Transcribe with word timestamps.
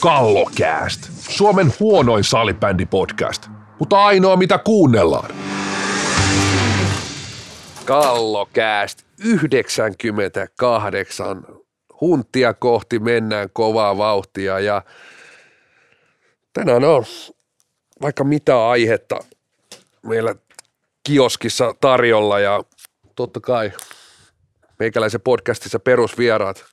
Kallokääst. 0.00 1.00
Suomen 1.12 1.72
huonoin 1.80 2.24
salibändipodcast, 2.24 3.48
mutta 3.78 4.04
ainoa 4.04 4.36
mitä 4.36 4.58
kuunnellaan. 4.58 5.30
Kallokääst 7.84 9.04
98. 9.24 11.44
Huntia 12.00 12.54
kohti 12.54 12.98
mennään 12.98 13.48
kovaa 13.52 13.98
vauhtia 13.98 14.60
ja 14.60 14.82
tänään 16.52 16.84
on 16.84 17.04
vaikka 18.02 18.24
mitä 18.24 18.68
aihetta 18.68 19.18
meillä 20.02 20.34
kioskissa 21.04 21.74
tarjolla 21.80 22.40
ja 22.40 22.64
totta 23.16 23.40
kai 23.40 23.72
meikäläisen 24.78 25.20
podcastissa 25.20 25.78
perusvieraat. 25.78 26.64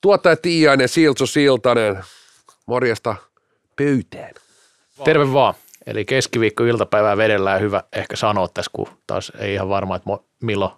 Tuottaja 0.00 0.36
Tiiainen, 0.36 0.88
Siltsu 0.88 1.26
Siltanen, 1.26 2.04
morjesta 2.66 3.16
pöytään. 3.76 4.34
Terve 5.04 5.32
vaan. 5.32 5.54
Eli 5.86 6.04
keskiviikko 6.04 6.64
iltapäivää 6.64 7.16
vedellään 7.16 7.60
hyvä 7.60 7.82
ehkä 7.92 8.16
sanoa 8.16 8.48
tässä, 8.48 8.70
kun 8.74 8.88
taas 9.06 9.32
ei 9.38 9.54
ihan 9.54 9.68
varma, 9.68 9.96
että 9.96 10.10
milloin 10.42 10.72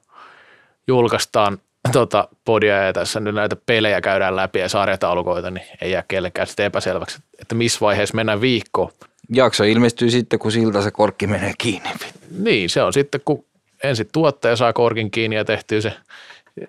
julkaistaan 0.88 1.58
tota, 1.92 2.28
podia 2.44 2.82
ja 2.82 2.92
tässä 2.92 3.20
nyt 3.20 3.34
näitä 3.34 3.56
pelejä 3.66 4.00
käydään 4.00 4.36
läpi 4.36 4.58
ja 4.58 4.68
sarjataulukoita, 4.68 5.50
niin 5.50 5.66
ei 5.80 5.90
jää 5.90 6.04
kellekään 6.08 6.46
sitten 6.46 6.66
epäselväksi, 6.66 7.18
että 7.38 7.54
missä 7.54 7.80
vaiheessa 7.80 8.14
mennään 8.14 8.40
viikkoon. 8.40 8.92
Jakso 9.32 9.64
ilmestyy 9.64 10.10
sitten, 10.10 10.38
kun 10.38 10.52
siltä 10.52 10.82
se 10.82 10.90
korkki 10.90 11.26
menee 11.26 11.52
kiinni. 11.58 11.90
Niin, 12.38 12.70
se 12.70 12.82
on 12.82 12.92
sitten, 12.92 13.20
kun 13.24 13.44
ensin 13.82 14.08
tuottaja 14.12 14.56
saa 14.56 14.72
korkin 14.72 15.10
kiinni 15.10 15.36
ja 15.36 15.44
tehtyy 15.44 15.80
se 15.80 15.92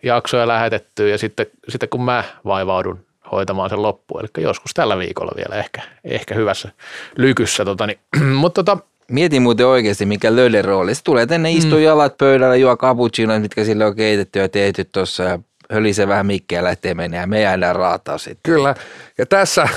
jakso 0.04 0.38
ja 0.38 0.48
lähetettyä 0.48 1.08
ja 1.08 1.18
sitten, 1.18 1.46
sitten 1.70 1.90
kun 1.90 2.02
mä 2.02 2.24
vaivaudun 2.46 3.05
hoitamaan 3.32 3.70
sen 3.70 3.82
loppuun, 3.82 4.22
eli 4.22 4.44
joskus 4.44 4.72
tällä 4.74 4.98
viikolla 4.98 5.32
vielä 5.36 5.56
ehkä, 5.56 5.82
ehkä 6.04 6.36
hyvässä 6.36 6.72
lykyssä. 7.18 7.66
Tota, 7.66 7.88
niin, 7.88 8.00
mutta 8.42 8.64
tota, 8.64 8.84
Mietin 9.12 9.42
muuten 9.42 9.68
oikeasti, 9.68 10.06
mikä 10.06 10.36
lölle 10.36 10.62
rooli. 10.62 10.96
Se 10.96 11.04
tulee 11.04 11.26
tänne, 11.26 11.52
istuu 11.52 11.78
mm. 11.78 11.84
jalat 11.84 12.18
pöydällä, 12.18 12.56
juo 12.56 12.78
cappuccino, 12.78 13.40
mitkä 13.40 13.64
sille 13.64 13.86
on 13.86 13.96
keitetty 13.96 14.40
ja 14.40 14.50
tehty 14.50 14.86
tuossa 14.86 15.24
ja 15.24 15.40
hölisee 15.72 16.08
vähän 16.08 16.26
mikkiä 16.26 16.64
lähtee 16.64 16.94
menee 16.94 17.20
ja 17.20 17.28
me 17.28 17.42
jäädään 17.42 17.76
raataa 17.76 18.18
sitten. 18.18 18.54
Kyllä. 18.54 18.76
Ja 19.18 19.26
tässä, 19.26 19.68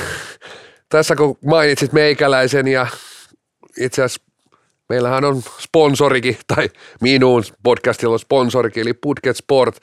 tässä 0.88 1.16
kun 1.16 1.38
mainitsit 1.44 1.92
meikäläisen 1.92 2.68
ja 2.68 2.86
itse 3.80 4.02
asiassa 4.02 4.28
meillähän 4.88 5.24
on 5.24 5.42
sponsorikin, 5.58 6.38
tai 6.55 6.68
minun 7.00 7.44
podcastilla 7.62 8.12
on 8.12 8.18
sponsorikin, 8.18 8.80
eli 8.80 8.92
Putket 8.92 9.36
Sport. 9.36 9.77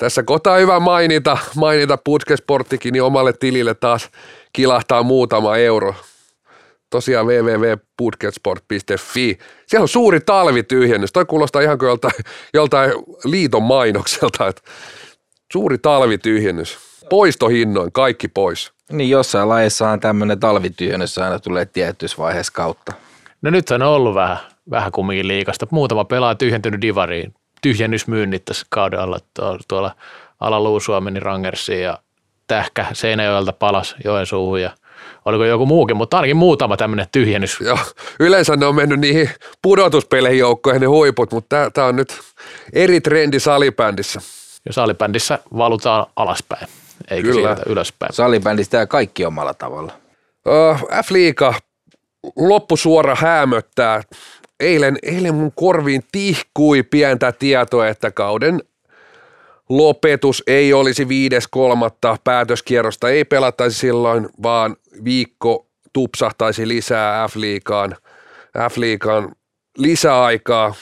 Tässä 0.00 0.22
kohtaa 0.22 0.56
hyvä 0.56 0.80
mainita, 0.80 1.38
mainita 1.56 1.98
Putket 2.04 2.38
Sporttikin, 2.38 2.92
niin 2.92 3.02
omalle 3.02 3.32
tilille 3.32 3.74
taas 3.74 4.10
kilahtaa 4.52 5.02
muutama 5.02 5.56
euro. 5.56 5.94
Tosiaan 6.90 7.26
www.putketsport.fi. 7.26 9.38
Siellä 9.66 9.84
on 9.84 9.88
suuri 9.88 10.20
talvityhjennys. 10.20 11.12
Toi 11.12 11.24
kuulostaa 11.24 11.62
ihan 11.62 11.78
kuin 11.78 11.88
joltain, 11.88 12.12
joltain 12.54 12.92
liiton 13.24 13.62
mainokselta. 13.62 14.48
Että 14.48 14.62
suuri 15.52 15.78
talvityhjennys. 15.78 16.78
Poistohinnoin, 17.10 17.92
kaikki 17.92 18.28
pois. 18.28 18.72
Niin 18.92 19.10
jossain 19.10 19.48
lajeessahan 19.48 20.00
tämmöinen 20.00 20.40
talvityhjennys 20.40 21.18
aina 21.18 21.38
tulee 21.38 21.66
tietyssä 21.66 22.18
vaiheessa 22.18 22.52
kautta. 22.52 22.92
No 23.42 23.50
nyt 23.50 23.70
on 23.70 23.82
ollut 23.82 24.14
vähän, 24.14 24.38
vähän 24.70 24.92
kumminkin 24.92 25.28
liikasta. 25.28 25.66
Muutama 25.70 26.04
pelaa 26.04 26.34
tyhjentynyt 26.34 26.80
divariin. 26.80 27.34
Tyhjennysmyynnit 27.62 28.44
tässä 28.44 28.66
kauden 28.70 29.00
alla 29.00 29.18
tuolla 29.68 29.94
ala 30.40 30.60
Luusua 30.60 31.00
meni 31.00 31.20
Rangersiin 31.20 31.82
ja 31.82 31.98
Tähkä 32.46 32.86
Seinäjoelta 32.92 33.52
palas 33.52 33.96
Joensuuhun 34.04 34.62
ja 34.62 34.70
oliko 35.24 35.44
joku 35.44 35.66
muukin, 35.66 35.96
mutta 35.96 36.16
ainakin 36.16 36.36
muutama 36.36 36.76
tämmöinen 36.76 37.06
tyhjennys. 37.12 37.60
Joo, 37.60 37.78
yleensä 38.20 38.56
ne 38.56 38.66
on 38.66 38.74
mennyt 38.74 39.00
niihin 39.00 39.30
pudotuspeleihin 39.62 40.38
joukkoihin 40.38 40.80
ne 40.80 40.86
huiput, 40.86 41.32
mutta 41.32 41.70
tämä 41.74 41.86
on 41.86 41.96
nyt 41.96 42.20
eri 42.72 43.00
trendi 43.00 43.40
salibändissä. 43.40 44.20
Ja 44.66 44.72
salibändissä 44.72 45.38
valutaan 45.56 46.06
alaspäin, 46.16 46.68
eikä 47.10 47.28
Kyllä. 47.28 47.40
sieltä 47.40 47.62
ylöspäin. 47.66 48.12
Salibändissä 48.12 48.70
tämä 48.70 48.86
kaikki 48.86 49.24
omalla 49.24 49.54
tavalla. 49.54 49.92
Uh, 50.46 50.88
F-liiga 51.04 51.54
loppusuora 52.36 53.16
hämöttää. 53.20 54.02
Eilen, 54.60 54.98
eilen 55.02 55.34
mun 55.34 55.52
korviin 55.54 56.02
tihkui 56.12 56.82
pientä 56.82 57.32
tietoa, 57.32 57.88
että 57.88 58.10
kauden 58.10 58.60
lopetus 59.68 60.42
ei 60.46 60.72
olisi 60.72 61.04
5.3. 61.04 61.10
päätöskierrosta, 62.24 63.08
ei 63.08 63.24
pelattaisi 63.24 63.78
silloin, 63.78 64.28
vaan 64.42 64.76
viikko 65.04 65.66
tupsahtaisi 65.92 66.68
lisää 66.68 67.28
F-liigaan, 67.28 67.96
F-liigaan 68.70 69.32
lisäaikaa. 69.78 70.74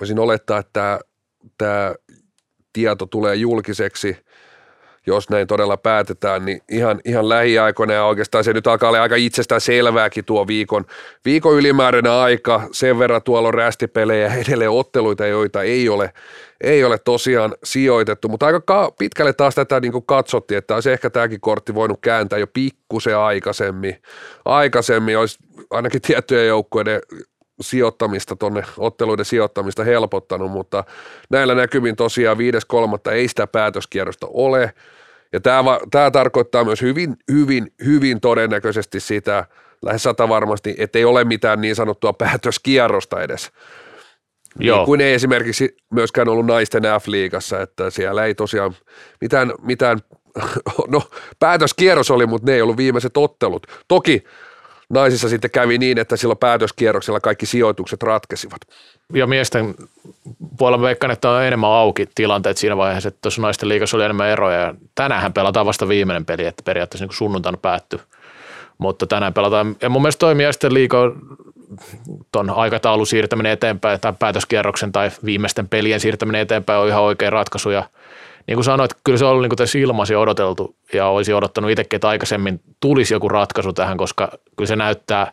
Voisin 0.00 0.18
olettaa, 0.18 0.58
että 0.58 1.00
tämä 1.58 1.94
tieto 2.72 3.06
tulee 3.06 3.34
julkiseksi 3.34 4.16
jos 5.06 5.30
näin 5.30 5.46
todella 5.46 5.76
päätetään, 5.76 6.44
niin 6.44 6.60
ihan, 6.70 7.00
ihan 7.04 7.28
lähiaikoina 7.28 7.94
ja 7.94 8.04
oikeastaan 8.04 8.44
se 8.44 8.52
nyt 8.52 8.66
alkaa 8.66 8.88
olla 8.88 9.02
aika 9.02 9.16
itsestään 9.16 9.60
selvääkin 9.60 10.24
tuo 10.24 10.46
viikon, 10.46 10.84
viikon 11.24 11.54
ylimääräinen 11.54 12.12
aika. 12.12 12.62
Sen 12.72 12.98
verran 12.98 13.22
tuolla 13.22 13.48
on 13.48 13.54
rästipelejä 13.54 14.34
edelleen 14.34 14.70
otteluita, 14.70 15.26
joita 15.26 15.62
ei 15.62 15.88
ole, 15.88 16.12
ei 16.60 16.84
ole 16.84 16.98
tosiaan 16.98 17.54
sijoitettu, 17.64 18.28
mutta 18.28 18.46
aika 18.46 18.92
pitkälle 18.98 19.32
taas 19.32 19.54
tätä 19.54 19.80
niin 19.80 19.92
kuin 19.92 20.06
katsottiin, 20.06 20.58
että 20.58 20.74
olisi 20.74 20.92
ehkä 20.92 21.10
tämäkin 21.10 21.40
kortti 21.40 21.74
voinut 21.74 22.00
kääntää 22.00 22.38
jo 22.38 22.46
pikkusen 22.46 23.18
aikaisemmin. 23.18 24.02
Aikaisemmin 24.44 25.18
olisi 25.18 25.38
ainakin 25.70 26.00
tiettyjen 26.00 26.46
joukkueiden 26.46 27.00
sijoittamista 27.60 28.36
tuonne 28.36 28.62
otteluiden 28.78 29.24
sijoittamista 29.24 29.84
helpottanut, 29.84 30.50
mutta 30.50 30.84
näillä 31.30 31.54
näkymin 31.54 31.96
tosiaan 31.96 32.36
5.3. 32.36 33.12
ei 33.12 33.28
sitä 33.28 33.46
päätöskierrosta 33.46 34.26
ole. 34.30 34.74
Ja 35.32 35.40
tämä, 35.40 35.78
tämä 35.90 36.10
tarkoittaa 36.10 36.64
myös 36.64 36.82
hyvin, 36.82 37.16
hyvin, 37.32 37.72
hyvin 37.84 38.20
todennäköisesti 38.20 39.00
sitä, 39.00 39.46
lähes 39.82 40.02
sata 40.02 40.28
varmasti, 40.28 40.74
että 40.78 40.98
ei 40.98 41.04
ole 41.04 41.24
mitään 41.24 41.60
niin 41.60 41.76
sanottua 41.76 42.12
päätöskierrosta 42.12 43.22
edes. 43.22 43.50
Niin 44.58 44.66
Joo. 44.66 44.78
Niin 44.78 44.86
kuin 44.86 45.00
ei 45.00 45.14
esimerkiksi 45.14 45.76
myöskään 45.90 46.28
ollut 46.28 46.46
naisten 46.46 46.82
F-liigassa, 46.82 47.60
että 47.62 47.90
siellä 47.90 48.24
ei 48.24 48.34
tosiaan 48.34 48.74
mitään, 49.20 49.52
mitään 49.62 49.98
no 50.88 51.02
päätöskierros 51.38 52.10
oli, 52.10 52.26
mutta 52.26 52.50
ne 52.50 52.54
ei 52.54 52.62
ollut 52.62 52.76
viimeiset 52.76 53.16
ottelut. 53.16 53.66
Toki 53.88 54.24
naisissa 54.90 55.28
sitten 55.28 55.50
kävi 55.50 55.78
niin, 55.78 55.98
että 55.98 56.16
silloin 56.16 56.38
päätöskierroksella 56.38 57.20
kaikki 57.20 57.46
sijoitukset 57.46 58.02
ratkesivat. 58.02 58.60
Ja 59.12 59.26
miesten 59.26 59.74
puolella 60.58 60.82
veikkaan, 60.82 61.10
että 61.10 61.30
on 61.30 61.42
enemmän 61.42 61.70
auki 61.70 62.08
tilanteet 62.14 62.56
siinä 62.56 62.76
vaiheessa, 62.76 63.08
että 63.08 63.18
tuossa 63.22 63.42
naisten 63.42 63.68
liikassa 63.68 63.96
oli 63.96 64.04
enemmän 64.04 64.28
eroja. 64.28 64.60
Ja 64.60 64.74
tänään 64.94 65.32
pelataan 65.32 65.66
vasta 65.66 65.88
viimeinen 65.88 66.24
peli, 66.24 66.46
että 66.46 66.62
periaatteessa 66.64 67.06
niin 67.06 67.16
sunnuntaina 67.16 67.58
päättyy. 67.58 68.00
Mutta 68.78 69.06
tänään 69.06 69.34
pelataan, 69.34 69.76
ja 69.82 69.88
mun 69.88 70.02
mielestä 70.02 70.20
toimii 70.20 70.52
sitten 70.52 70.74
liiko 70.74 71.12
tuon 72.32 72.50
aikataulun 72.50 73.06
siirtäminen 73.06 73.52
eteenpäin 73.52 74.00
tai 74.00 74.12
päätöskierroksen 74.18 74.92
tai 74.92 75.10
viimeisten 75.24 75.68
pelien 75.68 76.00
siirtäminen 76.00 76.40
eteenpäin 76.40 76.80
on 76.80 76.88
ihan 76.88 77.02
oikea 77.02 77.30
ratkaisu. 77.30 77.70
Ja 77.70 77.82
niin 78.46 78.56
kuin 78.56 78.64
sanoit, 78.64 78.90
kyllä 79.04 79.18
se 79.18 79.24
on 79.24 79.30
ollut 79.30 79.42
niin 79.42 79.56
tässä 79.56 79.78
ilmasi 79.78 80.14
odoteltu 80.14 80.76
ja 80.92 81.06
olisi 81.06 81.32
odottanut 81.32 81.70
itsekin, 81.70 81.96
että 81.96 82.08
aikaisemmin 82.08 82.60
tulisi 82.80 83.14
joku 83.14 83.28
ratkaisu 83.28 83.72
tähän, 83.72 83.96
koska 83.96 84.32
kyllä 84.56 84.68
se 84.68 84.76
näyttää 84.76 85.32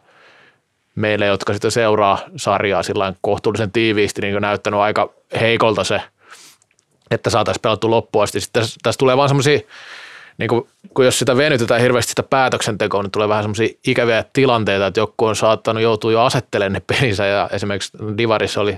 meille, 0.95 1.25
jotka 1.25 1.53
sitten 1.53 1.71
seuraa 1.71 2.19
sarjaa 2.35 2.83
sillä 2.83 3.13
kohtuullisen 3.21 3.71
tiiviisti, 3.71 4.21
niin 4.21 4.41
näyttänyt 4.41 4.79
aika 4.79 5.09
heikolta 5.41 5.83
se, 5.83 6.01
että 7.11 7.29
saataisiin 7.29 7.61
pelattu 7.61 7.91
loppuun 7.91 8.23
asti. 8.23 8.39
Sitten 8.39 8.61
tässä, 8.61 8.79
tässä 8.83 8.99
tulee 8.99 9.17
vaan 9.17 9.29
semmoisia, 9.29 9.59
niin 10.37 10.47
kuin, 10.47 10.67
kun 10.93 11.05
jos 11.05 11.19
sitä 11.19 11.37
venytetään 11.37 11.81
hirveästi 11.81 12.09
sitä 12.09 12.23
päätöksentekoa, 12.23 13.03
niin 13.03 13.11
tulee 13.11 13.29
vähän 13.29 13.43
semmoisia 13.43 13.77
ikäviä 13.87 14.25
tilanteita, 14.33 14.87
että 14.87 14.99
joku 14.99 15.25
on 15.25 15.35
saattanut 15.35 15.83
joutua 15.83 16.11
jo 16.11 16.21
asettelemaan 16.21 16.73
ne 16.73 16.81
pelinsä 16.87 17.25
ja 17.25 17.49
esimerkiksi 17.51 17.97
Divarissa 18.17 18.61
oli, 18.61 18.77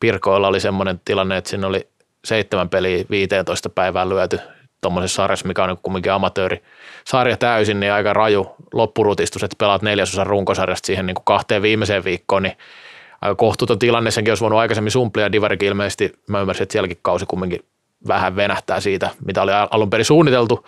Pirkoilla 0.00 0.48
oli 0.48 0.60
semmoinen 0.60 1.00
tilanne, 1.04 1.36
että 1.36 1.50
siinä 1.50 1.66
oli 1.66 1.88
seitsemän 2.24 2.68
peliä 2.68 3.04
15 3.10 3.68
päivää 3.68 4.08
lyöty 4.08 4.40
tuommoisessa 4.80 5.16
sarjassa, 5.16 5.48
mikä 5.48 5.64
on 5.64 5.78
kumminkin 5.82 6.12
amatööri 6.12 6.62
sarja 7.04 7.36
täysin, 7.36 7.80
niin 7.80 7.92
aika 7.92 8.12
raju 8.12 8.54
loppurutistus, 8.72 9.42
että 9.42 9.56
pelaat 9.58 9.82
neljäsosan 9.82 10.26
runkosarjasta 10.26 10.86
siihen 10.86 11.06
niin 11.06 11.14
kuin 11.14 11.24
kahteen 11.24 11.62
viimeiseen 11.62 12.04
viikkoon, 12.04 12.42
niin 12.42 12.56
aika 13.20 13.34
kohtuuton 13.34 13.78
tilanne, 13.78 14.10
senkin 14.10 14.30
olisi 14.30 14.40
voinut 14.40 14.58
aikaisemmin 14.58 14.90
sumplia, 14.90 15.32
Divarikin 15.32 15.68
ilmeisesti, 15.68 16.12
mä 16.26 16.40
ymmärsin, 16.40 16.62
että 16.62 16.72
sielläkin 16.72 16.98
kausi 17.02 17.26
kumminkin 17.26 17.64
vähän 18.08 18.36
venähtää 18.36 18.80
siitä, 18.80 19.10
mitä 19.24 19.42
oli 19.42 19.52
alun 19.70 19.90
perin 19.90 20.04
suunniteltu, 20.04 20.66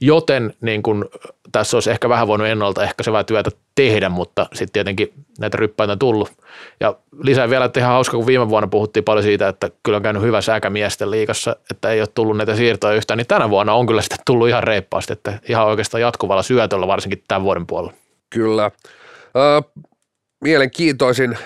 joten 0.00 0.54
niin 0.60 0.82
kun, 0.82 1.08
tässä 1.52 1.76
olisi 1.76 1.90
ehkä 1.90 2.08
vähän 2.08 2.28
voinut 2.28 2.46
ennalta 2.46 2.84
ehkäisevää 2.84 3.24
työtä 3.24 3.50
tehdä, 3.74 4.08
mutta 4.08 4.46
sitten 4.52 4.72
tietenkin 4.72 5.12
näitä 5.38 5.56
ryppäitä 5.56 5.92
on 5.92 5.98
tullut. 5.98 6.32
Ja 6.80 6.94
lisää 7.22 7.50
vielä, 7.50 7.64
että 7.64 7.80
ihan 7.80 7.92
hauska, 7.92 8.16
kun 8.16 8.26
viime 8.26 8.48
vuonna 8.48 8.66
puhuttiin 8.66 9.04
paljon 9.04 9.22
siitä, 9.22 9.48
että 9.48 9.70
kyllä 9.82 9.96
on 9.96 10.02
käynyt 10.02 10.22
hyvä 10.22 10.40
säkämiesten 10.40 11.10
liikassa, 11.10 11.56
että 11.70 11.90
ei 11.90 12.00
ole 12.00 12.08
tullut 12.14 12.36
näitä 12.36 12.56
siirtoja 12.56 12.94
yhtään, 12.94 13.18
niin 13.18 13.26
tänä 13.26 13.50
vuonna 13.50 13.74
on 13.74 13.86
kyllä 13.86 14.02
sitten 14.02 14.18
tullut 14.26 14.48
ihan 14.48 14.62
reippaasti, 14.62 15.12
että 15.12 15.38
ihan 15.48 15.66
oikeastaan 15.66 16.00
jatkuvalla 16.00 16.42
syötöllä 16.42 16.86
varsinkin 16.86 17.22
tämän 17.28 17.42
vuoden 17.42 17.66
puolella. 17.66 17.92
Kyllä. 18.30 18.64
Äh, 18.64 19.84
mielenkiintoisin 20.44 21.38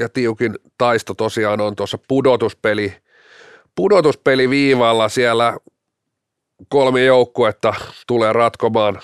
ja 0.00 0.08
tiukin 0.08 0.54
taisto 0.78 1.14
tosiaan 1.14 1.60
on 1.60 1.76
tuossa 1.76 1.98
pudotuspeli, 2.08 2.94
pudotuspeli 3.74 4.50
viivalla 4.50 5.08
siellä 5.08 5.56
kolme 6.68 7.04
joukkuetta 7.04 7.74
tulee 8.06 8.32
ratkomaan 8.32 9.00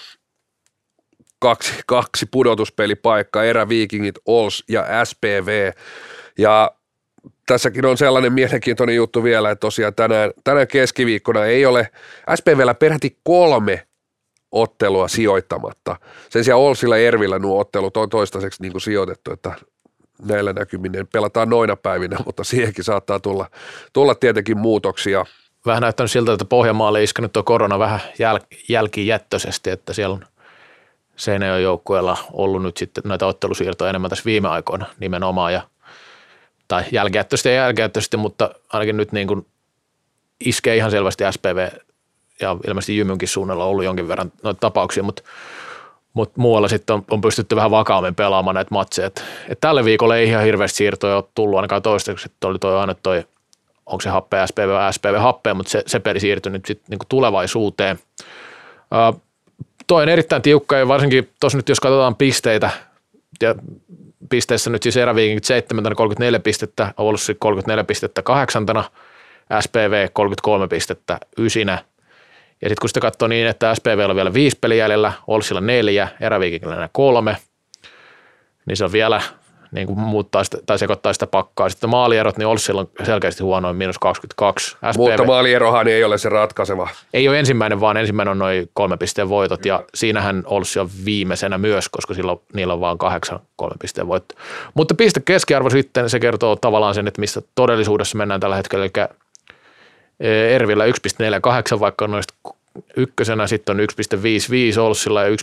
kaksi, 1.39 1.73
kaksi 1.87 2.27
pudotuspelipaikkaa, 2.27 3.45
Eräviikingit, 3.45 4.15
Ols 4.27 4.65
ja 4.69 5.05
SPV. 5.05 5.73
Ja 6.39 6.71
tässäkin 7.47 7.87
on 7.87 7.97
sellainen 7.97 8.33
mielenkiintoinen 8.33 8.97
juttu 8.97 9.25
vielä, 9.25 9.51
että 9.51 9.61
tosiaan 9.61 9.95
tänään, 9.95 10.31
tänään 10.45 10.69
keskiviikkona 10.69 11.45
ei 11.45 11.67
ole 11.67 11.91
SPVllä 12.35 12.75
peräti 12.75 13.19
kolme 13.25 13.87
ottelua 14.53 15.09
sijoittamatta. 15.09 15.97
Sen 16.31 16.45
sijaan 16.45 16.61
Olsilla 16.61 16.97
ja 16.97 17.09
Ervillä 17.09 17.39
nuo 17.39 17.61
ottelut 17.61 17.97
on 17.97 18.09
toistaiseksi 18.09 18.63
niin 18.63 18.73
kuin 18.73 18.83
sijoitettu, 18.83 19.33
että 19.33 19.53
näillä 20.23 20.53
näkyminen 20.53 21.07
pelataan 21.13 21.49
noina 21.49 21.77
päivinä, 21.77 22.17
mutta 22.27 22.45
siihenkin 22.45 22.85
saattaa 22.85 23.21
tulla, 23.21 23.51
tulla 23.93 24.15
tietenkin 24.15 24.59
muutoksia. 24.59 25.27
Vähän 25.67 25.83
näyttänyt 25.83 26.11
siltä, 26.11 26.33
että 26.33 26.45
Pohjanmaalle 26.45 27.03
iskenyt 27.03 27.33
tuo 27.33 27.43
korona 27.43 27.79
vähän 27.79 28.01
jäl- 28.01 28.57
jälkijättöisesti, 28.69 29.71
että 29.71 29.93
siellä 29.93 30.15
on 30.15 30.27
Seinäjoen 31.17 31.63
joukkueella 31.63 32.17
ollut 32.33 32.63
nyt 32.63 32.77
sitten 32.77 33.03
näitä 33.07 33.27
ottelusiirtoja 33.27 33.91
enemmän 33.91 34.11
tässä 34.11 34.25
viime 34.25 34.49
aikoina 34.49 34.87
nimenomaan, 35.01 35.53
ja, 35.53 35.63
tai 36.69 36.85
jälkijättöisesti 36.93 37.49
ja 37.49 37.55
jälkijättöisesti, 37.55 38.17
mutta 38.17 38.51
ainakin 38.73 38.97
nyt 38.97 39.13
niin 39.13 39.27
kuin 39.27 39.47
iskee 40.41 40.77
ihan 40.77 40.91
selvästi 40.91 41.25
SPV 41.31 41.69
ja 42.41 42.57
ilmeisesti 42.69 42.97
Jymynkin 42.97 43.29
suunnalla 43.29 43.65
ollut 43.65 43.85
jonkin 43.85 44.09
verran 44.09 44.33
noita 44.43 44.61
tapauksia, 44.61 45.03
mutta 45.03 45.23
mutta 46.15 46.41
muualla 46.41 46.69
sitten 46.69 46.95
on, 46.95 47.05
on, 47.11 47.21
pystytty 47.21 47.57
vähän 47.57 47.71
vakaammin 47.71 48.15
pelaamaan 48.15 48.55
näitä 48.55 48.75
matseja. 48.75 49.07
Et, 49.07 49.25
et 49.49 49.61
tälle 49.61 49.85
viikolle 49.85 50.19
ei 50.19 50.29
ihan 50.29 50.45
hirveästi 50.45 50.77
siirtoja 50.77 51.17
ole 51.17 51.25
tullut 51.35 51.57
ainakaan 51.57 51.83
toistaiseksi, 51.83 52.29
että 52.33 52.47
oli 52.49 52.59
toi 52.59 52.77
aina 52.81 52.95
toi, 52.95 53.25
onko 53.87 54.01
se 54.01 54.09
happe 54.09 54.37
SPV 54.47 54.69
vai 54.69 54.93
SPV 54.93 55.19
happe, 55.19 55.55
mutta 55.55 55.71
se, 55.71 55.83
se 55.87 56.01
peli 56.01 56.21
siirtyi 56.21 56.53
nyt 56.53 56.67
sitten 56.67 56.87
niinku 56.91 57.07
tulevaisuuteen. 57.09 57.99
Uh, 59.15 59.23
toi 59.87 60.03
on 60.03 60.09
erittäin 60.09 60.43
tiukka 60.43 60.77
ja 60.77 60.89
varsinkin 60.89 61.31
tuossa 61.41 61.59
nyt 61.59 61.69
jos 61.69 61.81
katsotaan 61.81 62.17
pisteitä, 62.17 62.71
ja 63.43 63.55
pisteissä 64.31 64.71
nyt 64.71 64.83
siis 64.83 64.97
eräviikin 64.97 65.45
7 65.45 65.85
34 65.97 66.41
pistettä, 66.41 66.95
Oulussa 66.97 67.35
34 67.39 67.85
pistettä 67.85 68.23
kahdeksantana, 68.23 68.85
SPV 69.61 70.09
33 70.13 70.69
pistettä 70.69 71.19
ysinä, 71.39 71.73
ja 72.63 72.69
sitten 72.69 72.81
kun 72.81 72.89
sitä 72.89 73.01
katsoo 73.01 73.29
niin, 73.29 73.47
että 73.47 73.75
SPV 73.75 74.07
on 74.09 74.17
vielä 74.17 74.35
viisi 74.35 74.59
peliä 74.61 74.85
jäljellä, 74.85 75.13
Olsilla 75.27 75.61
neljä, 75.61 76.09
Eräviikillä 76.21 76.89
kolme, 76.93 77.37
niin 78.67 78.77
se 78.77 78.85
on 78.85 78.93
vielä 78.93 79.23
niin 79.75 79.87
kuin 79.87 79.99
muuttaa 79.99 80.45
sitä, 80.45 80.59
tai 80.67 80.79
sekoittaa 80.79 81.13
sitä 81.13 81.27
pakkaa. 81.27 81.69
Sitten 81.69 81.91
maalierot, 81.91 82.39
niin 82.39 82.47
Olssilla 82.47 82.81
on 82.81 82.89
selkeästi 83.03 83.43
huonoin, 83.43 83.77
miinus 83.77 83.99
22. 83.99 84.71
SPV, 84.71 84.97
Mutta 84.97 85.25
maalierohan 85.25 85.89
ei 85.89 86.05
ole 86.05 86.19
se 86.19 86.29
ratkaiseva. 86.29 86.89
Ei 87.15 87.29
ole 87.29 87.39
ensimmäinen, 87.39 87.81
vaan 87.81 87.97
ensimmäinen 87.97 88.31
on 88.31 88.39
noin 88.39 88.71
kolme 88.75 88.97
pisteen 88.97 89.29
voitot, 89.29 89.67
ja 89.67 89.85
siinähän 89.95 90.43
Olssi 90.47 90.81
on 90.81 90.89
viimeisenä 91.05 91.59
myös, 91.59 91.89
koska 91.89 92.15
silloin, 92.15 92.41
niillä 92.55 92.73
on 92.73 92.81
vain 92.81 92.99
kahdeksan 92.99 93.41
kolme 93.57 93.77
pisteen 93.81 94.09
voitto. 94.09 94.35
Mutta 94.75 94.95
piste 94.95 95.21
keskiarvo 95.25 95.71
sitten, 95.71 96.11
se 96.11 96.21
kertoo 96.21 96.57
tavallaan 96.57 96.95
sen, 96.95 97.09
että 97.09 97.21
missä 97.21 97.43
todellisuudessa 97.55 98.19
mennään 98.19 98.41
tällä 98.41 98.57
hetkellä, 98.57 98.85
eli 98.85 99.09
Ervillä 100.55 100.85
1,48, 100.87 101.81
vaikka 101.81 102.07
noista 102.07 102.35
ykkösenä 102.97 103.47
sitten 103.47 103.81
on 103.81 103.87
1,55 104.75 104.81
Olssilla 104.81 105.23
ja 105.23 105.29
1,57 105.29 105.35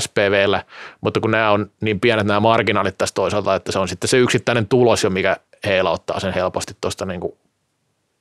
SPVllä, 0.00 0.64
mutta 1.00 1.20
kun 1.20 1.30
nämä 1.30 1.50
on 1.50 1.70
niin 1.80 2.00
pienet 2.00 2.26
nämä 2.26 2.40
marginaalit 2.40 2.98
tässä 2.98 3.14
toisaalta, 3.14 3.54
että 3.54 3.72
se 3.72 3.78
on 3.78 3.88
sitten 3.88 4.08
se 4.08 4.18
yksittäinen 4.18 4.68
tulos 4.68 5.04
jo, 5.04 5.10
mikä 5.10 5.36
heillä 5.64 5.90
ottaa 5.90 6.20
sen 6.20 6.34
helposti 6.34 6.74
tuosta 6.80 7.06
niin 7.06 7.20
kuin 7.20 7.32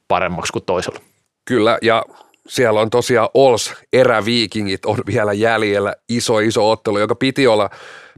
paremmaksi 0.07 0.53
kuin 0.53 0.65
toisella. 0.65 0.99
Kyllä, 1.45 1.77
ja 1.81 2.05
siellä 2.47 2.81
on 2.81 2.89
tosiaan 2.89 3.29
Ols 3.33 3.73
eräviikingit 3.93 4.85
on 4.85 4.97
vielä 5.07 5.33
jäljellä, 5.33 5.95
iso 6.09 6.39
iso 6.39 6.71
ottelu, 6.71 6.99
joka 6.99 7.15
piti 7.15 7.47
olla 7.47 7.69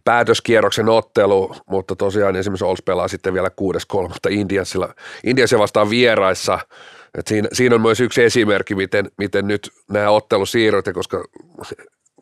päätöskierroksen 0.04 0.90
ottelu, 0.90 1.56
mutta 1.70 1.96
tosiaan 1.96 2.36
esimerkiksi 2.36 2.66
Ols 2.66 2.82
pelaa 2.82 3.08
sitten 3.08 3.34
vielä 3.34 3.50
6.3. 3.94 4.32
Indiansilla, 4.32 4.94
Indiansia 5.24 5.60
vastaan 5.60 5.90
vieraissa– 5.90 6.60
et 7.18 7.28
siinä, 7.28 7.48
siinä, 7.54 7.76
on 7.76 7.82
myös 7.82 8.00
yksi 8.00 8.24
esimerkki, 8.24 8.76
miten, 8.76 9.12
miten 9.18 9.48
nyt 9.48 9.72
nämä 9.92 10.10
ottelusiirrot, 10.10 10.88
ja 10.88 10.94
koska 10.94 11.24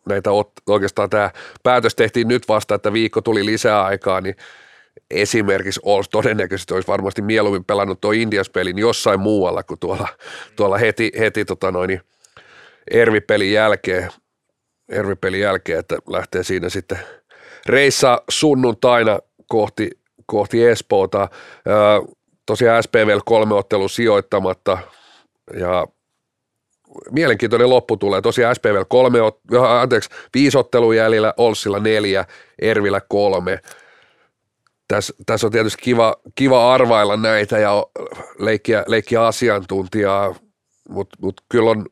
näitä 0.09 0.31
ot, 0.31 0.51
oikeastaan 0.67 1.09
tämä 1.09 1.31
päätös 1.63 1.95
tehtiin 1.95 2.27
nyt 2.27 2.47
vasta, 2.47 2.75
että 2.75 2.93
viikko 2.93 3.21
tuli 3.21 3.45
lisää 3.45 3.83
aikaa, 3.83 4.21
niin 4.21 4.35
esimerkiksi 5.11 5.79
Ols 5.83 6.09
todennäköisesti 6.09 6.73
olisi 6.73 6.87
varmasti 6.87 7.21
mieluummin 7.21 7.65
pelannut 7.65 8.01
tuo 8.01 8.11
Indias-pelin 8.11 8.77
jossain 8.77 9.19
muualla 9.19 9.63
kuin 9.63 9.79
tuolla, 9.79 10.07
tuolla 10.55 10.77
heti, 10.77 11.11
heti 11.19 11.45
tota 11.45 11.71
noin, 11.71 12.01
Ervi-pelin 12.91 13.53
jälkeen, 13.53 14.09
Ervi-pelin 14.89 15.39
jälkeen, 15.39 15.79
että 15.79 15.97
lähtee 16.09 16.43
siinä 16.43 16.69
sitten 16.69 16.99
reissa 17.65 18.21
sunnuntaina 18.29 19.19
kohti, 19.47 19.89
kohti 20.25 20.65
Espoota. 20.65 21.29
Öö, 21.67 21.75
tosiaan 22.47 22.83
SPVL 22.83 23.19
kolme 23.25 23.55
ottelu 23.55 23.87
sijoittamatta 23.87 24.77
ja 25.59 25.87
mielenkiintoinen 27.11 27.69
loppu 27.69 27.97
tulee. 27.97 28.21
Tosiaan 28.21 28.55
SPVL 28.55 28.83
kolme, 28.87 29.19
anteeksi, 29.81 30.09
viisi 30.33 30.57
ottelua 30.57 30.95
jäljellä, 30.95 31.33
Olssilla 31.37 31.79
neljä, 31.79 32.25
Ervillä 32.59 33.01
kolme. 33.09 33.59
Tässä, 34.87 35.13
tässä 35.25 35.47
on 35.47 35.51
tietysti 35.51 35.81
kiva, 35.83 36.15
kiva 36.35 36.73
arvailla 36.73 37.17
näitä 37.17 37.57
ja 37.57 37.85
leikkiä, 38.39 38.83
leikkiä 38.87 39.25
asiantuntijaa, 39.25 40.35
mutta 40.89 41.17
mut 41.21 41.41
kyllä 41.49 41.71
on 41.71 41.85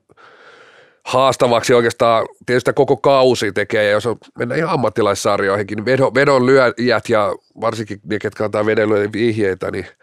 haastavaksi 1.05 1.73
oikeastaan 1.73 2.27
tietysti 2.45 2.73
koko 2.73 2.97
kausi 2.97 3.51
tekee, 3.51 3.83
ja 3.83 3.91
jos 3.91 4.05
on, 4.05 4.17
mennään 4.37 4.59
ihan 4.59 4.73
ammattilaissarjoihinkin, 4.73 5.75
niin 5.75 5.85
vedon, 5.85 6.15
vedon 6.15 6.45
lyöjät 6.45 7.09
ja 7.09 7.35
varsinkin 7.61 7.99
ne, 8.03 8.19
ketkä 8.19 8.45
antaa 8.45 8.65
vedon 8.65 8.89
vihjeitä, 9.13 9.71
niin– 9.71 9.87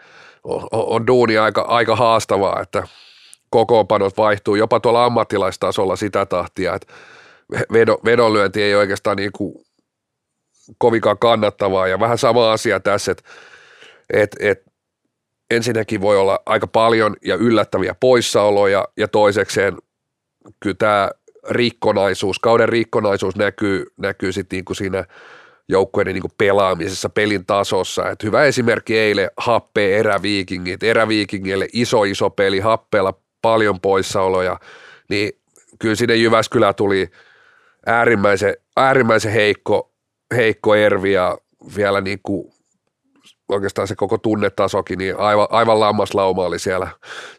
on, 0.45 0.69
on 0.73 1.07
duuni 1.07 1.39
aika, 1.39 1.61
aika 1.61 1.97
haastavaa, 1.97 2.61
että 2.61 2.89
kokoonpanot 3.51 4.17
vaihtuu 4.17 4.55
jopa 4.55 4.81
tuolla 4.81 5.05
ammattilaistasolla 5.05 5.97
sitä 5.97 6.27
tahtia, 6.27 6.75
että 6.75 6.93
vedon, 7.73 7.99
vedonlyönti 8.05 8.63
ei 8.63 8.75
oikeastaan 8.75 9.17
niin 9.17 9.33
kuin 9.33 9.55
kovinkaan 10.79 11.19
kannattavaa. 11.19 11.89
Ja 11.89 12.01
vähän 12.01 12.19
sama 12.19 12.53
asia 12.53 12.81
tässä, 12.81 13.13
että 13.13 13.25
et, 14.13 14.37
et 14.41 14.63
ensinnäkin 15.51 16.01
voi 16.01 16.19
olla 16.19 16.39
aika 16.47 16.67
paljon 16.67 17.17
ja 17.25 17.35
yllättäviä 17.35 17.95
poissaoloja 18.01 18.89
ja 18.97 19.09
toisekseen 19.09 19.77
kyllä 20.61 20.77
tämä 20.79 21.11
rikkonaisuus, 21.49 22.39
kauden 22.39 22.69
rikkonaisuus 22.69 23.37
näkyy, 23.37 23.87
näkyy 23.97 24.33
sitten 24.33 24.57
niin 24.57 24.65
kuin 24.65 24.77
siinä– 24.77 25.05
joukkueiden 25.69 26.15
niin 26.15 26.33
pelaamisessa, 26.39 27.09
pelin 27.09 27.47
tasossa. 27.47 28.11
Et 28.11 28.23
hyvä 28.23 28.45
esimerkki 28.45 28.99
eilen 28.99 29.31
Happe 29.37 29.99
eräviikingit, 29.99 30.83
eräviikingille 30.83 31.69
iso 31.73 32.05
iso 32.05 32.31
peli, 32.31 32.61
Happeella 32.61 33.15
paljon 33.43 33.81
poissaoloja, 33.81 34.59
niin 35.11 35.33
kyllä 35.79 35.95
sinne 35.95 36.17
Jyväskylä 36.17 36.73
tuli 36.73 37.11
äärimmäisen, 37.87 38.57
äärimmäisen 38.77 39.33
heikko, 39.33 39.93
heikko 40.37 40.75
Ervi 40.75 41.13
ja 41.13 41.39
vielä 41.77 42.01
niin 42.01 42.21
kuin 42.23 42.53
oikeastaan 43.49 43.89
se 43.89 43.95
koko 43.95 44.19
tunnetasokin, 44.19 44.99
niin 44.99 45.19
aivan, 45.19 45.47
aivan 45.51 45.81
lammaslauma 45.81 46.45
oli 46.45 46.59
siellä, 46.59 46.89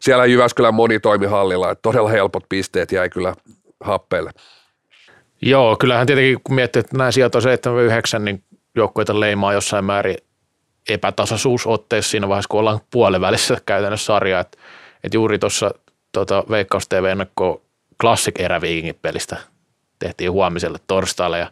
siellä 0.00 0.26
Jyväskylän 0.26 0.74
monitoimihallilla, 0.74 1.70
että 1.70 1.82
todella 1.82 2.08
helpot 2.08 2.44
pisteet 2.48 2.92
jäi 2.92 3.08
kyllä 3.08 3.34
happeille. 3.80 4.30
Joo, 5.46 5.76
kyllähän 5.76 6.06
tietenkin 6.06 6.40
kun 6.44 6.54
miettii, 6.54 6.80
että 6.80 6.96
nämä 6.96 7.10
sijat 7.10 7.34
on 7.34 7.42
7 7.42 8.24
niin 8.24 8.42
joukkueita 8.74 9.20
leimaa 9.20 9.52
jossain 9.52 9.84
määrin 9.84 10.16
epätasaisuusotteessa 10.88 12.10
siinä 12.10 12.28
vaiheessa, 12.28 12.48
kun 12.48 12.60
ollaan 12.60 12.80
puolivälissä 12.90 13.56
käytännössä 13.66 14.06
sarjaa. 14.06 14.40
Että 14.40 14.58
et 15.04 15.14
juuri 15.14 15.38
tuossa 15.38 15.70
tota, 16.12 16.44
Veikkaus 16.50 16.88
TV 16.88 17.04
ennakko 17.04 17.62
Classic 18.00 18.40
eräviikingin 18.40 18.98
pelistä 19.02 19.36
tehtiin 19.98 20.32
huomiselle 20.32 20.78
torstaille 20.86 21.38
ja 21.38 21.46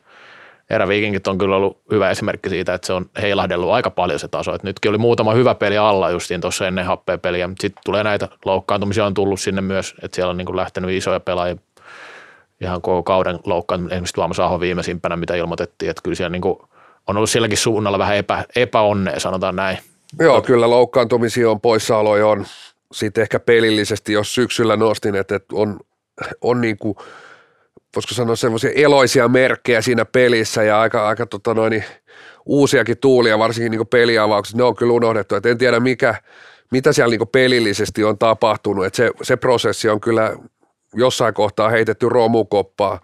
eräviikinkit 0.70 1.26
on 1.26 1.38
kyllä 1.38 1.56
ollut 1.56 1.80
hyvä 1.90 2.10
esimerkki 2.10 2.48
siitä, 2.48 2.74
että 2.74 2.86
se 2.86 2.92
on 2.92 3.10
heilahdellut 3.22 3.70
aika 3.70 3.90
paljon 3.90 4.18
se 4.18 4.28
taso. 4.28 4.54
Et 4.54 4.62
nytkin 4.62 4.88
oli 4.88 4.98
muutama 4.98 5.32
hyvä 5.32 5.54
peli 5.54 5.78
alla 5.78 6.10
justiin 6.10 6.40
tuossa 6.40 6.66
ennen 6.66 6.84
happea 6.84 7.18
peliä, 7.18 7.48
mutta 7.48 7.62
sitten 7.62 7.82
tulee 7.84 8.04
näitä 8.04 8.28
loukkaantumisia 8.44 9.06
on 9.06 9.14
tullut 9.14 9.40
sinne 9.40 9.60
myös, 9.60 9.94
että 10.02 10.14
siellä 10.14 10.30
on 10.30 10.36
niin 10.36 10.46
kuin 10.46 10.56
lähtenyt 10.56 10.90
isoja 10.90 11.20
pelaajia 11.20 11.56
ihan 12.62 12.82
koko 12.82 13.02
kauden 13.02 13.38
loukkaantumisia. 13.44 13.94
Esimerkiksi 13.96 14.14
Tuomas 14.14 14.40
Aho 14.40 14.60
viimeisimpänä, 14.60 15.16
mitä 15.16 15.34
ilmoitettiin, 15.34 15.90
että 15.90 16.00
kyllä 16.02 16.14
siellä 16.14 16.30
niin 16.30 16.42
kuin 16.42 16.58
on 17.06 17.16
ollut 17.16 17.30
silläkin 17.30 17.58
suunnalla 17.58 17.98
vähän 17.98 18.16
epä, 18.16 18.44
epäonnea, 18.56 19.20
sanotaan 19.20 19.56
näin. 19.56 19.78
Joo, 20.20 20.42
kyllä 20.42 20.70
loukkaantumisia 20.70 21.50
on, 21.50 21.60
poissaoloja 21.60 22.26
on. 22.26 22.46
Sitten 22.92 23.22
ehkä 23.22 23.40
pelillisesti, 23.40 24.12
jos 24.12 24.34
syksyllä 24.34 24.76
nostin, 24.76 25.14
että 25.14 25.40
on, 25.52 25.80
on 26.40 26.60
niin 26.60 26.78
kuin, 26.78 26.96
voisiko 27.96 28.14
sanoa 28.14 28.36
semmoisia 28.36 28.70
eloisia 28.74 29.28
merkkejä 29.28 29.82
siinä 29.82 30.04
pelissä 30.04 30.62
ja 30.62 30.80
aika, 30.80 31.08
aika 31.08 31.26
tota 31.26 31.54
noin, 31.54 31.84
uusiakin 32.46 32.98
tuulia, 32.98 33.38
varsinkin 33.38 33.70
niin 33.70 33.86
peliavaukset, 33.86 34.56
ne 34.56 34.62
on 34.62 34.76
kyllä 34.76 34.92
unohdettu. 34.92 35.34
Et 35.34 35.46
en 35.46 35.58
tiedä 35.58 35.80
mikä, 35.80 36.14
mitä 36.70 36.92
siellä 36.92 37.16
niin 37.16 37.28
pelillisesti 37.28 38.04
on 38.04 38.18
tapahtunut. 38.18 38.84
Et 38.84 38.94
se, 38.94 39.10
se 39.22 39.36
prosessi 39.36 39.88
on 39.88 40.00
kyllä 40.00 40.36
jossain 40.94 41.34
kohtaa 41.34 41.68
heitetty 41.68 42.08
romukoppaa, 42.08 43.00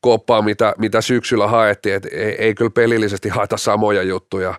koppaa, 0.00 0.42
mitä, 0.42 0.74
mitä 0.78 1.00
syksyllä 1.00 1.46
haettiin, 1.46 1.94
että 1.94 2.08
ei, 2.12 2.34
ei 2.38 2.54
kyllä 2.54 2.70
pelillisesti 2.70 3.28
haeta 3.28 3.56
samoja 3.56 4.02
juttuja, 4.02 4.54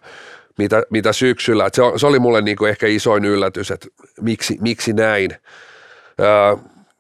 mitä, 0.58 0.84
mitä 0.89 1.13
syksyllä. 1.13 1.70
Se, 1.74 1.82
se 1.96 2.08
oli 2.08 2.20
mulle 2.20 2.41
niin 2.41 2.58
kuin 2.58 2.70
ehkä 2.70 2.88
isoin 2.88 3.25
yllätys, 3.25 3.72
että 3.72 3.88
miksi, 4.22 4.58
miksi 4.62 4.94
näin. 4.94 5.32
Öö, 6.20 6.55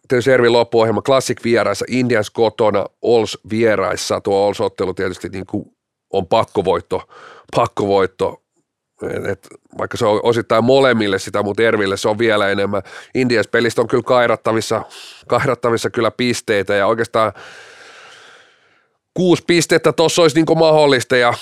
tietysti 0.07 0.31
Ervin 0.31 0.53
loppuohjelma 0.53 1.01
Classic 1.01 1.43
vieraissa, 1.43 1.85
Indians 1.87 2.29
kotona, 2.29 2.85
Ols 3.01 3.39
vieraissa. 3.49 4.21
Tuo 4.21 4.47
Ols-ottelu 4.47 4.93
tietysti 4.93 5.29
niin 5.29 5.45
kuin 5.45 5.65
on 6.13 6.27
pakkovoitto, 6.27 7.01
pakkovoitto 7.55 8.44
et, 9.31 9.47
vaikka 9.77 9.97
se 9.97 10.05
on 10.05 10.19
osittain 10.23 10.63
molemmille 10.63 11.19
sitä, 11.19 11.43
mutta 11.43 11.63
Erville 11.63 11.97
se 11.97 12.09
on 12.09 12.17
vielä 12.17 12.49
enemmän. 12.49 12.81
Indians 13.15 13.47
pelistä 13.47 13.81
on 13.81 13.87
kyllä 13.87 14.03
kairattavissa, 14.03 14.81
kairattavissa 15.27 15.89
kyllä 15.89 16.11
pisteitä 16.11 16.75
ja 16.75 16.87
oikeastaan 16.87 17.33
kuusi 19.13 19.43
pistettä 19.47 19.93
tuossa 19.93 20.21
olisi 20.21 20.35
niin 20.35 20.59
mahdollista 20.59 21.17
ja 21.17 21.33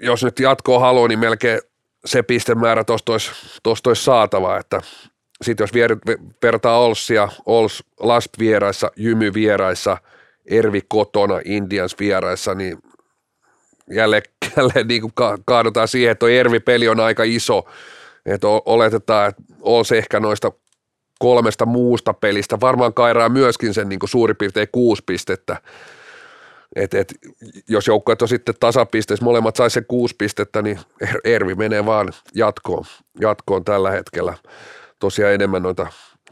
jos 0.00 0.24
nyt 0.24 0.40
jatkoa 0.40 0.78
haluaa, 0.78 1.08
niin 1.08 1.18
melkein 1.18 1.60
se 2.04 2.22
pistemäärä 2.22 2.84
tuosta 2.84 3.12
olisi, 3.12 3.30
tosta 3.62 3.90
olisi 3.90 4.04
saatava, 4.04 4.58
että 4.58 4.80
sitten 5.42 5.64
jos 5.64 5.74
vier, 5.74 5.96
vertaa 6.42 6.78
Olsia, 6.78 7.28
Ols 7.46 7.84
Lasp 8.00 8.34
vieraissa, 8.38 8.90
Jymy 8.96 9.34
vieraissa, 9.34 9.96
Ervi 10.46 10.80
kotona, 10.88 11.40
Indians 11.44 11.96
vieraissa, 11.98 12.54
niin 12.54 12.78
jälleen, 13.90 14.22
jälleen 14.56 14.88
niin 14.88 15.00
kuin 15.00 15.12
kaadutaan 15.44 15.88
siihen, 15.88 16.10
että 16.10 16.20
tuo 16.20 16.28
Ervi-peli 16.28 16.88
on 16.88 17.00
aika 17.00 17.22
iso, 17.22 17.62
että 18.26 18.46
oletetaan, 18.48 19.28
että 19.28 19.42
Ols 19.60 19.92
ehkä 19.92 20.20
noista 20.20 20.52
kolmesta 21.18 21.66
muusta 21.66 22.14
pelistä 22.14 22.60
varmaan 22.60 22.94
kairaa 22.94 23.28
myöskin 23.28 23.74
sen 23.74 23.88
niin 23.88 23.98
kuin 23.98 24.10
suurin 24.10 24.36
piirtein 24.36 24.68
kuusi 24.72 25.02
pistettä, 25.06 25.56
et, 26.76 26.94
et, 26.94 27.14
jos 27.68 27.86
joukkueet 27.86 28.22
on 28.22 28.28
sitten 28.28 28.54
tasapisteissä, 28.60 29.24
molemmat 29.24 29.56
saisi 29.56 29.74
se 29.74 29.80
kuusi 29.80 30.14
pistettä, 30.18 30.62
niin 30.62 30.78
er-, 31.04 31.20
Ervi 31.24 31.54
menee 31.54 31.86
vaan 31.86 32.12
jatkoon, 32.34 32.84
jatkoon 33.20 33.64
tällä 33.64 33.90
hetkellä. 33.90 34.34
Tosiaan 34.98 35.34
enemmän 35.34 35.62
noita 35.62 35.86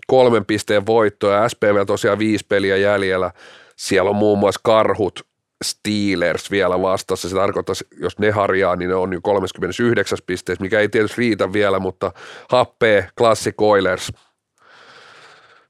kolmen 0.06 0.44
pisteen 0.44 0.86
voittoja, 0.86 1.48
SPV 1.48 1.86
tosiaan 1.86 2.18
viisi 2.18 2.46
peliä 2.48 2.76
jäljellä. 2.76 3.30
Siellä 3.76 4.10
on 4.10 4.16
muun 4.16 4.38
muassa 4.38 4.60
Karhut, 4.64 5.26
Steelers 5.62 6.50
vielä 6.50 6.82
vastassa. 6.82 7.28
Se 7.28 7.34
tarkoittaa, 7.34 7.74
jos 8.00 8.18
ne 8.18 8.30
harjaa, 8.30 8.76
niin 8.76 8.88
ne 8.88 8.94
on 8.94 9.12
jo 9.12 9.20
39 9.22 10.18
pisteessä, 10.26 10.62
mikä 10.62 10.80
ei 10.80 10.88
tietysti 10.88 11.20
riitä 11.20 11.52
vielä, 11.52 11.78
mutta 11.78 12.12
happee 12.48 13.08
Classic 13.18 13.54
Oilers– 13.58 14.12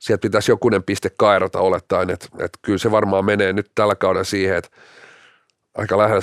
sieltä 0.02 0.22
pitäisi 0.22 0.50
jokunen 0.50 0.82
piste 0.82 1.10
kairata 1.16 1.60
olettaen, 1.60 2.10
että, 2.10 2.26
että 2.32 2.58
kyllä 2.62 2.78
se 2.78 2.90
varmaan 2.90 3.24
menee 3.24 3.52
nyt 3.52 3.70
tällä 3.74 3.94
kaudella 3.94 4.24
siihen, 4.24 4.56
että 4.56 4.70
aika 5.74 5.98
lähellä 5.98 6.22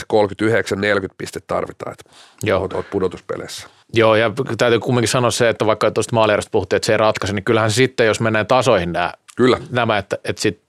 39-40 1.10 1.16
pistettä 1.18 1.56
tarvitaan, 1.56 1.92
että 1.92 2.10
Joo. 2.44 2.70
olet 2.74 2.90
pudotuspeleissä. 2.90 3.68
Joo, 3.94 4.16
ja 4.16 4.32
täytyy 4.58 4.80
kumminkin 4.80 5.10
sanoa 5.10 5.32
se, 5.32 5.50
että 5.50 5.66
vaikka 5.66 5.92
tuosta 5.92 6.16
maalierosta 6.16 6.50
puhuttiin, 6.52 6.78
että 6.78 6.86
se 6.86 6.92
ei 6.92 6.98
ratkaise, 6.98 7.34
niin 7.34 7.44
kyllähän 7.44 7.72
sitten, 7.72 8.08
jos 8.08 8.22
mennään 8.22 8.48
tasoihin 8.48 8.92
nämä, 8.92 9.14
Kyllä. 9.36 9.58
nämä 9.70 9.98
että, 9.98 10.18
että 10.24 10.42
sit, 10.42 10.62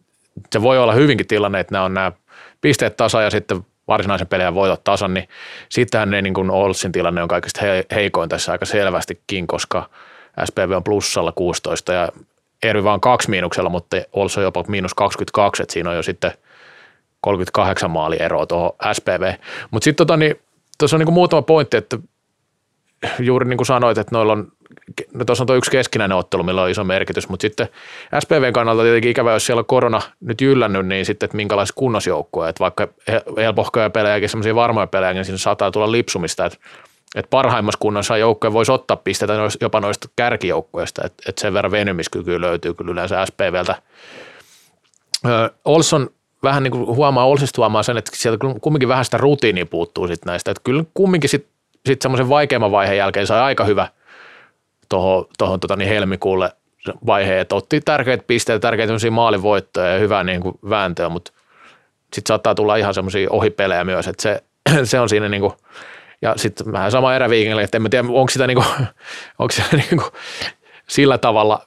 se 0.52 0.62
voi 0.62 0.78
olla 0.78 0.92
hyvinkin 0.92 1.26
tilanne, 1.26 1.61
että 1.61 1.73
nämä 1.73 1.85
on 1.85 1.95
nämä 1.95 2.12
pisteet 2.60 2.96
tasa 2.96 3.22
ja 3.22 3.30
sitten 3.30 3.66
varsinaisen 3.88 4.26
pelejä 4.26 4.54
voitot 4.54 4.84
tasan, 4.84 5.14
niin 5.14 5.28
sittenhän 5.68 6.10
ne 6.10 6.22
niin 6.22 6.34
kuin 6.34 6.50
Olsin 6.50 6.92
tilanne 6.92 7.22
on 7.22 7.28
kaikista 7.28 7.60
heikoin 7.94 8.28
tässä 8.28 8.52
aika 8.52 8.64
selvästikin, 8.64 9.46
koska 9.46 9.90
SPV 10.44 10.72
on 10.76 10.84
plussalla 10.84 11.32
16 11.32 11.92
ja 11.92 12.08
eri 12.62 12.84
vaan 12.84 13.00
kaksi 13.00 13.30
miinuksella, 13.30 13.70
mutta 13.70 13.96
Olso 14.12 14.40
jopa 14.40 14.64
miinus 14.68 14.94
22, 14.94 15.62
että 15.62 15.72
siinä 15.72 15.90
on 15.90 15.96
jo 15.96 16.02
sitten 16.02 16.32
38 17.20 17.90
maali 17.90 18.16
eroa 18.22 18.46
tuohon 18.46 18.72
SPV. 18.92 19.32
Mutta 19.70 19.84
sitten 19.84 20.06
tota, 20.06 20.16
niin, 20.16 20.40
tuossa 20.78 20.96
on 20.96 21.00
niin 21.00 21.14
muutama 21.14 21.42
pointti, 21.42 21.76
että 21.76 21.98
juuri 23.18 23.48
niin 23.48 23.56
kuin 23.56 23.66
sanoit, 23.66 23.98
että 23.98 24.14
noilla 24.14 24.32
on, 24.32 24.52
no 25.14 25.24
tuossa 25.24 25.42
on 25.42 25.46
tuo 25.46 25.56
yksi 25.56 25.70
keskinäinen 25.70 26.16
ottelu, 26.16 26.42
millä 26.42 26.62
on 26.62 26.70
iso 26.70 26.84
merkitys, 26.84 27.28
mutta 27.28 27.42
sitten 27.42 27.68
SPVn 28.20 28.52
kannalta 28.52 28.82
tietenkin 28.82 29.10
ikävä, 29.10 29.32
jos 29.32 29.46
siellä 29.46 29.60
on 29.60 29.66
korona 29.66 30.02
nyt 30.20 30.40
jyllännyt, 30.40 30.86
niin 30.86 31.06
sitten, 31.06 31.26
että 31.26 31.36
minkälaisia 31.36 31.74
kunnosjoukkoja, 31.76 32.48
että 32.48 32.60
vaikka 32.60 32.88
helpohkoja 33.36 33.90
pelejä 33.90 34.16
ja 34.16 34.28
semmoisia 34.28 34.54
varmoja 34.54 34.86
pelejä, 34.86 35.12
niin 35.12 35.24
siinä 35.24 35.38
saattaa 35.38 35.70
tulla 35.70 35.92
lipsumista, 35.92 36.44
että 36.44 36.58
että 37.14 37.30
parhaimmassa 37.30 37.78
kunnossa 37.78 38.16
joukkoja 38.16 38.52
voisi 38.52 38.72
ottaa 38.72 38.96
pisteitä 38.96 39.34
jopa 39.60 39.80
noista 39.80 40.08
kärkijoukkoista, 40.16 41.02
että, 41.04 41.22
että 41.28 41.40
sen 41.40 41.54
verran 41.54 41.72
venymiskykyä 41.72 42.40
löytyy 42.40 42.74
kyllä 42.74 42.92
yleensä 42.92 43.26
SPVltä. 43.26 43.82
Olson 45.64 46.10
vähän 46.42 46.62
niin 46.62 46.70
kuin 46.70 46.86
huomaa, 46.86 47.26
Olsista 47.26 47.60
huomaa 47.60 47.82
sen, 47.82 47.96
että 47.96 48.10
sieltä 48.14 48.46
kumminkin 48.60 48.88
vähän 48.88 49.04
sitä 49.04 49.16
rutiinia 49.16 49.66
puuttuu 49.66 50.08
sit 50.08 50.24
näistä, 50.24 50.50
että 50.50 50.60
kyllä 50.64 50.84
kumminkin 50.94 51.30
sitten 51.30 51.52
sit 51.86 52.02
semmoisen 52.02 52.28
vaikeamman 52.28 52.70
vaiheen 52.70 52.98
jälkeen 52.98 53.26
sai 53.26 53.40
aika 53.40 53.64
hyvä 53.64 53.88
tuohon 55.38 55.61
tota, 55.61 55.76
niin 55.76 55.88
helmikuulle 55.88 56.52
vaiheen, 57.06 57.40
että 57.40 57.54
otti 57.54 57.80
tärkeitä 57.80 58.25
pisteitä, 58.26 58.61
tärkeitä 58.61 58.92
maalivoittoja 59.11 59.87
ja 59.87 59.99
hyvää 59.99 60.25
niin 60.25 60.40
kuin 60.40 60.54
vääntöä, 60.70 61.09
mutta 61.09 61.32
sitten 62.12 62.28
saattaa 62.28 62.54
tulla 62.54 62.76
ihan 62.76 62.94
semmoisia 62.94 63.30
ohipelejä 63.30 63.85
myös, 63.85 64.09
että 64.09 64.23
se, 64.23 64.42
se 64.85 65.00
on 65.00 65.09
siinä 65.09 65.28
niin 65.28 65.40
kuin– 65.40 65.52
ja 66.23 66.35
sitten 66.37 66.73
vähän 66.73 66.90
sama 66.90 67.14
eräviikingille, 67.14 67.62
että 67.62 67.78
en 67.78 67.90
tiedä, 67.90 68.09
onko 68.09 68.28
sitä, 68.30 68.47
niinku, 68.47 68.64
onko 69.38 69.52
sitä 69.52 69.76
niinku 69.76 70.04
sillä 70.88 71.18
tavalla 71.18 71.66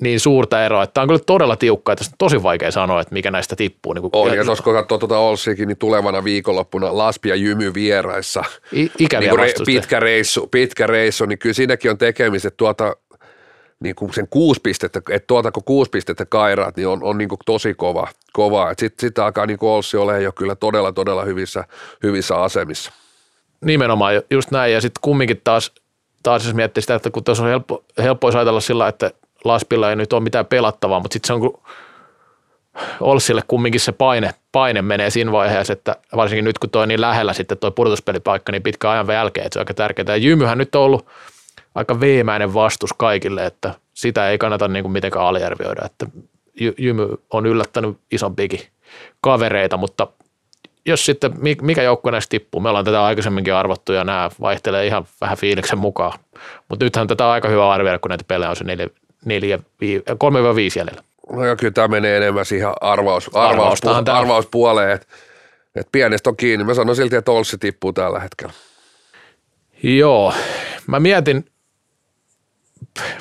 niin 0.00 0.20
suurta 0.20 0.64
eroa, 0.64 0.82
että 0.82 0.94
tämä 0.94 1.02
on 1.02 1.08
kyllä 1.08 1.20
todella 1.26 1.56
tiukka, 1.56 1.92
että 1.92 2.04
on 2.08 2.14
tosi 2.18 2.42
vaikea 2.42 2.70
sanoa, 2.70 3.00
että 3.00 3.14
mikä 3.14 3.30
näistä 3.30 3.56
tippuu. 3.56 3.92
Niin 3.92 4.10
on, 4.12 4.36
ja 4.36 4.44
tuossa 4.44 4.64
kun 4.64 4.74
katsoo 4.74 4.98
tuota 4.98 5.18
Olsikin, 5.18 5.68
niin 5.68 5.78
tulevana 5.78 6.24
viikonloppuna 6.24 6.96
Laspi 6.96 7.28
ja 7.28 7.34
Jymy 7.34 7.74
vieraissa. 7.74 8.44
I, 8.76 8.90
ikäviä 8.98 9.30
niin 9.30 9.38
re, 9.38 9.52
pitkä, 9.66 10.00
reissu, 10.00 10.46
pitkä 10.46 10.86
reissu, 10.86 11.24
niin 11.24 11.38
kyllä 11.38 11.54
siinäkin 11.54 11.90
on 11.90 11.98
tekemistä, 11.98 12.48
että 12.48 12.56
tuota, 12.56 12.96
niin 13.80 13.94
kuin 13.94 14.14
sen 14.14 14.28
kuusi 14.30 14.60
pistettä, 14.60 15.00
että 15.10 15.26
tuota 15.26 15.52
kun 15.52 15.64
kuusi 15.64 15.90
pistettä 15.90 16.26
kairaat, 16.26 16.76
niin 16.76 16.88
on, 16.88 17.02
on 17.02 17.18
niin 17.18 17.28
kuin 17.28 17.38
tosi 17.46 17.74
kova. 17.74 18.08
kova. 18.32 18.74
Sitten 18.78 19.08
sit 19.08 19.18
alkaa 19.18 19.46
niin 19.46 19.58
kuin 19.58 19.70
Olssi 19.70 19.96
olemaan 19.96 20.24
jo 20.24 20.32
kyllä 20.32 20.54
todella, 20.54 20.92
todella 20.92 21.24
hyvissä, 21.24 21.64
hyvissä 22.02 22.36
asemissa. 22.36 22.92
Nimenomaan 23.64 24.14
just 24.30 24.50
näin 24.50 24.72
ja 24.72 24.80
sitten 24.80 25.00
kumminkin 25.00 25.40
taas, 25.44 25.72
taas 26.22 26.44
jos 26.44 26.54
miettii 26.54 26.80
sitä, 26.80 26.94
että 26.94 27.10
kun 27.10 27.24
tuossa 27.24 27.42
on 27.44 27.50
helppo, 27.50 27.84
helppo 27.98 28.28
ajatella 28.28 28.60
sillä, 28.60 28.88
että 28.88 29.10
Laspilla 29.44 29.90
ei 29.90 29.96
nyt 29.96 30.12
ole 30.12 30.22
mitään 30.22 30.46
pelattavaa, 30.46 31.00
mutta 31.00 31.12
sitten 31.12 31.26
se 31.26 31.32
on 31.32 31.40
kun 31.40 31.60
Olssille 33.00 33.42
kumminkin 33.48 33.80
se 33.80 33.92
paine, 33.92 34.30
paine 34.52 34.82
menee 34.82 35.10
siinä 35.10 35.32
vaiheessa, 35.32 35.72
että 35.72 35.96
varsinkin 36.16 36.44
nyt 36.44 36.58
kun 36.58 36.70
toi 36.70 36.86
niin 36.86 37.00
lähellä 37.00 37.32
sitten 37.32 37.58
tuo 37.58 37.70
pudotuspelipaikka 37.70 38.52
niin 38.52 38.62
pitkä 38.62 38.90
ajan 38.90 39.06
jälkeen, 39.12 39.46
että 39.46 39.54
se 39.54 39.58
on 39.58 39.60
aika 39.60 39.74
tärkeää. 39.74 40.06
Ja 40.08 40.16
Jymyhän 40.16 40.58
nyt 40.58 40.74
on 40.74 40.82
ollut 40.82 41.06
aika 41.74 42.00
veemäinen 42.00 42.54
vastus 42.54 42.92
kaikille, 42.92 43.46
että 43.46 43.74
sitä 43.94 44.28
ei 44.30 44.38
kannata 44.38 44.68
niin 44.68 44.84
kuin 44.84 44.92
mitenkään 44.92 45.24
aliarvioida, 45.24 45.86
että 45.86 46.06
Jymy 46.78 47.08
on 47.30 47.46
yllättänyt 47.46 47.98
isompiakin 48.10 48.60
kavereita, 49.20 49.76
mutta 49.76 50.06
jos 50.86 51.06
sitten 51.06 51.32
mikä 51.62 51.82
joukkue 51.82 52.12
näistä 52.12 52.30
tippuu, 52.30 52.60
me 52.60 52.68
ollaan 52.68 52.84
tätä 52.84 53.04
aikaisemminkin 53.04 53.54
arvottu 53.54 53.92
ja 53.92 54.04
nämä 54.04 54.30
vaihtelee 54.40 54.86
ihan 54.86 55.04
vähän 55.20 55.38
fiiliksen 55.38 55.78
mukaan, 55.78 56.18
mutta 56.68 56.84
nythän 56.84 57.06
tätä 57.06 57.26
on 57.26 57.32
aika 57.32 57.48
hyvä 57.48 57.70
arvioida, 57.70 57.98
kun 57.98 58.08
näitä 58.08 58.24
pelejä 58.28 58.50
on 58.50 58.56
se 58.56 58.64
3-5 59.26 59.28
jäljellä. 60.76 61.02
No 61.32 61.44
ja 61.44 61.56
kyllä 61.56 61.72
tämä 61.72 61.88
menee 61.88 62.16
enemmän 62.16 62.46
siihen 62.46 62.72
arvaus, 62.80 63.30
arvaus, 63.34 63.78
arvauspuoleen, 64.12 64.90
että 64.90 65.06
et 65.74 65.88
pienestä 65.92 66.30
on 66.30 66.36
kiinni. 66.36 66.64
Mä 66.64 66.74
sanon 66.74 66.96
silti, 66.96 67.16
että 67.16 67.30
Olssi 67.30 67.58
tippuu 67.58 67.92
tällä 67.92 68.20
hetkellä. 68.20 68.52
Joo, 69.82 70.34
mä 70.86 71.00
mietin, 71.00 71.44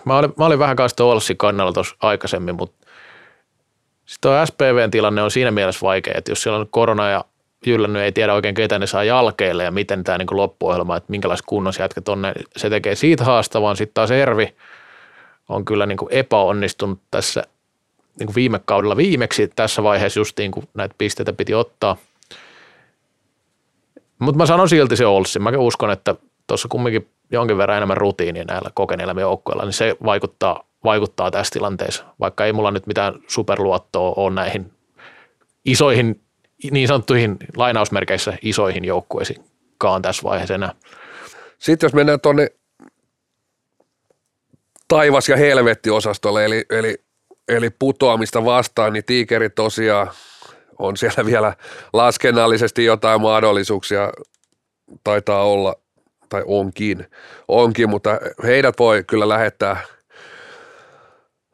mä 0.06 0.18
olin, 0.18 0.34
mä 0.38 0.46
olin 0.46 0.60
vähän 0.60 0.76
kanssa 0.76 1.06
Olssi 1.06 1.36
kannalla 1.36 1.74
tuossa 1.74 1.96
aikaisemmin, 2.02 2.56
mutta 2.56 2.88
sitten 4.06 4.32
tuo 4.32 4.46
SPVn 4.46 4.92
tilanne 4.92 5.22
on 5.22 5.32
siinä 5.32 5.52
mielessä 5.52 5.82
vaikea, 5.82 6.14
että 6.18 6.32
jos 6.32 6.44
siellä 6.44 6.60
on 6.60 6.68
korona 6.70 7.10
ja 7.10 7.26
jyllännyt, 7.66 8.02
ei 8.02 8.12
tiedä 8.12 8.34
oikein 8.34 8.56
ketä 8.56 8.80
ne 8.80 8.88
saa 8.88 9.04
jalkeille 9.04 9.64
ja 9.64 9.72
miten 9.72 10.04
tämä 10.04 10.18
niin 10.18 10.28
loppuohjelma, 10.32 10.98
että 10.98 11.12
minkälaiset 11.12 11.46
kunnossa 11.46 11.82
jätkät 11.82 12.10
on, 12.10 12.24
se 12.58 12.70
tekee 12.70 12.96
siitä 12.96 13.24
haastavan. 13.24 13.78
Sitten 13.78 13.94
taas 13.94 14.12
Ervi 14.12 14.56
on 15.50 15.66
kyllä 15.66 15.86
niin 15.86 15.98
kuin 15.98 16.14
epäonnistunut 16.14 17.00
tässä 17.12 17.44
niin 18.20 18.28
kuin 18.28 18.36
viime 18.36 18.60
kaudella 18.66 18.98
viimeksi 18.98 19.48
tässä 19.56 19.84
vaiheessa 19.84 20.20
justiin, 20.20 20.52
kun 20.52 20.68
näitä 20.74 20.96
pisteitä 20.98 21.34
piti 21.34 21.54
ottaa. 21.54 21.98
Mutta 24.20 24.38
mä 24.38 24.46
sanon 24.46 24.70
silti 24.70 24.96
se 24.96 25.06
Olssi. 25.06 25.40
Mä 25.40 25.52
uskon, 25.58 25.92
että 25.92 26.16
tuossa 26.48 26.68
kumminkin 26.68 27.08
jonkin 27.32 27.58
verran 27.58 27.78
enemmän 27.78 27.98
rutiinia 27.98 28.44
näillä 28.44 28.72
kokeneilla 28.74 29.22
joukkoilla, 29.22 29.64
niin 29.64 29.74
se 29.74 29.96
vaikuttaa, 30.06 30.64
vaikuttaa 30.84 31.32
tässä 31.32 31.54
tilanteessa. 31.54 32.06
Vaikka 32.20 32.46
ei 32.46 32.54
mulla 32.54 32.72
nyt 32.72 32.88
mitään 32.88 33.14
superluottoa 33.28 34.14
ole 34.18 34.34
näihin 34.34 34.72
isoihin, 35.66 36.22
niin 36.72 36.88
sanottuihin 36.88 37.38
lainausmerkeissä 37.56 38.38
isoihin 38.42 38.86
joukkueisiinkaan 38.86 40.02
tässä 40.02 40.24
vaiheessa 40.24 40.56
enää. 40.56 40.74
Sitten 41.58 41.88
jos 41.88 41.94
mennään 41.94 42.22
tuonne 42.22 42.48
taivas- 44.88 45.30
ja 45.30 45.38
helvetti-osastolle, 45.38 46.46
eli, 46.46 46.66
eli, 46.70 46.98
eli 47.48 47.70
putoamista 47.70 48.46
vastaan, 48.46 48.94
niin 48.94 49.06
tiikeri 49.06 49.50
tosiaan 49.50 50.10
on 50.80 50.98
siellä 50.98 51.26
vielä 51.26 51.54
laskennallisesti 51.94 52.86
jotain 52.86 53.22
mahdollisuuksia, 53.22 54.12
taitaa 55.04 55.44
olla, 55.44 55.76
tai 56.30 56.44
onkin, 56.46 57.08
onkin, 57.48 57.90
mutta 57.90 58.20
heidät 58.44 58.80
voi 58.80 59.04
kyllä 59.04 59.30
lähettää, 59.30 59.82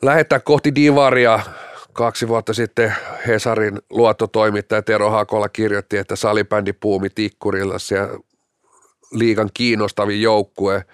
lähettää 0.02 0.40
kohti 0.40 0.76
Divaria. 0.76 1.40
Kaksi 1.94 2.28
vuotta 2.28 2.54
sitten 2.54 2.96
Hesarin 3.28 3.80
luottotoimittaja 3.90 4.82
Tero 4.82 5.10
Hakola 5.10 5.50
kirjoitti, 5.50 5.98
että 5.98 6.16
salibändi 6.16 6.74
puumi 6.74 7.10
tikkurilla 7.10 7.80
siellä 7.80 8.20
liigan 9.12 9.50
kiinnostavin 9.54 10.22
joukkue. 10.22 10.86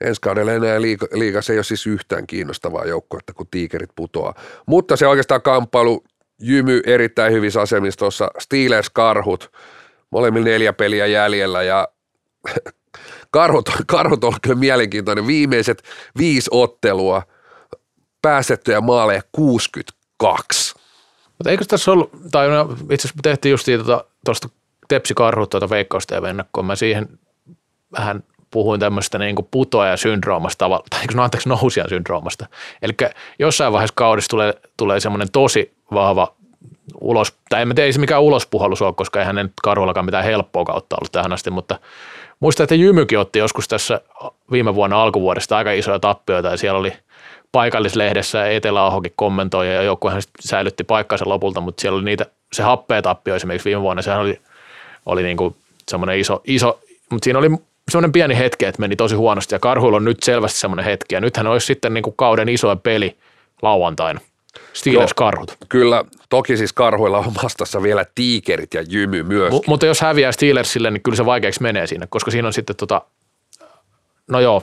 Ensi 0.00 0.20
kaudella 0.20 0.52
enää 0.52 0.80
liiga, 0.80 1.06
liigassa 1.12 1.52
ei 1.52 1.58
ole 1.58 1.64
siis 1.64 1.86
yhtään 1.86 2.26
kiinnostavaa 2.26 2.84
joukkuetta, 2.84 3.32
kun 3.32 3.46
tiikerit 3.50 3.90
putoaa. 3.96 4.34
Mutta 4.66 4.96
se 4.96 5.06
oikeastaan 5.06 5.42
kamppailu 5.42 6.04
Jymy 6.40 6.80
erittäin 6.86 7.32
hyvissä 7.32 7.60
asemissa 7.60 7.98
tuossa 7.98 8.30
Steelers 8.38 8.90
Karhut, 8.90 9.52
molemmilla 10.10 10.44
neljä 10.44 10.72
peliä 10.72 11.06
jäljellä 11.06 11.62
ja 11.62 11.88
karhut, 13.30 13.70
karhut 13.86 14.24
on 14.24 14.34
kyllä 14.42 14.56
mielenkiintoinen. 14.56 15.26
Viimeiset 15.26 15.82
viisi 16.18 16.50
ottelua, 16.52 17.22
päästettyjä 18.22 18.80
maaleja 18.80 19.22
62. 19.32 20.74
Mutta 21.38 21.50
eikö 21.50 21.64
tässä 21.68 21.92
ollut, 21.92 22.10
tai 22.30 22.48
no, 22.48 22.76
itse 22.90 23.08
asiassa 23.08 23.22
tehtiin 23.22 23.50
just 23.50 23.66
tuosta 24.24 24.48
tuota, 24.48 24.60
Tepsi 24.88 25.14
Karhut 25.14 25.50
tuota 25.50 25.70
veikkausta 25.70 26.14
ja 26.14 26.22
vennakkoa, 26.22 26.62
mä 26.62 26.76
siihen 26.76 27.18
vähän 27.98 28.24
puhuin 28.50 28.80
tämmöistä 28.80 29.18
niin 29.18 29.36
kuin 29.36 29.48
putoaja-syndroomasta, 29.50 30.68
tai 30.90 31.00
no, 31.14 31.22
anteeksi, 31.22 31.48
nousijan 31.48 31.88
syndroomasta. 31.88 32.46
Eli 32.82 32.92
jossain 33.38 33.72
vaiheessa 33.72 33.94
kaudessa 33.96 34.28
tulee, 34.28 34.54
tulee 34.76 35.00
semmoinen 35.00 35.28
tosi 35.32 35.72
vahva 35.94 36.32
ulos, 37.00 37.34
tai 37.48 37.62
en 37.62 37.68
tiedä, 37.68 37.86
ei 37.86 37.92
se 37.92 38.00
mikään 38.00 38.22
ulospuhallus 38.22 38.82
ole, 38.82 38.94
koska 38.94 39.20
eihän 39.20 39.34
ne 39.34 39.42
nyt 39.42 39.52
Karhullakaan 39.62 40.06
mitään 40.06 40.24
helppoa 40.24 40.64
kautta 40.64 40.96
ollut 40.96 41.12
tähän 41.12 41.32
asti, 41.32 41.50
mutta 41.50 41.78
muistan, 42.40 42.64
että 42.64 42.74
Jymykin 42.74 43.18
otti 43.18 43.38
joskus 43.38 43.68
tässä 43.68 44.00
viime 44.52 44.74
vuonna 44.74 45.02
alkuvuodesta 45.02 45.56
aika 45.56 45.72
isoja 45.72 45.98
tappioita 45.98 46.48
ja 46.48 46.56
siellä 46.56 46.78
oli 46.78 46.92
paikallislehdessä 47.52 48.50
Etelä-Ahokin 48.50 49.12
kommentoi 49.16 49.74
ja 49.74 49.82
joukkuehan 49.82 50.22
säilytti 50.40 50.84
paikkansa 50.84 51.28
lopulta, 51.28 51.60
mutta 51.60 51.80
siellä 51.80 51.96
oli 51.96 52.04
niitä, 52.04 52.26
se 52.52 52.62
happea 52.62 53.02
tappio 53.02 53.34
esimerkiksi 53.34 53.68
viime 53.68 53.82
vuonna, 53.82 54.02
sehän 54.02 54.20
oli, 54.20 54.40
oli 55.06 55.22
niin 55.22 55.36
kuin 55.36 55.56
semmoinen 55.88 56.18
iso, 56.18 56.40
iso, 56.44 56.80
mutta 57.10 57.24
siinä 57.24 57.38
oli 57.38 57.50
semmoinen 57.90 58.12
pieni 58.12 58.38
hetki, 58.38 58.64
että 58.64 58.80
meni 58.80 58.96
tosi 58.96 59.14
huonosti 59.14 59.54
ja 59.54 59.58
Karhuilla 59.58 59.96
on 59.96 60.04
nyt 60.04 60.22
selvästi 60.22 60.58
semmoinen 60.58 60.84
hetki 60.84 61.14
ja 61.14 61.20
nythän 61.20 61.46
olisi 61.46 61.66
sitten 61.66 61.94
niin 61.94 62.02
kuin 62.02 62.16
kauden 62.16 62.48
isoin 62.48 62.78
peli 62.78 63.16
lauantaina. 63.62 64.20
Steelers 64.72 65.14
karhut. 65.14 65.56
Kyllä, 65.68 66.04
toki 66.28 66.56
siis 66.56 66.72
karhuilla 66.72 67.18
on 67.18 67.32
vastassa 67.42 67.82
vielä 67.82 68.06
tiikerit 68.14 68.74
ja 68.74 68.84
jymy 68.88 69.22
myös. 69.22 69.52
M- 69.52 69.56
mutta 69.66 69.86
jos 69.86 70.00
häviää 70.00 70.32
Steelersille, 70.32 70.90
niin 70.90 71.02
kyllä 71.02 71.16
se 71.16 71.26
vaikeaksi 71.26 71.62
menee 71.62 71.86
siinä, 71.86 72.06
koska 72.10 72.30
siinä 72.30 72.48
on 72.48 72.52
sitten 72.52 72.76
tota, 72.76 73.02
no 74.28 74.40
joo, 74.40 74.62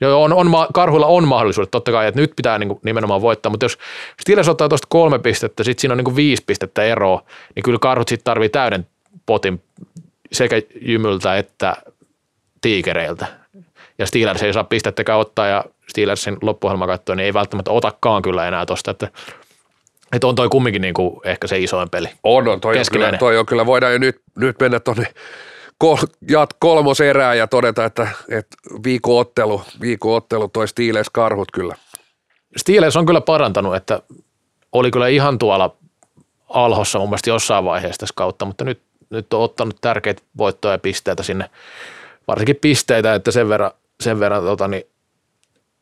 Joo, 0.00 0.22
on, 0.22 0.32
on, 0.32 0.50
karhuilla 0.74 1.06
on 1.06 1.28
mahdollisuudet, 1.28 1.70
totta 1.70 1.92
kai, 1.92 2.06
että 2.06 2.20
nyt 2.20 2.32
pitää 2.36 2.58
niin 2.58 2.68
kuin 2.68 2.80
nimenomaan 2.84 3.20
voittaa, 3.20 3.50
mutta 3.50 3.64
jos 3.64 3.78
Steelers 4.20 4.48
ottaa 4.48 4.68
tuosta 4.68 4.86
kolme 4.90 5.18
pistettä, 5.18 5.64
sitten 5.64 5.80
siinä 5.80 5.92
on 5.92 5.98
niin 5.98 6.04
kuin 6.04 6.16
viisi 6.16 6.42
pistettä 6.46 6.82
eroa, 6.82 7.22
niin 7.54 7.62
kyllä 7.62 7.78
karhut 7.78 8.08
sitten 8.08 8.24
tarvii 8.24 8.48
täyden 8.48 8.86
potin 9.26 9.62
sekä 10.32 10.62
jymyltä 10.80 11.36
että 11.36 11.76
tiikereiltä. 12.66 13.26
Ja 13.98 14.06
Steelers 14.06 14.42
ei 14.42 14.52
saa 14.52 14.64
pistettäkään 14.64 15.18
ottaa 15.18 15.46
ja 15.46 15.64
Steelersin 15.88 16.36
loppuohjelma 16.42 16.86
katsoa, 16.86 17.16
niin 17.16 17.24
ei 17.24 17.34
välttämättä 17.34 17.70
otakaan 17.70 18.22
kyllä 18.22 18.48
enää 18.48 18.66
tosta, 18.66 18.90
että 18.90 19.10
että 20.12 20.26
on 20.26 20.34
toi 20.34 20.48
kumminkin 20.48 20.82
niin 20.82 20.94
kuin 20.94 21.20
ehkä 21.24 21.46
se 21.46 21.58
isoin 21.58 21.90
peli. 21.90 22.08
On, 22.24 22.48
on. 22.48 22.60
Toi, 22.60 22.78
on 22.78 22.84
kyllä, 22.92 23.12
toi 23.18 23.38
on 23.38 23.46
kyllä, 23.46 23.66
voidaan 23.66 23.92
jo 23.92 23.98
nyt, 23.98 24.20
nyt 24.36 24.56
mennä 24.60 24.80
tuonne 24.80 25.14
kol, 25.78 25.96
jat 26.30 26.50
kolmoserään 26.58 27.38
ja 27.38 27.46
todeta, 27.46 27.84
että, 27.84 28.08
että 28.28 28.56
viikoottelu, 28.84 29.62
viikoottelu 29.80 30.48
toi 30.48 30.68
Steelers 30.68 31.10
karhut 31.10 31.48
kyllä. 31.52 31.74
Steelers 32.56 32.96
on 32.96 33.06
kyllä 33.06 33.20
parantanut, 33.20 33.76
että 33.76 34.02
oli 34.72 34.90
kyllä 34.90 35.08
ihan 35.08 35.38
tuolla 35.38 35.76
alhossa 36.48 36.98
mun 36.98 37.08
mielestä 37.08 37.30
jossain 37.30 37.64
vaiheessa 37.64 38.00
tässä 38.00 38.14
kautta, 38.16 38.44
mutta 38.44 38.64
nyt, 38.64 38.80
nyt 39.10 39.32
on 39.32 39.40
ottanut 39.40 39.76
tärkeitä 39.80 40.22
voittoja 40.38 40.74
ja 40.74 40.78
pisteitä 40.78 41.22
sinne, 41.22 41.50
varsinkin 42.28 42.56
pisteitä, 42.56 43.14
että 43.14 43.30
sen 43.30 43.48
verran, 43.48 43.70
sen 44.00 44.20
verran 44.20 44.42
tota, 44.42 44.68
niin 44.68 44.84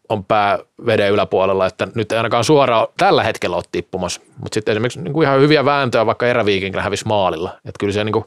on 0.08 0.24
pää 0.24 0.58
veden 0.86 1.12
yläpuolella, 1.12 1.66
että 1.66 1.88
nyt 1.94 2.12
ei 2.12 2.18
ainakaan 2.18 2.44
suoraan 2.44 2.86
tällä 2.96 3.22
hetkellä 3.22 3.56
ole 3.56 3.64
tippumassa. 3.72 4.20
Mutta 4.40 4.54
sitten 4.54 4.72
esimerkiksi 4.72 5.00
niin 5.00 5.12
kuin 5.12 5.24
ihan 5.26 5.40
hyviä 5.40 5.64
vääntöjä 5.64 6.06
vaikka 6.06 6.26
eräviikinkillä 6.26 6.82
hävisi 6.82 7.06
maalilla. 7.06 7.50
Että 7.56 7.78
kyllä 7.80 7.92
se 7.92 8.04
niin 8.04 8.12
kuin, 8.12 8.24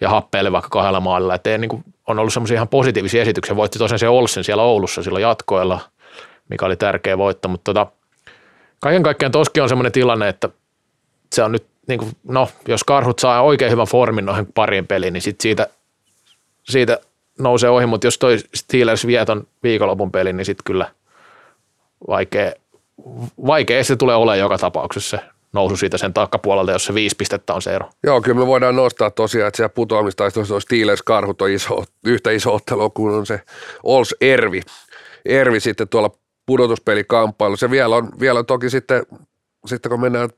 ja 0.00 0.08
happeille 0.08 0.52
vaikka 0.52 0.68
kahdella 0.68 1.00
maalilla. 1.00 1.34
Että 1.34 1.58
niin 1.58 1.68
kuin, 1.68 1.84
on 2.06 2.18
ollut 2.18 2.32
semmoisia 2.32 2.54
ihan 2.54 2.68
positiivisia 2.68 3.22
esityksiä. 3.22 3.56
Voitti 3.56 3.78
tosiaan 3.78 3.98
se 3.98 4.08
Olsen 4.08 4.44
siellä 4.44 4.62
Oulussa 4.62 5.02
silloin 5.02 5.22
jatkoilla, 5.22 5.80
mikä 6.48 6.66
oli 6.66 6.76
tärkeä 6.76 7.18
voitto. 7.18 7.48
Mutta 7.48 7.74
tota, 7.74 7.92
kaiken 8.80 9.02
kaikkiaan 9.02 9.32
toski 9.32 9.60
on 9.60 9.68
semmoinen 9.68 9.92
tilanne, 9.92 10.28
että 10.28 10.48
se 11.32 11.42
on 11.42 11.52
nyt, 11.52 11.66
niin 11.88 11.98
kuin, 11.98 12.10
no 12.24 12.48
jos 12.68 12.84
karhut 12.84 13.18
saa 13.18 13.42
oikein 13.42 13.72
hyvän 13.72 13.86
formin 13.86 14.26
noihin 14.26 14.46
pariin 14.54 14.86
peliin, 14.86 15.12
niin 15.12 15.22
sit 15.22 15.40
siitä, 15.40 15.66
siitä 16.64 16.98
nousee 17.38 17.70
ohi, 17.70 17.86
mutta 17.86 18.06
jos 18.06 18.18
toi 18.18 18.38
Steelers 18.54 19.06
vie 19.06 19.24
ton 19.24 19.46
viikonlopun 19.62 20.12
pelin, 20.12 20.36
niin 20.36 20.44
sitten 20.44 20.64
kyllä 20.64 20.90
vaikea, 22.08 22.52
vaikea 23.46 23.84
se 23.84 23.96
tulee 23.96 24.16
olemaan 24.16 24.38
joka 24.38 24.58
tapauksessa 24.58 25.16
se 25.16 25.24
nousu 25.52 25.76
siitä 25.76 25.98
sen 25.98 26.14
takkapuolelta, 26.14 26.72
jos 26.72 26.84
se 26.84 26.94
viisi 26.94 27.16
pistettä 27.16 27.54
on 27.54 27.62
se 27.62 27.74
ero. 27.74 27.90
Joo, 28.02 28.20
kyllä 28.20 28.38
me 28.38 28.46
voidaan 28.46 28.76
nostaa 28.76 29.10
tosiaan, 29.10 29.48
että 29.48 29.56
siellä 29.56 29.68
putoamistaistelussa 29.68 30.54
on 30.54 30.60
Steelers 30.60 31.02
karhut 31.02 31.42
on 31.42 31.50
iso, 31.50 31.84
yhtä 32.04 32.30
iso 32.30 32.54
ottelu 32.54 32.90
kuin 32.90 33.14
on 33.14 33.26
se 33.26 33.40
Ols 33.82 34.14
Ervi. 34.20 34.60
Ervi 35.24 35.60
sitten 35.60 35.88
tuolla 35.88 36.10
pudotuspelikamppailu. 36.46 37.56
Se 37.56 37.70
vielä 37.70 37.96
on, 37.96 38.08
vielä 38.20 38.38
on 38.38 38.46
toki 38.46 38.70
sitten, 38.70 39.06
sitten 39.66 39.90
kun 39.90 40.00
mennään 40.00 40.28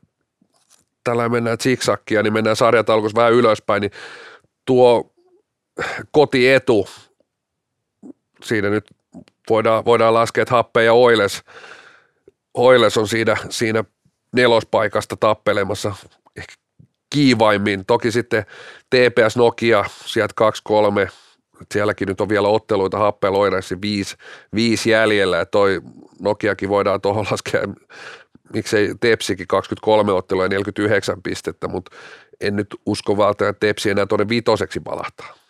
tällä 1.03 1.29
mennään 1.29 1.57
zigsakkia, 1.61 2.23
niin 2.23 2.33
mennään 2.33 2.55
sarjataulukossa 2.55 3.15
vähän 3.15 3.33
ylöspäin, 3.33 3.81
niin 3.81 3.91
tuo 4.65 5.10
kotietu. 6.11 6.87
Siinä 8.43 8.69
nyt 8.69 8.85
voidaan, 9.49 9.85
voidaan 9.85 10.13
laskea, 10.13 10.41
että 10.41 10.55
Happe 10.55 10.83
ja 10.83 10.93
Oiles, 10.93 11.43
Oiles 12.53 12.97
on 12.97 13.07
siinä, 13.07 13.37
siinä 13.49 13.83
nelospaikasta 14.35 15.17
tappelemassa 15.17 15.95
ehkä 16.37 16.53
kiivaimmin. 17.09 17.85
Toki 17.85 18.11
sitten 18.11 18.45
TPS 18.89 19.37
Nokia 19.37 19.85
sieltä 20.05 20.33
2-3, 21.07 21.11
sielläkin 21.73 22.07
nyt 22.07 22.21
on 22.21 22.29
vielä 22.29 22.47
otteluita 22.47 22.97
Happe 22.97 23.27
Oilesi 23.27 23.81
viisi, 23.81 24.15
viisi 24.55 24.89
jäljellä, 24.89 25.41
että 25.41 25.51
toi 25.51 25.81
Nokiakin 26.21 26.69
voidaan 26.69 27.01
tuohon 27.01 27.25
laskea, 27.31 27.61
miksei 28.53 28.95
Tepsikin 28.99 29.47
23 29.47 30.11
ottelua 30.11 30.45
ja 30.45 30.49
49 30.49 31.21
pistettä, 31.21 31.67
mutta 31.67 31.95
en 32.41 32.55
nyt 32.55 32.67
usko 32.85 33.17
valtaa, 33.17 33.49
että 33.49 33.67
Tepsi 33.67 33.89
enää 33.89 34.05
tuonne 34.05 34.29
viitoseksi 34.29 34.79
palahtaa. 34.79 35.40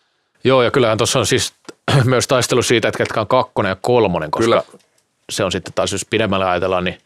Joo, 0.44 0.64
ja 0.64 0.72
kyllähän 0.72 0.98
tuossa 0.98 1.20
on 1.20 1.26
siis 1.26 1.54
myös 2.06 2.28
taistelu 2.28 2.62
siitä, 2.62 2.88
että 2.88 2.98
ketkä 2.98 3.22
on 3.22 3.28
kakkonen 3.28 3.70
ja 3.70 3.78
kolmonen, 3.82 4.32
koska 4.32 4.62
Kyllä. 4.62 4.80
se 5.30 5.44
on 5.44 5.52
sitten 5.52 5.74
taas, 5.74 5.92
jos 5.92 6.06
pidemmälle 6.10 6.46
ajatellaan, 6.46 6.84
niin 6.84 6.98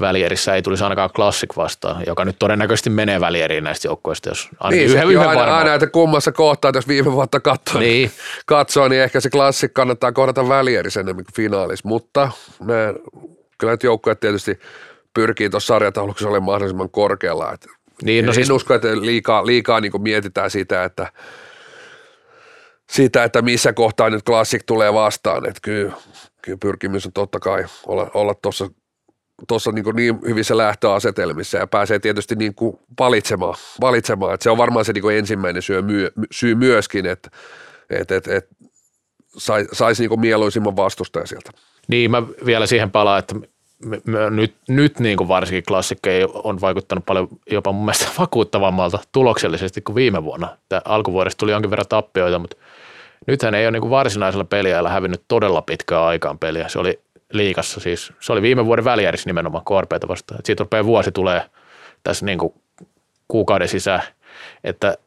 välierissä 0.00 0.54
ei 0.54 0.62
tulisi 0.62 0.84
ainakaan 0.84 1.10
klassik 1.16 1.56
vastaan, 1.56 2.02
joka 2.06 2.24
nyt 2.24 2.36
todennäköisesti 2.38 2.90
menee 2.90 3.20
välieriin 3.20 3.64
näistä 3.64 3.88
joukkoista, 3.88 4.28
jos 4.28 4.48
ainakin 4.60 4.86
niin, 4.86 4.96
yhden, 4.96 5.10
yhden 5.10 5.28
aina, 5.28 5.56
aina, 5.56 5.74
että 5.74 5.86
kummassa 5.86 6.32
kohtaa, 6.32 6.72
jos 6.74 6.88
viime 6.88 7.12
vuotta 7.12 7.40
katsoo, 7.40 7.80
niin. 7.80 8.10
katsoo, 8.46 8.88
niin 8.88 9.02
ehkä 9.02 9.20
se 9.20 9.30
klassik 9.30 9.74
kannattaa 9.74 10.12
kohdata 10.12 10.48
välierissä 10.48 11.00
enemmän 11.00 11.24
kuin 11.24 11.34
finaalis, 11.34 11.84
mutta 11.84 12.30
nämä, 12.60 12.94
kyllä 13.58 13.72
nyt 13.72 13.82
joukkoja 13.82 14.16
tietysti 14.16 14.58
pyrkii 15.14 15.50
tuossa 15.50 15.74
sarjatauluksessa 15.74 16.28
olemaan 16.28 16.46
mahdollisimman 16.46 16.90
korkealla, 16.90 17.52
että 17.52 17.68
Niin, 18.02 18.24
no 18.24 18.30
en 18.30 18.34
siis, 18.34 18.50
usko, 18.50 18.74
että 18.74 18.88
liikaa, 19.00 19.46
liikaa 19.46 19.80
niin 19.80 20.02
mietitään 20.02 20.50
sitä, 20.50 20.84
että, 20.84 21.12
sitä, 22.90 23.24
että 23.24 23.42
missä 23.42 23.72
kohtaa 23.72 24.10
nyt 24.10 24.24
Classic 24.24 24.62
tulee 24.66 24.94
vastaan. 24.94 25.48
Että 25.48 25.60
kyllä, 25.62 25.92
kyllä 26.42 26.58
pyrkimys 26.58 27.06
on 27.06 27.12
totta 27.12 27.40
kai 27.40 27.64
olla, 27.86 28.10
olla 28.14 28.34
tuossa 28.34 28.68
tuossa 29.48 29.72
niin, 29.72 29.84
niin 29.94 30.18
hyvissä 30.26 30.56
lähtöasetelmissa 30.56 31.58
ja 31.58 31.66
pääsee 31.66 31.98
tietysti 31.98 32.34
niin 32.34 32.54
kuin 32.54 32.78
valitsemaan, 32.98 33.54
valitsemaan. 33.80 34.34
Että 34.34 34.44
se 34.44 34.50
on 34.50 34.58
varmaan 34.58 34.84
se 34.84 34.92
niin 34.92 35.02
kuin 35.02 35.16
ensimmäinen 35.16 35.62
syy, 35.62 35.82
myö, 35.82 36.10
syy 36.30 36.54
myöskin, 36.54 37.06
että 37.06 37.30
et, 37.90 38.10
et, 38.10 38.28
et 38.28 38.48
saisi 39.36 39.68
sais 39.72 40.00
niin 40.00 40.20
mieluisimman 40.20 40.76
vastustajan 40.76 41.26
sieltä. 41.26 41.50
Niin, 41.88 42.10
mä 42.10 42.22
vielä 42.46 42.66
siihen 42.66 42.90
palaan, 42.90 43.18
että 43.18 43.34
nyt, 44.30 44.54
nyt 44.68 44.98
niin 44.98 45.16
kuin 45.16 45.28
varsinkin 45.28 45.64
klassikkeja 45.68 46.28
on 46.34 46.60
vaikuttanut 46.60 47.06
paljon 47.06 47.28
jopa 47.50 47.72
mun 47.72 47.84
mielestä 47.84 48.06
vakuuttavammalta 48.18 48.98
tuloksellisesti 49.12 49.80
kuin 49.80 49.96
viime 49.96 50.24
vuonna. 50.24 50.56
Tämä 50.68 50.82
alkuvuodesta 50.84 51.38
tuli 51.38 51.52
jonkin 51.52 51.70
verran 51.70 51.88
tappioita, 51.88 52.38
mutta 52.38 52.56
nythän 53.26 53.54
ei 53.54 53.64
ole 53.64 53.70
niin 53.70 53.80
kuin 53.80 53.90
varsinaisella 53.90 54.44
peliajalla 54.44 54.88
hävinnyt 54.88 55.22
todella 55.28 55.62
pitkään 55.62 56.02
aikaan 56.02 56.38
peliä. 56.38 56.68
Se 56.68 56.78
oli 56.78 57.00
liikassa 57.32 57.80
siis, 57.80 58.12
se 58.20 58.32
oli 58.32 58.42
viime 58.42 58.66
vuoden 58.66 58.84
välijärjessä 58.84 59.28
nimenomaan 59.28 59.64
korpeita 59.64 60.08
vastaan. 60.08 60.38
Et 60.38 60.46
siitä 60.46 60.62
rupeaa 60.62 60.84
vuosi 60.84 61.12
tulee 61.12 61.42
tässä 62.02 62.26
niin 62.26 62.38
kuin 62.38 62.54
kuukauden 63.28 63.68
sisään, 63.68 64.02
että 64.64 64.98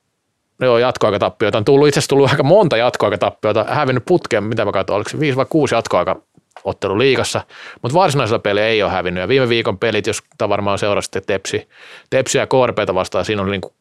joo, 0.61 0.77
jatkoaikatappioita 0.77 1.57
on 1.57 1.65
tullut, 1.65 1.87
itse 1.87 1.99
asiassa 1.99 2.09
tullut 2.09 2.31
aika 2.31 2.43
monta 2.43 2.77
jatkoaikatappioita, 2.77 3.65
hävinnyt 3.69 4.05
putkeen, 4.05 4.43
mitä 4.43 4.65
mä 4.65 4.71
katsoin, 4.71 4.95
oliko 4.95 5.09
se 5.09 5.19
viisi 5.19 5.37
vai 5.37 5.45
kuusi 5.49 5.75
jatkoaika 5.75 6.21
ottelu 6.63 6.99
liigassa, 6.99 7.41
mutta 7.81 7.97
varsinaisella 7.97 8.39
peliä 8.39 8.67
ei 8.67 8.83
ole 8.83 8.91
hävinnyt. 8.91 9.21
Ja 9.21 9.27
viime 9.27 9.49
viikon 9.49 9.79
pelit, 9.79 10.07
jos 10.07 10.23
varmaan 10.49 10.79
seurasitte 10.79 11.21
Tepsi, 11.21 11.69
Tepsi 12.09 12.37
ja 12.37 12.47
Korpeita 12.47 12.95
vastaan, 12.95 13.25
siinä 13.25 13.41
on 13.41 13.51
niin 13.51 13.61
kuin 13.61 13.73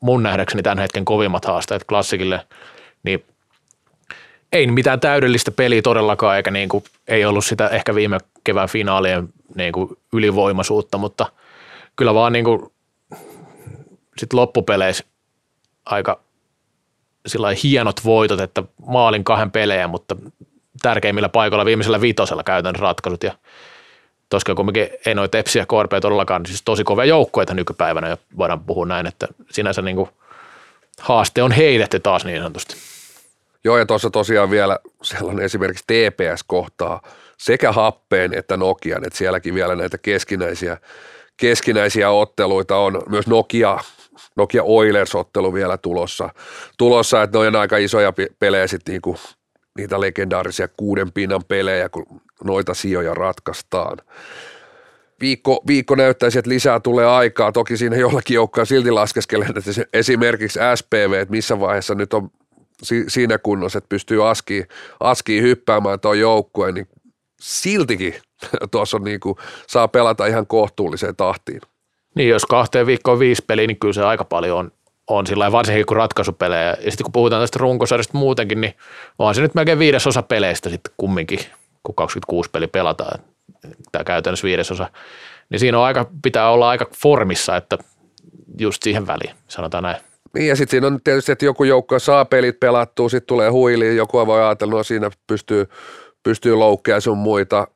mun 0.00 0.22
nähdäkseni 0.22 0.62
tämän 0.62 0.78
hetken 0.78 1.04
kovimmat 1.04 1.44
haasteet 1.44 1.84
klassikille, 1.84 2.46
niin 3.02 3.24
ei 4.52 4.66
mitään 4.66 5.00
täydellistä 5.00 5.50
peliä 5.50 5.82
todellakaan, 5.82 6.36
eikä 6.36 6.50
niin 6.50 6.68
kuin, 6.68 6.84
ei 7.08 7.24
ollut 7.24 7.44
sitä 7.44 7.68
ehkä 7.68 7.94
viime 7.94 8.18
kevään 8.44 8.68
finaalien 8.68 9.28
niin 9.54 9.72
kuin 9.72 9.90
ylivoimaisuutta, 10.12 10.98
mutta 10.98 11.26
kyllä 11.96 12.14
vaan 12.14 12.32
niin 12.32 12.44
kuin, 12.44 12.72
sit 14.18 14.32
loppupeleissä 14.32 15.04
aika 15.84 16.20
hienot 17.62 18.04
voitot, 18.04 18.40
että 18.40 18.62
maalin 18.86 19.24
kahden 19.24 19.50
pelejä, 19.50 19.88
mutta 19.88 20.16
tärkeimmillä 20.82 21.28
paikoilla 21.28 21.64
viimeisellä 21.64 22.00
vitosella 22.00 22.42
käytän 22.42 22.74
ratkaisut 22.74 23.22
ja 23.22 23.32
tosiaan 24.28 24.56
kumminkin 24.56 24.88
ei 25.06 25.14
noita 25.14 25.30
tepsiä 25.38 25.66
korpeja 25.66 26.00
todellakaan, 26.00 26.46
siis 26.46 26.62
tosi 26.62 26.84
kovia 26.84 27.04
joukkoita 27.04 27.54
nykypäivänä 27.54 28.08
ja 28.08 28.16
voidaan 28.38 28.64
puhua 28.64 28.86
näin, 28.86 29.06
että 29.06 29.28
sinänsä 29.50 29.82
niin 29.82 29.96
kuin 29.96 30.10
haaste 31.00 31.42
on 31.42 31.52
heitetty 31.52 32.00
taas 32.00 32.24
niin 32.24 32.38
sanotusti. 32.38 32.76
Joo 33.64 33.78
ja 33.78 33.86
tuossa 33.86 34.10
tosiaan 34.10 34.50
vielä 34.50 34.78
sellainen 35.02 35.44
esimerkiksi 35.44 35.84
TPS 35.86 36.44
kohtaa 36.46 37.02
sekä 37.38 37.72
Happeen 37.72 38.34
että 38.34 38.56
Nokian, 38.56 39.06
että 39.06 39.18
sielläkin 39.18 39.54
vielä 39.54 39.76
näitä 39.76 39.98
keskinäisiä, 39.98 40.76
keskinäisiä 41.36 42.10
otteluita 42.10 42.76
on. 42.76 43.02
Myös 43.08 43.26
Nokia, 43.26 43.78
Nokia 44.36 44.62
Oilers-ottelu 44.62 45.54
vielä 45.54 45.76
tulossa, 45.76 46.30
tulossa 46.78 47.22
että 47.22 47.38
ne 47.38 47.46
on 47.46 47.56
aika 47.56 47.76
isoja 47.76 48.12
pelejä 48.38 48.66
sitten 48.66 48.92
niinku 48.92 49.16
niitä 49.78 50.00
legendaarisia 50.00 50.68
kuuden 50.68 51.12
pinnan 51.12 51.44
pelejä, 51.48 51.88
kun 51.88 52.20
noita 52.44 52.74
sijoja 52.74 53.14
ratkaistaan. 53.14 53.98
Viikko, 55.20 55.62
viikko 55.66 55.94
näyttäisi, 55.94 56.38
että 56.38 56.48
lisää 56.48 56.80
tulee 56.80 57.06
aikaa. 57.06 57.52
Toki 57.52 57.76
siinä 57.76 57.96
jollakin 57.96 58.34
joukkoa 58.34 58.64
silti 58.64 58.90
laskeskelen, 58.90 59.48
että 59.48 59.60
esimerkiksi 59.92 60.58
SPV, 60.74 61.12
että 61.12 61.30
missä 61.30 61.60
vaiheessa 61.60 61.94
nyt 61.94 62.14
on 62.14 62.30
siinä 63.08 63.38
kunnossa, 63.38 63.78
että 63.78 63.88
pystyy 63.88 64.30
askiin, 64.30 64.68
askiin 65.00 65.42
hyppäämään 65.42 66.00
tuon 66.00 66.18
joukkueen, 66.18 66.74
niin 66.74 66.88
siltikin 67.40 68.14
tuossa 68.70 68.96
on 68.96 69.04
niin 69.04 69.20
kuin, 69.20 69.36
saa 69.66 69.88
pelata 69.88 70.26
ihan 70.26 70.46
kohtuulliseen 70.46 71.16
tahtiin. 71.16 71.60
Niin, 72.14 72.28
jos 72.28 72.46
kahteen 72.46 72.86
viikkoon 72.86 73.18
viisi 73.18 73.44
peliä, 73.46 73.66
niin 73.66 73.78
kyllä 73.78 73.92
se 73.92 74.04
aika 74.04 74.24
paljon 74.24 74.58
on, 74.58 74.72
on 75.08 75.26
sillä 75.26 75.52
varsinkin 75.52 75.86
kun 75.86 75.96
ratkaisupelejä. 75.96 76.76
Ja 76.84 76.90
sitten 76.90 77.04
kun 77.04 77.12
puhutaan 77.12 77.42
tästä 77.42 77.58
runkosarjasta 77.58 78.18
muutenkin, 78.18 78.60
niin 78.60 78.74
on 79.18 79.34
se 79.34 79.40
nyt 79.40 79.54
melkein 79.54 79.78
viidesosa 79.78 80.22
peleistä 80.22 80.68
sitten 80.68 80.92
kumminkin, 80.96 81.38
kun 81.82 81.94
26 81.94 82.50
peli 82.50 82.66
pelataan. 82.66 83.20
Tämä 83.92 84.04
käytännössä 84.04 84.46
viidesosa. 84.46 84.90
Niin 85.50 85.60
siinä 85.60 85.78
on 85.78 85.84
aika, 85.84 86.06
pitää 86.22 86.50
olla 86.50 86.68
aika 86.68 86.86
formissa, 87.02 87.56
että 87.56 87.78
just 88.58 88.82
siihen 88.82 89.06
väliin, 89.06 89.36
sanotaan 89.48 89.82
näin. 89.82 89.96
Niin 90.34 90.48
ja 90.48 90.56
sitten 90.56 90.70
siinä 90.70 90.86
on 90.86 91.00
tietysti, 91.04 91.32
että 91.32 91.44
joku 91.44 91.64
joukko 91.64 91.98
saa 91.98 92.24
pelit 92.24 92.60
pelattua, 92.60 93.08
sitten 93.08 93.26
tulee 93.26 93.50
huili, 93.50 93.96
joku 93.96 94.26
voi 94.26 94.42
ajatella, 94.42 94.74
no 94.74 94.82
siinä 94.82 95.10
pystyy, 95.26 95.68
pystyy 96.22 96.54
loukkeja 96.54 97.00
sun 97.00 97.18
muita, 97.18 97.66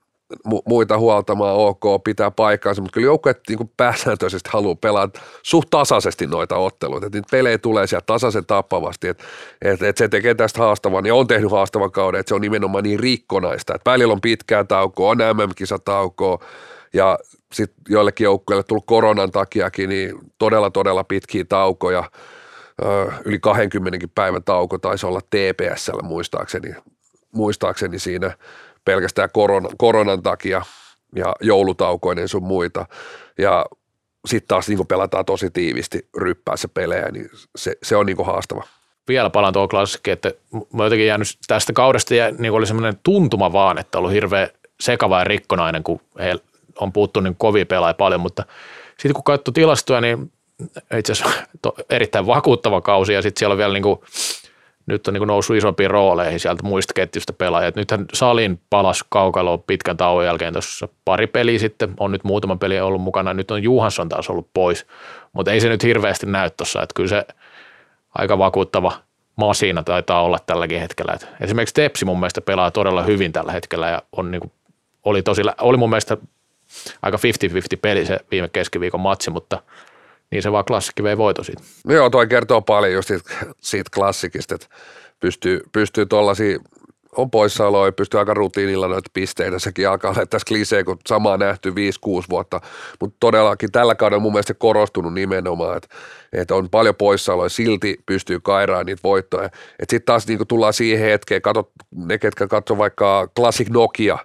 mu, 0.44 0.62
muita 0.68 0.98
huoltamaan, 0.98 1.56
ok, 1.56 2.04
pitää 2.04 2.30
paikkaansa, 2.30 2.82
mutta 2.82 2.94
kyllä 2.94 3.04
joukkueet 3.04 3.40
niin 3.48 3.70
pääsääntöisesti 3.76 4.50
haluaa 4.52 4.74
pelata 4.74 5.20
suht 5.42 5.70
tasaisesti 5.70 6.26
noita 6.26 6.56
otteluita, 6.56 7.06
että 7.06 7.18
niitä 7.18 7.28
pelejä 7.30 7.58
tulee 7.58 7.86
sieltä 7.86 8.06
tasaisen 8.06 8.46
tappavasti, 8.46 9.08
että 9.08 9.24
et, 9.62 9.82
et 9.82 9.96
se 9.96 10.08
tekee 10.08 10.34
tästä 10.34 10.60
haastavan 10.60 11.06
ja 11.06 11.14
on 11.14 11.26
tehnyt 11.26 11.50
haastavan 11.50 11.92
kauden, 11.92 12.20
että 12.20 12.28
se 12.28 12.34
on 12.34 12.40
nimenomaan 12.40 12.84
niin 12.84 13.00
rikkonaista, 13.00 13.74
että 13.74 13.90
välillä 13.90 14.12
on 14.12 14.20
pitkää 14.20 14.64
taukoa, 14.64 15.10
on 15.10 15.18
MM-kisataukoa 15.18 16.44
ja 16.94 17.18
sitten 17.52 17.82
joillekin 17.88 18.24
joukkueille 18.24 18.62
tullut 18.62 18.86
koronan 18.86 19.30
takiakin, 19.30 19.88
niin 19.88 20.18
todella, 20.38 20.70
todella 20.70 21.04
pitkiä 21.04 21.44
taukoja, 21.48 22.04
yli 23.24 23.38
20 23.38 24.08
päivän 24.14 24.44
tauko 24.44 24.78
taisi 24.78 25.06
olla 25.06 25.20
TPSllä 25.20 26.02
muistaakseni, 26.02 26.74
muistaakseni 27.32 27.98
siinä 27.98 28.36
pelkästään 28.84 29.28
korona, 29.32 29.68
koronan 29.78 30.22
takia 30.22 30.62
ja 31.16 31.34
joulutaukoinen 31.40 32.28
sun 32.28 32.42
muita. 32.42 32.86
Ja 33.38 33.66
sitten 34.26 34.48
taas 34.48 34.68
niin 34.68 34.86
pelataan 34.86 35.24
tosi 35.24 35.50
tiivisti 35.50 36.08
ryppäässä 36.16 36.68
pelejä, 36.68 37.10
niin 37.10 37.30
se, 37.56 37.76
se 37.82 37.96
on 37.96 38.06
niin 38.06 38.26
haastava. 38.26 38.66
Vielä 39.08 39.30
palaan 39.30 39.52
tuohon 39.52 39.68
klassikkiin, 39.68 40.12
että 40.12 40.32
mä 40.72 40.84
jotenkin 40.84 41.06
jäänyt 41.06 41.28
tästä 41.46 41.72
kaudesta 41.72 42.14
ja 42.14 42.30
niin 42.38 42.52
oli 42.52 42.66
semmoinen 42.66 43.00
tuntuma 43.02 43.52
vaan, 43.52 43.78
että 43.78 43.98
ollut 43.98 44.12
hirveän 44.12 44.48
sekava 44.80 45.18
ja 45.18 45.24
rikkonainen, 45.24 45.82
kun 45.82 46.00
he 46.18 46.34
on 46.80 46.92
puuttu 46.92 47.20
niin 47.20 47.36
kovia 47.36 47.66
pelaajia 47.66 47.94
paljon, 47.94 48.20
mutta 48.20 48.44
sitten 48.88 49.14
kun 49.14 49.24
katsoo 49.24 49.52
tilastoja, 49.52 50.00
niin 50.00 50.32
itse 50.98 51.12
asiassa 51.12 51.42
erittäin 51.90 52.26
vakuuttava 52.26 52.80
kausi 52.80 53.12
ja 53.12 53.22
sitten 53.22 53.38
siellä 53.38 53.52
on 53.52 53.58
vielä 53.58 53.72
niin 53.72 53.82
kuin, 53.82 54.00
nyt 54.86 55.08
on 55.08 55.14
niin 55.14 55.28
noussut 55.28 55.56
isompiin 55.56 55.90
rooleihin 55.90 56.40
sieltä 56.40 56.62
muista 56.62 56.94
ketjusta 56.94 57.32
pelaajia. 57.32 57.72
Nythän 57.76 58.04
Salin 58.12 58.60
palas 58.70 59.04
kaukaloon 59.08 59.62
pitkän 59.62 59.96
tauon 59.96 60.24
jälkeen 60.24 60.52
tuossa 60.52 60.88
pari 61.04 61.26
peliä 61.26 61.58
sitten, 61.58 61.94
on 62.00 62.12
nyt 62.12 62.24
muutama 62.24 62.56
peli 62.56 62.80
ollut 62.80 63.02
mukana, 63.02 63.34
nyt 63.34 63.50
on 63.50 63.62
Juhansson 63.62 64.08
taas 64.08 64.30
ollut 64.30 64.48
pois, 64.54 64.86
mutta 65.32 65.52
ei 65.52 65.60
se 65.60 65.68
nyt 65.68 65.82
hirveästi 65.82 66.26
näy 66.26 66.50
tuossa, 66.50 66.82
että 66.82 66.94
kyllä 66.94 67.08
se 67.08 67.26
aika 68.14 68.38
vakuuttava 68.38 68.92
masina 69.36 69.82
taitaa 69.82 70.22
olla 70.22 70.38
tälläkin 70.46 70.80
hetkellä. 70.80 71.12
Et 71.12 71.28
esimerkiksi 71.40 71.74
Tepsi 71.74 72.04
mun 72.04 72.20
mielestä 72.20 72.40
pelaa 72.40 72.70
todella 72.70 73.02
hyvin 73.02 73.32
tällä 73.32 73.52
hetkellä 73.52 73.88
ja 73.88 74.02
on 74.16 74.30
niin 74.30 74.40
kuin, 74.40 74.52
oli, 75.04 75.22
tosi, 75.22 75.42
oli 75.60 75.76
mun 75.76 75.90
mielestä 75.90 76.16
aika 77.02 77.16
50-50 77.16 77.78
peli 77.82 78.06
se 78.06 78.18
viime 78.30 78.48
keskiviikon 78.48 79.00
matsi, 79.00 79.30
mutta– 79.30 79.62
niin 80.32 80.42
se 80.42 80.52
vaan 80.52 80.64
klassikki 80.64 81.02
vei 81.02 81.16
voito 81.16 81.44
siitä. 81.44 81.62
Joo, 81.88 82.10
toi 82.10 82.26
kertoo 82.26 82.62
paljon 82.62 82.92
just 82.92 83.08
siitä, 83.08 83.30
siitä 83.60 83.90
klassikista, 83.94 84.54
että 84.54 84.66
pystyy, 85.20 85.60
pystyy 85.72 86.06
tuollaisia 86.06 86.58
on 87.16 87.30
poissaoloja, 87.30 87.92
pystyy 87.92 88.20
aika 88.20 88.34
rutiinilla 88.34 88.88
noita 88.88 89.10
pisteitä, 89.14 89.58
sekin 89.58 89.88
alkaa 89.88 90.10
olla 90.10 90.26
tässä 90.26 90.46
klisee, 90.48 90.84
kun 90.84 90.98
samaa 91.06 91.36
nähty 91.36 91.70
5-6 91.70 91.74
vuotta, 92.30 92.60
mutta 93.00 93.16
todellakin 93.20 93.72
tällä 93.72 93.94
kaudella 93.94 94.22
mun 94.22 94.32
mielestä 94.32 94.54
korostunut 94.54 95.14
nimenomaan, 95.14 95.76
että, 95.76 95.88
että 96.32 96.54
on 96.54 96.70
paljon 96.70 96.94
poissaoloja, 96.94 97.48
silti 97.48 97.96
pystyy 98.06 98.40
kairaan 98.40 98.86
niitä 98.86 99.00
voittoja. 99.04 99.50
Sitten 99.80 100.02
taas 100.02 100.26
niin 100.26 100.46
tullaan 100.48 100.72
siihen 100.72 101.00
hetkeen, 101.00 101.42
katsot, 101.42 101.70
ne 101.94 102.18
ketkä 102.18 102.46
katsoo 102.46 102.78
vaikka 102.78 103.28
Classic 103.36 103.68
Nokia, 103.68 104.18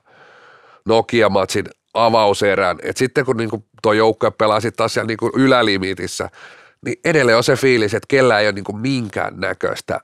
Nokia-matsin 0.86 1.65
avauserän, 1.93 2.78
että 2.84 3.00
sitten 3.00 3.26
kun 3.26 3.38
niin 3.38 3.50
tuo 3.82 3.94
joukkue 3.94 4.32
pelaa 4.32 4.60
sitten 4.60 4.78
taas 4.78 4.94
siellä 4.94 5.08
niin 5.08 5.44
ylälimitissä, 5.44 6.30
niin 6.86 7.00
edelleen 7.06 7.38
on 7.38 7.44
se 7.44 7.56
fiilis, 7.56 7.94
että 7.94 8.08
kellä 8.08 8.40
ei 8.40 8.48
ole 8.48 8.52
niin 8.52 8.82
minkään 8.82 9.34
näköistä 9.40 10.00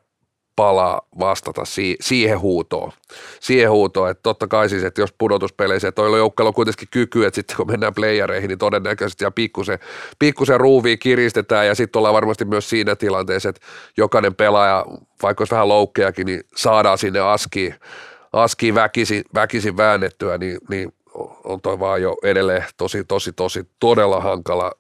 palaa 0.55 1.01
vastata 1.19 1.65
si- 1.65 1.97
siihen 2.01 2.39
huutoon. 2.39 2.91
Siihen 3.39 3.71
huutoon, 3.71 4.09
että 4.09 4.23
totta 4.23 4.47
kai 4.47 4.69
siis, 4.69 4.83
että 4.83 5.01
jos 5.01 5.13
pudotuspeleissä, 5.17 5.87
että 5.87 6.01
toilla 6.01 6.17
joukkueella 6.17 6.49
on 6.49 6.53
kuitenkin 6.53 6.87
kyky, 6.91 7.25
että 7.25 7.35
sitten 7.35 7.57
kun 7.57 7.67
mennään 7.67 7.93
playereihin, 7.93 8.47
niin 8.47 8.59
todennäköisesti 8.59 9.23
ja 9.23 9.31
pikkusen, 9.31 9.79
pikkusen 10.19 10.59
ruuviin 10.59 10.99
kiristetään 10.99 11.67
ja 11.67 11.75
sitten 11.75 11.99
ollaan 11.99 12.13
varmasti 12.13 12.45
myös 12.45 12.69
siinä 12.69 12.95
tilanteessa, 12.95 13.49
että 13.49 13.61
jokainen 13.97 14.35
pelaaja, 14.35 14.85
vaikka 15.23 15.41
olisi 15.41 15.51
vähän 15.51 15.67
loukkejakin, 15.67 16.25
niin 16.25 16.43
saadaan 16.55 16.97
sinne 16.97 17.19
askiin, 17.19 17.75
askiin 18.33 18.75
väkisin, 18.75 19.23
väkisin 19.35 19.77
väännettyä, 19.77 20.37
niin, 20.37 20.57
niin 20.69 20.93
on 21.43 21.61
toi 21.61 21.79
vaan 21.79 22.01
jo 22.01 22.15
edelleen 22.23 22.63
tosi, 22.77 23.03
tosi, 23.03 23.31
tosi 23.33 23.63
todella 23.79 24.19
hankala 24.19 24.71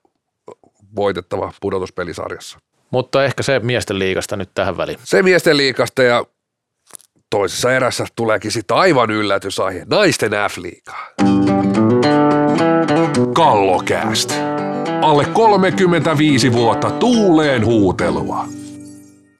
voitettava 0.95 1.53
pudotuspelisarjassa. 1.61 2.59
Mutta 2.91 3.25
ehkä 3.25 3.43
se 3.43 3.59
miesten 3.59 3.99
liigasta 3.99 4.35
nyt 4.35 4.49
tähän 4.53 4.77
väliin. 4.77 4.99
Se 5.03 5.23
miesten 5.23 5.57
liikasta 5.57 6.03
ja 6.03 6.25
toisessa 7.29 7.73
erässä 7.73 8.05
tuleekin 8.15 8.51
sitten 8.51 8.77
aivan 8.77 9.11
yllätysaihe, 9.11 9.85
naisten 9.89 10.31
F-liigaa. 10.31 11.07
Kallokääst. 13.33 14.33
Alle 15.01 15.25
35 15.25 16.53
vuotta 16.53 16.91
tuuleen 16.91 17.65
huutelua. 17.65 18.45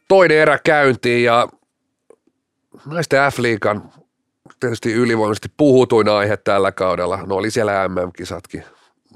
Toinen 0.07 0.37
erä 0.37 0.59
käyntiin 0.63 1.23
ja 1.23 1.47
naisten 2.85 3.19
F-liigan 3.31 4.02
tietysti 4.63 4.93
ylivoimaisesti 4.93 5.51
puhutuin 5.57 6.09
aihe 6.09 6.37
tällä 6.37 6.71
kaudella. 6.71 7.19
No 7.25 7.35
oli 7.35 7.51
siellä 7.51 7.87
MM-kisatkin, 7.87 8.63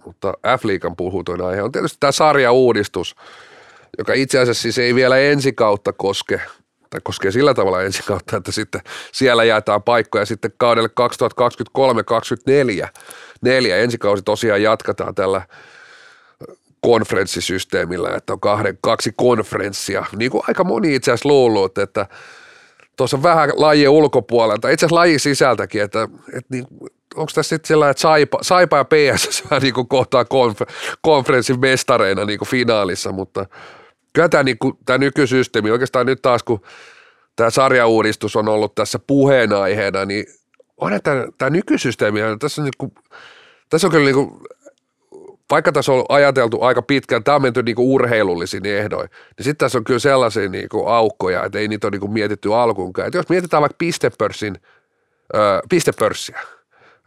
mutta 0.06 0.34
F-liigan 0.58 0.96
puhutuin 0.96 1.42
aihe 1.42 1.62
on 1.62 1.72
tietysti 1.72 1.98
tämä 2.00 2.12
sarjauudistus, 2.12 3.16
joka 3.98 4.14
itse 4.14 4.40
asiassa 4.40 4.62
siis 4.62 4.78
ei 4.78 4.96
vielä 4.96 5.18
ensi 5.18 5.54
kautta 5.54 5.94
koske, 5.94 6.42
tai 6.90 7.02
koskee 7.04 7.32
sillä 7.32 7.54
tavalla 7.54 7.82
ensi 7.82 8.04
kautta, 8.04 8.38
että 8.38 8.52
sitten 8.52 8.82
siellä 9.12 9.44
jaetaan 9.44 9.84
paikkoja 9.84 10.26
sitten 10.26 10.52
kaudelle 10.58 10.90
2023-2024. 12.84 12.88
Neljä. 13.42 13.78
Ensi 13.78 13.98
kausi 13.98 14.24
tosiaan 14.24 14.62
jatketaan 14.62 15.16
tällä 15.16 15.42
konferenssisysteemillä, 16.82 18.10
että 18.16 18.34
on 18.34 18.40
kahden, 18.40 18.78
kaksi 18.82 19.14
konferenssia, 19.16 20.06
niin 20.16 20.32
kuin 20.32 20.44
aika 20.48 20.64
moni 20.64 20.96
itse 20.96 21.12
asiassa 21.12 21.30
luullut, 21.30 21.78
että 21.78 22.06
tuossa 22.98 23.24
vähän 23.24 23.50
lajien 23.56 23.90
ulkopuolelta, 23.90 24.70
itse 24.70 24.86
asiassa 24.86 24.96
lajin 24.96 25.20
sisältäkin, 25.20 25.82
että, 25.82 26.08
että 26.28 26.48
niin, 26.50 26.68
onko 27.16 27.32
tässä 27.36 27.50
sitten 27.56 27.68
sellainen, 27.68 27.92
että 27.92 28.02
Saipa, 28.02 28.40
Saipa 28.42 28.78
ja 28.78 28.86
PS 28.86 29.44
vähän 29.52 29.62
niin 29.62 29.74
kuin 29.74 29.88
kohtaa 29.88 30.26
konfer, 30.26 30.68
konferenssin 31.02 31.60
mestareina 31.60 32.26
niin 32.26 32.40
kuin 32.40 32.50
finaalissa, 32.50 33.12
mutta 33.12 33.46
kyllä 34.14 34.30
tämä, 34.30 34.44
niin 34.44 34.58
kuin, 34.58 34.78
tämä 34.86 34.98
nykysysteemi, 34.98 35.72
oikeastaan 35.72 36.06
nyt 36.06 36.22
taas 36.22 36.44
kun 36.44 36.62
tämä 37.36 37.50
sarjauudistus 37.50 38.36
on 38.36 38.48
ollut 38.48 38.76
tässä 38.76 39.00
puheenaiheena, 39.00 40.06
niin 40.06 40.26
on 40.78 41.00
tämä, 41.04 41.26
tämä 41.38 41.50
nykysysteemi, 41.50 42.20
tässä 42.40 42.62
on, 42.62 42.66
niin 42.66 42.74
kuin, 42.78 42.92
tässä 43.70 43.88
on 43.88 43.92
kyllä 43.92 44.06
niin 44.06 44.16
kuin, 44.16 44.32
vaikka 45.52 45.72
tässä 45.72 45.92
on 45.92 46.06
ajateltu 46.10 46.62
aika 46.62 46.82
pitkään, 46.82 47.24
tämä 47.24 47.36
on 47.36 47.42
menty 47.42 47.64
niinku 47.64 47.94
urheilullisin 47.94 48.66
ehdoin, 48.66 49.10
niin 49.38 49.44
sitten 49.44 49.58
tässä 49.58 49.78
on 49.78 49.84
kyllä 49.84 50.00
sellaisia 50.00 50.50
niinku 50.50 50.88
aukkoja, 50.88 51.46
että 51.46 51.60
ei 51.60 51.68
niitä 51.68 51.88
ole 51.88 51.92
niinku 51.92 52.08
mietitty 52.08 52.54
alkuunkaan. 52.54 53.08
Et 53.08 53.14
jos 53.14 53.30
mietitään 53.30 53.62
vaikka 53.62 53.76
pistepörssin, 53.78 54.58
öö, 55.36 55.60
pistepörssiä, 55.70 56.40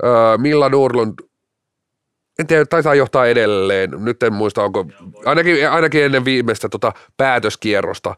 öö, 0.05 0.38
Milla 0.38 0.68
Nurlund, 0.68 1.14
en 2.38 2.46
tiedä, 2.46 2.64
taitaa 2.64 2.94
johtaa 2.94 3.26
edelleen, 3.26 3.90
nyt 3.98 4.22
en 4.22 4.33
muista 4.33 4.64
onko, 4.64 4.87
ainakin, 5.24 5.70
ainakin 5.70 6.05
ennen 6.05 6.24
viimeistä 6.24 6.68
tota 6.68 6.92
päätöskierrosta 7.16 8.14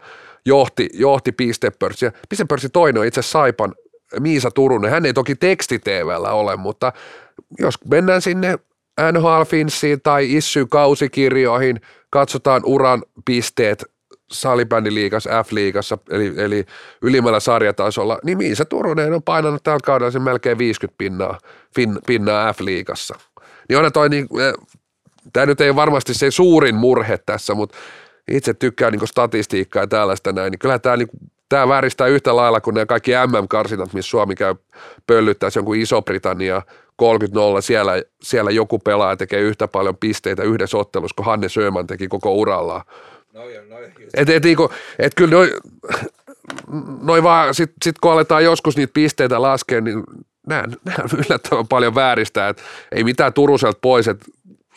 johti, 0.46 0.88
johti 0.92 1.32
pistepörssiä. 1.32 2.12
Pistepörssi 2.28 2.68
toinen 2.68 3.00
on 3.00 3.06
itse 3.06 3.22
Saipan 3.22 3.74
Miisa 4.20 4.50
Turunen, 4.50 4.90
hän 4.90 5.06
ei 5.06 5.12
toki 5.12 5.34
tekstiteevällä 5.34 6.32
ole, 6.32 6.56
mutta 6.56 6.92
jos 7.58 7.74
mennään 7.84 8.22
sinne 8.22 8.58
NHL 9.12 9.42
Finssiin 9.46 10.00
tai 10.02 10.36
Issy 10.36 10.66
kausikirjoihin, 10.66 11.80
katsotaan 12.10 12.62
uran 12.64 13.02
pisteet 13.24 13.84
salibändiliigassa, 14.32 15.30
F-liigassa, 15.42 15.98
eli, 16.10 16.34
eli 16.36 16.64
ylimmällä 17.02 17.40
sarjatasolla, 17.40 18.18
niin 18.24 18.38
Miisa 18.38 18.64
Turunen 18.64 19.14
on 19.14 19.22
painanut 19.22 19.62
tällä 19.62 19.78
kaudella 19.84 20.10
sen 20.10 20.22
melkein 20.22 20.58
50 20.58 20.98
pinnaa, 20.98 21.38
fin, 21.74 21.98
pinnaa 22.06 22.52
F-liigassa. 22.52 23.18
Niin 23.68 23.78
on 23.78 23.92
toi 23.92 24.08
niin, 24.08 24.26
eh, 24.40 24.52
tämä 25.32 25.46
nyt 25.46 25.60
ei 25.60 25.76
varmasti 25.76 26.14
se 26.14 26.30
suurin 26.30 26.74
murhe 26.74 27.18
tässä, 27.18 27.54
mutta 27.54 27.78
itse 28.30 28.54
tykkään 28.54 28.92
niin 28.92 29.08
statistiikkaa 29.08 29.82
ja 29.82 29.86
tällaista 29.86 30.32
näin, 30.32 30.50
niin 30.50 30.58
kyllä 30.58 30.78
tämä, 30.78 30.96
niin, 30.96 31.08
tämä 31.52 31.68
vääristää 31.68 32.06
yhtä 32.06 32.36
lailla 32.36 32.60
kuin 32.60 32.74
nämä 32.74 32.86
kaikki 32.86 33.10
MM-karsinat, 33.10 33.92
missä 33.92 34.10
Suomi 34.10 34.34
käy 34.34 34.54
pöllyttäessä 35.06 35.58
jonkun 35.58 35.76
Iso-Britannia 35.76 36.62
30-0, 37.02 37.04
siellä, 37.60 37.92
siellä 38.22 38.50
joku 38.50 38.78
pelaaja 38.78 39.16
tekee 39.16 39.40
yhtä 39.40 39.68
paljon 39.68 39.96
pisteitä 39.96 40.42
yhdessä 40.42 40.78
ottelussa 40.78 41.14
kuin 41.14 41.26
Hanne 41.26 41.48
Sööman 41.48 41.86
teki 41.86 42.08
koko 42.08 42.34
urallaan. 42.34 42.82
No 43.32 43.48
joo, 43.48 43.64
no 43.68 43.76
et, 44.14 44.28
et, 44.28 44.44
niinku, 44.44 44.70
et 44.98 45.14
kyllä 45.14 45.30
noi, 45.30 45.52
noi 47.02 47.22
vaan, 47.22 47.54
sit, 47.54 47.72
sit 47.84 47.98
kun 47.98 48.12
aletaan 48.12 48.44
joskus 48.44 48.76
niitä 48.76 48.92
pisteitä 48.94 49.42
laskea, 49.42 49.80
niin 49.80 50.04
nämä, 50.46 50.62
nämä 50.84 50.98
on 51.12 51.18
yllättävän 51.18 51.68
paljon 51.68 51.94
vääristä, 51.94 52.48
että 52.48 52.62
ei 52.92 53.04
mitään 53.04 53.32
Turuselta 53.32 53.78
pois, 53.82 54.08
että 54.08 54.24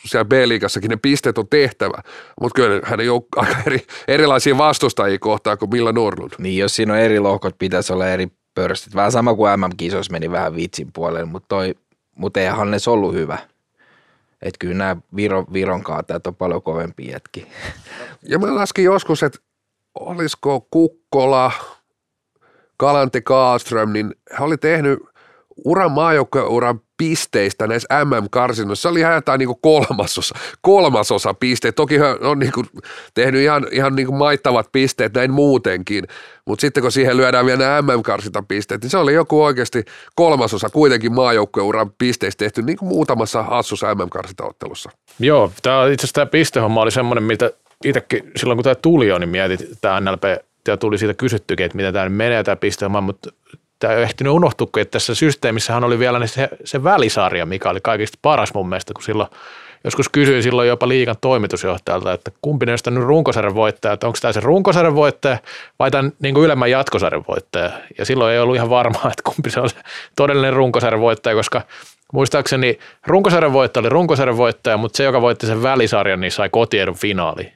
siellä 0.06 0.24
B-liigassakin 0.24 0.90
ne 0.90 0.96
pisteet 0.96 1.38
on 1.38 1.48
tehtävä, 1.48 2.02
mutta 2.40 2.56
kyllä 2.56 2.80
hän 2.84 3.00
ei 3.00 3.08
ole 3.08 3.22
aika 3.36 3.56
eri, 3.66 3.80
erilaisia 4.08 4.58
vastustajia 4.58 5.18
kohtaan 5.18 5.58
kuin 5.58 5.70
Milla 5.70 5.92
Nurlund. 5.92 6.32
Niin, 6.38 6.58
jos 6.58 6.76
siinä 6.76 6.92
on 6.92 6.98
eri 6.98 7.20
lohkot, 7.20 7.58
pitäisi 7.58 7.92
olla 7.92 8.08
eri 8.08 8.28
pörstit. 8.54 8.94
Vähän 8.94 9.12
sama 9.12 9.34
kuin 9.34 9.60
MM-kisoissa 9.60 10.12
meni 10.12 10.30
vähän 10.30 10.56
vitsin 10.56 10.88
puolelle, 10.92 11.24
mutta 11.24 11.48
toi 11.48 11.74
mutta 12.16 12.40
eihän 12.40 12.56
Hannes 12.56 12.88
ollut 12.88 13.14
hyvä. 13.14 13.38
Että 14.42 14.58
kyllä 14.58 14.74
nämä 14.74 14.96
Viron, 15.16 15.46
Viron 15.52 15.82
kaatajat 15.82 16.26
on 16.26 16.34
paljon 16.34 16.62
kovempi 16.62 17.08
jätki. 17.08 17.46
Ja 18.28 18.38
mä 18.38 18.54
laskin 18.54 18.84
joskus, 18.84 19.22
että 19.22 19.38
olisiko 20.00 20.66
Kukkola, 20.70 21.52
Kalante 22.76 23.20
Kaalström, 23.20 23.92
niin 23.92 24.14
he 24.38 24.44
oli 24.44 24.56
tehnyt 24.56 24.98
uran 25.64 25.92
maajoukkeuran 25.92 26.80
pisteistä 26.96 27.66
näissä 27.66 28.04
MM-karsinnoissa. 28.04 28.88
Oli 28.88 29.00
ihan 29.00 29.14
jotain 29.14 29.38
niin 29.38 29.60
kolmasosa, 29.60 30.34
kolmasosa 30.60 31.34
pisteet. 31.34 31.74
Toki 31.74 31.98
hän 31.98 32.16
on 32.20 32.38
niin 32.38 32.52
kuin 32.52 32.66
tehnyt 33.14 33.40
ihan, 33.40 33.66
ihan 33.72 33.96
niin 33.96 34.06
kuin 34.06 34.16
maittavat 34.16 34.68
pisteet 34.72 35.14
näin 35.14 35.30
muutenkin, 35.30 36.04
mutta 36.44 36.60
sitten 36.60 36.82
kun 36.82 36.92
siihen 36.92 37.16
lyödään 37.16 37.46
vielä 37.46 37.64
nämä 37.64 37.82
MM-karsintapisteet, 37.82 38.82
niin 38.82 38.90
se 38.90 38.98
oli 38.98 39.14
joku 39.14 39.44
oikeasti 39.44 39.84
kolmasosa 40.14 40.68
kuitenkin 40.68 41.12
maajoukkueuran 41.12 41.90
pisteistä 41.98 42.38
tehty 42.38 42.62
niin 42.62 42.76
kuin 42.78 42.88
muutamassa 42.88 43.42
hassussa 43.42 43.94
MM-karsintaottelussa. 43.94 44.90
Joo, 45.18 45.52
tämä 45.62 45.86
itse 45.86 46.04
asiassa 46.04 46.14
tämä 46.14 46.26
pistehomma 46.26 46.82
oli 46.82 46.90
semmoinen, 46.90 47.24
mitä 47.24 47.50
itsekin 47.84 48.30
silloin 48.36 48.56
kun 48.56 48.64
tämä 48.64 48.74
tuli 48.74 49.08
jo, 49.08 49.18
niin 49.18 49.28
mietit 49.28 49.60
tämä 49.80 50.00
NLP 50.00 50.24
ja 50.68 50.76
tuli 50.76 50.98
siitä 50.98 51.14
kysyttykin, 51.14 51.66
että 51.66 51.76
miten 51.76 51.92
tämä 51.92 52.08
menee 52.08 52.44
tämä 52.44 52.56
pistehomma, 52.56 53.00
mutta 53.00 53.30
tämä 53.78 53.94
ei 53.94 54.02
ehtinyt 54.02 54.32
unohtua, 54.32 54.68
että 54.76 54.92
tässä 54.92 55.14
systeemissähän 55.14 55.84
oli 55.84 55.98
vielä 55.98 56.26
se, 56.26 56.48
se 56.64 56.84
välisarja, 56.84 57.46
mikä 57.46 57.70
oli 57.70 57.80
kaikista 57.80 58.18
paras 58.22 58.54
mun 58.54 58.68
mielestä, 58.68 58.94
kun 58.94 59.02
silloin 59.02 59.28
joskus 59.84 60.08
kysyin 60.08 60.42
silloin 60.42 60.68
jopa 60.68 60.88
liikan 60.88 61.16
toimitusjohtajalta, 61.20 62.12
että 62.12 62.30
kumpi 62.42 62.66
näistä 62.66 62.90
nyt 62.90 63.04
runkosarjan 63.04 63.54
voittaja, 63.54 63.92
että 63.92 64.06
onko 64.06 64.18
tämä 64.22 64.32
se 64.32 64.40
runkosarjan 64.40 64.94
voittaja 64.94 65.38
vai 65.78 65.90
tämän 65.90 66.12
niin 66.22 66.34
kuin 66.34 66.44
ylemmän 66.44 66.70
jatkosarjan 66.70 67.24
voittaja. 67.28 67.70
Ja 67.98 68.04
silloin 68.04 68.32
ei 68.32 68.38
ollut 68.38 68.56
ihan 68.56 68.70
varmaa, 68.70 69.10
että 69.10 69.22
kumpi 69.24 69.50
se 69.50 69.60
on 69.60 69.70
se 69.70 69.76
todellinen 70.16 70.52
runkosarjan 70.52 71.00
voittaja, 71.00 71.36
koska 71.36 71.62
muistaakseni 72.12 72.78
runkosarjan 73.06 73.52
voittaja 73.52 73.80
oli 73.80 73.88
runkosarjan 73.88 74.36
voittaja, 74.36 74.76
mutta 74.76 74.96
se, 74.96 75.04
joka 75.04 75.20
voitti 75.20 75.46
sen 75.46 75.62
välisarjan, 75.62 76.20
niin 76.20 76.32
sai 76.32 76.48
kotiedun 76.48 76.94
finaali. 76.94 77.52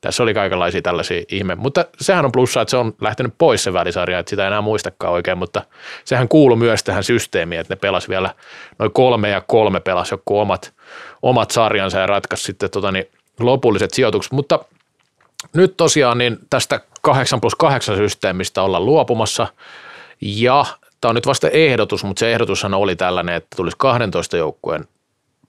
Tässä 0.00 0.22
oli 0.22 0.34
kaikenlaisia 0.34 0.82
tällaisia 0.82 1.22
ihme, 1.28 1.54
mutta 1.54 1.84
sehän 2.00 2.24
on 2.24 2.32
plussa, 2.32 2.60
että 2.60 2.70
se 2.70 2.76
on 2.76 2.94
lähtenyt 3.00 3.34
pois 3.38 3.64
se 3.64 3.72
välisarja, 3.72 4.18
että 4.18 4.30
sitä 4.30 4.42
ei 4.42 4.46
enää 4.46 4.60
muistakaan 4.60 5.12
oikein, 5.12 5.38
mutta 5.38 5.62
sehän 6.04 6.28
kuuluu 6.28 6.56
myös 6.56 6.84
tähän 6.84 7.04
systeemiin, 7.04 7.60
että 7.60 7.74
ne 7.74 7.78
pelas 7.78 8.08
vielä 8.08 8.34
noin 8.78 8.92
kolme 8.92 9.30
ja 9.30 9.40
kolme 9.40 9.80
pelas 9.80 10.10
joku 10.10 10.38
omat, 10.38 10.74
omat 11.22 11.50
sarjansa 11.50 11.98
ja 11.98 12.06
ratkaisi 12.06 12.44
sitten 12.44 12.70
tota, 12.70 12.92
niin, 12.92 13.08
lopulliset 13.40 13.90
sijoitukset, 13.90 14.32
mutta 14.32 14.58
nyt 15.52 15.76
tosiaan 15.76 16.18
niin 16.18 16.38
tästä 16.50 16.80
8 17.02 17.40
plus 17.40 17.54
8 17.54 17.96
systeemistä 17.96 18.62
ollaan 18.62 18.86
luopumassa. 18.86 19.46
Ja 20.20 20.64
tämä 21.00 21.10
on 21.10 21.14
nyt 21.14 21.26
vasta 21.26 21.48
ehdotus, 21.48 22.04
mutta 22.04 22.20
se 22.20 22.32
ehdotushan 22.32 22.74
oli 22.74 22.96
tällainen, 22.96 23.34
että 23.34 23.56
tulisi 23.56 23.76
12 23.78 24.36
joukkueen 24.36 24.88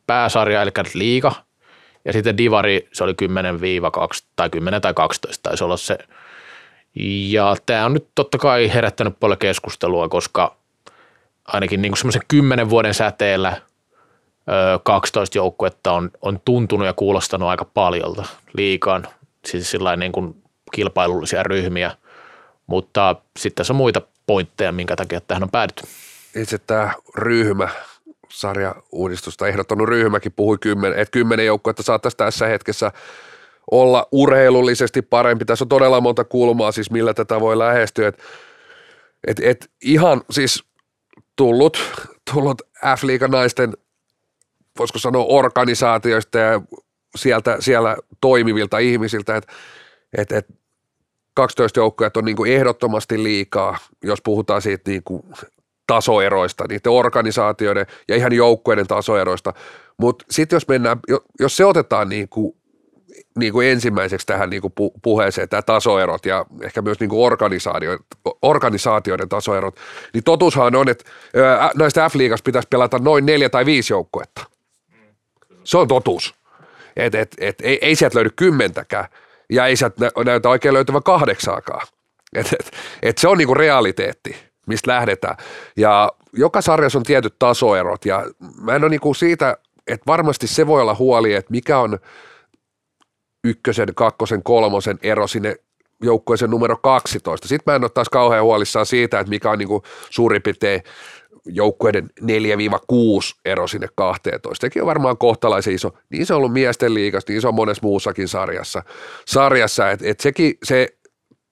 pääsarja, 0.07 0.61
eli 0.61 0.71
liiga– 0.93 1.31
ja 2.05 2.13
sitten 2.13 2.37
Divari, 2.37 2.87
se 2.93 3.03
oli 3.03 3.11
10-2 3.11 3.15
tai 4.35 4.49
10 4.49 4.81
tai 4.81 4.93
12 4.93 5.43
taisi 5.43 5.63
olla 5.63 5.77
se. 5.77 5.97
Ja 7.29 7.55
tämä 7.65 7.85
on 7.85 7.93
nyt 7.93 8.07
totta 8.15 8.37
kai 8.37 8.73
herättänyt 8.73 9.19
paljon 9.19 9.37
keskustelua, 9.37 10.09
koska 10.09 10.55
ainakin 11.45 11.81
niin 11.81 11.97
semmoisen 11.97 12.21
10 12.27 12.69
vuoden 12.69 12.93
säteellä 12.93 13.61
12 14.83 15.37
joukkuetta 15.37 15.91
on, 15.91 16.11
on 16.21 16.39
tuntunut 16.45 16.87
ja 16.87 16.93
kuulostanut 16.93 17.49
aika 17.49 17.65
paljolta 17.65 18.25
liikaan, 18.53 19.07
siis 19.45 19.71
sillä 19.71 19.95
niin 19.95 20.11
kuin 20.11 20.43
kilpailullisia 20.71 21.43
ryhmiä, 21.43 21.91
mutta 22.67 23.15
sitten 23.39 23.55
tässä 23.55 23.73
on 23.73 23.77
muita 23.77 24.01
pointteja, 24.27 24.71
minkä 24.71 24.95
takia 24.95 25.21
tähän 25.21 25.43
on 25.43 25.49
päädytty. 25.49 25.83
Itse 26.35 26.57
tämä 26.57 26.93
ryhmä, 27.15 27.69
sarjauudistusta 28.31 29.47
ehdottanut 29.47 29.87
ryhmäkin 29.87 30.33
puhui, 30.35 30.57
kymmen, 30.57 30.93
että 30.93 31.11
kymmenen 31.11 31.45
joukkuetta 31.45 31.83
saattaisi 31.83 32.17
tässä 32.17 32.47
hetkessä 32.47 32.91
olla 33.71 34.07
urheilullisesti 34.11 35.01
parempi. 35.01 35.45
Tässä 35.45 35.65
on 35.65 35.69
todella 35.69 36.01
monta 36.01 36.23
kulmaa 36.23 36.71
siis, 36.71 36.91
millä 36.91 37.13
tätä 37.13 37.39
voi 37.39 37.57
lähestyä. 37.57 38.07
Et, 38.07 38.19
et, 39.27 39.39
et 39.39 39.71
ihan 39.83 40.21
siis 40.29 40.63
tullut, 41.35 41.77
tullut 42.33 42.61
F-liigan 42.97 43.31
naisten, 43.31 43.73
voisiko 44.79 44.99
sanoa 44.99 45.25
organisaatioista 45.25 46.37
ja 46.37 46.61
sieltä, 47.15 47.57
siellä 47.59 47.97
toimivilta 48.21 48.77
ihmisiltä, 48.77 49.35
että 49.35 49.53
et, 50.17 50.31
et 50.31 50.47
12 51.33 51.79
joukkueet 51.79 52.17
on 52.17 52.25
niin 52.25 52.47
ehdottomasti 52.47 53.23
liikaa, 53.23 53.77
jos 54.03 54.21
puhutaan 54.21 54.61
siitä 54.61 54.91
niin 54.91 55.03
kuin 55.03 55.23
tasoeroista, 55.91 56.63
niiden 56.69 56.91
organisaatioiden 56.91 57.85
ja 58.07 58.15
ihan 58.15 58.33
joukkueiden 58.33 58.87
tasoeroista. 58.87 59.53
Mutta 59.97 60.25
sitten 60.29 60.55
jos 60.55 60.67
mennään, 60.67 60.99
jos 61.39 61.57
se 61.57 61.65
otetaan 61.65 62.09
niin 62.09 62.29
kuin, 62.29 62.55
niin 63.37 63.53
kuin 63.53 63.67
ensimmäiseksi 63.67 64.27
tähän 64.27 64.49
niin 64.49 64.61
kuin 64.61 64.73
puheeseen, 65.01 65.49
tämä 65.49 65.61
tasoerot 65.61 66.25
ja 66.25 66.45
ehkä 66.63 66.81
myös 66.81 66.99
niin 66.99 67.09
kuin 67.09 67.25
organisaatioiden, 67.25 68.05
organisaatioiden 68.41 69.29
tasoerot, 69.29 69.75
niin 70.13 70.23
totuushan 70.23 70.75
on, 70.75 70.89
että 70.89 71.03
näistä 71.75 72.09
F-liigassa 72.09 72.43
pitäisi 72.43 72.67
pelata 72.67 72.99
noin 72.99 73.25
neljä 73.25 73.49
tai 73.49 73.65
viisi 73.65 73.93
joukkuetta. 73.93 74.43
Se 75.63 75.77
on 75.77 75.87
totuus. 75.87 76.35
Et, 76.95 77.15
et, 77.15 77.35
et, 77.37 77.55
ei, 77.63 77.79
ei 77.81 77.95
sieltä 77.95 78.15
löydy 78.15 78.29
kymmentäkään 78.35 79.05
ja 79.49 79.65
ei 79.65 79.75
sieltä 79.75 80.11
näytä 80.25 80.49
oikein 80.49 80.73
löytyvän 80.73 81.03
kahdeksaakaan. 81.03 81.87
Et, 82.35 82.47
et, 82.59 82.71
et 83.01 83.17
se 83.17 83.27
on 83.27 83.37
niinku 83.37 83.53
realiteetti, 83.53 84.50
mistä 84.67 84.91
lähdetään. 84.91 85.35
Ja 85.77 86.11
joka 86.33 86.61
sarjassa 86.61 86.99
on 86.99 87.03
tietyt 87.03 87.35
tasoerot 87.39 88.05
ja 88.05 88.25
mä 88.61 88.75
en 88.75 88.83
ole 88.83 88.89
niinku 88.89 89.13
siitä, 89.13 89.57
että 89.87 90.03
varmasti 90.07 90.47
se 90.47 90.67
voi 90.67 90.81
olla 90.81 90.95
huoli, 90.95 91.33
että 91.33 91.51
mikä 91.51 91.79
on 91.79 91.99
ykkösen, 93.43 93.95
kakkosen, 93.95 94.43
kolmosen 94.43 94.99
ero 95.03 95.27
sinne 95.27 95.55
joukkueeseen 96.03 96.51
numero 96.51 96.77
12. 96.77 97.47
Sitten 97.47 97.71
mä 97.71 97.75
en 97.75 97.83
ole 97.83 97.89
taas 97.89 98.09
kauhean 98.09 98.43
huolissaan 98.43 98.85
siitä, 98.85 99.19
että 99.19 99.29
mikä 99.29 99.51
on 99.51 99.59
niinku 99.59 99.83
suurin 100.09 100.41
piirtein 100.41 100.83
joukkueiden 101.45 102.09
4-6 102.21 102.25
ero 103.45 103.67
sinne 103.67 103.87
12. 103.95 104.65
Sekin 104.65 104.81
on 104.81 104.87
varmaan 104.87 105.17
kohtalaisen 105.17 105.73
iso. 105.73 105.97
Niin 106.09 106.25
se 106.25 106.33
on 106.33 106.37
ollut 106.37 106.53
miesten 106.53 106.93
liigassa, 106.93 107.31
niin 107.31 107.41
se 107.41 107.47
on 107.47 107.55
monessa 107.55 107.83
muussakin 107.83 108.27
sarjassa. 108.27 108.83
sarjassa 109.25 109.91
että 109.91 110.05
et 110.07 110.19
sekin, 110.19 110.53
se 110.63 110.87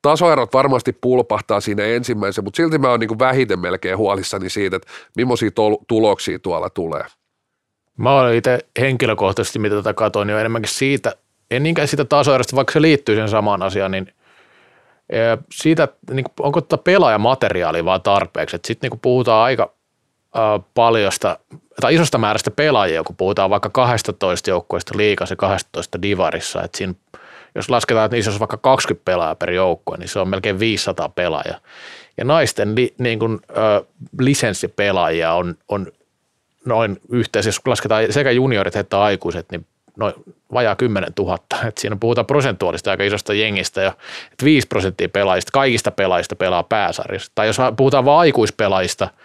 tasoerot 0.02 0.54
varmasti 0.54 0.94
pulpahtaa 0.94 1.62
siinä 1.62 1.84
ensimmäisen, 1.84 2.44
mutta 2.44 2.58
silti 2.58 2.78
mä 2.78 2.90
oon 2.90 3.00
niin 3.00 3.20
vähiten 3.20 3.60
melkein 3.60 3.98
huolissani 3.98 4.50
siitä, 4.50 4.76
että 4.76 4.88
millaisia 5.18 5.50
tuloksia 5.88 6.40
tuolla 6.40 6.70
tulee. 6.70 7.04
Mä 7.98 8.20
olen 8.20 8.36
itse 8.36 8.60
henkilökohtaisesti, 8.80 9.60
mitä 9.60 9.76
tätä 9.76 9.94
katoin, 9.94 10.28
niin 10.28 10.38
enemmänkin 10.38 10.72
siitä, 10.72 11.16
en 11.52 11.64
niinkään 11.64 11.88
siitä 11.88 12.06
tasoerosta, 12.06 12.56
vaikka 12.56 12.74
se 12.74 12.82
liittyy 12.82 13.16
sen 13.16 13.30
samaan 13.30 13.64
asiaan, 13.64 13.92
niin 13.92 14.14
siitä, 15.52 15.88
niin 16.12 16.26
onko 16.40 16.62
tätä 16.62 16.84
pelaajamateriaalia 16.84 17.86
vaan 17.86 18.02
tarpeeksi. 18.02 18.58
Sitten 18.66 18.90
niin 18.92 19.00
puhutaan 19.00 19.44
aika 19.44 19.74
paljosta 20.74 21.40
tai 21.82 21.96
isosta 21.96 22.18
määrästä 22.18 22.52
pelaajia, 22.52 23.04
kun 23.04 23.16
puhutaan 23.16 23.50
vaikka 23.50 23.70
12 23.70 24.50
joukkueesta 24.50 24.98
liikassa 24.98 25.34
ja 25.34 25.38
12 25.38 26.02
divarissa. 26.02 26.64
Että 26.64 26.78
siinä, 26.78 26.94
jos 27.56 27.70
lasketaan, 27.70 28.06
että 28.06 28.16
niissä 28.16 28.32
olisi 28.32 28.40
vaikka 28.40 28.58
20 28.58 29.06
pelaajaa 29.06 29.36
per 29.36 29.52
joukkue, 29.52 29.98
niin 29.98 30.10
se 30.10 30.20
on 30.20 30.28
melkein 30.28 30.60
500 30.60 31.10
pelaajaa. 31.10 31.58
Ja 32.18 32.26
naisten 32.26 32.76
li, 32.76 32.94
niin 32.98 33.20
kuin, 33.20 33.40
ö, 33.50 33.86
lisenssipelaajia 34.20 35.34
on, 35.34 35.56
on 35.68 35.88
noin 36.66 37.02
yhteensä, 37.10 37.48
jos 37.48 37.62
lasketaan 37.66 38.14
sekä 38.14 38.32
juniorit 38.32 38.76
että 38.76 39.02
aikuiset, 39.02 39.52
niin 39.52 39.66
noin 39.98 40.14
vajaa 40.54 40.76
10 40.76 41.10
000. 41.20 41.38
Et 41.68 41.78
siinä 41.78 41.98
puhutaan 42.00 42.26
prosentuaalista 42.26 42.92
aika 42.92 43.04
isosta 43.04 43.34
jengistä 43.34 43.82
ja 43.82 43.94
5 44.44 44.68
prosenttia 44.68 45.10
pelaajista, 45.10 45.52
kaikista 45.54 45.92
pelaajista 45.92 46.36
pelaa 46.36 46.64
pääsarjassa. 46.64 47.32
Tai 47.36 47.48
jos 47.48 47.58
puhutaan 47.78 48.06
vain 48.06 48.20
aikuispelaajista– 48.20 49.08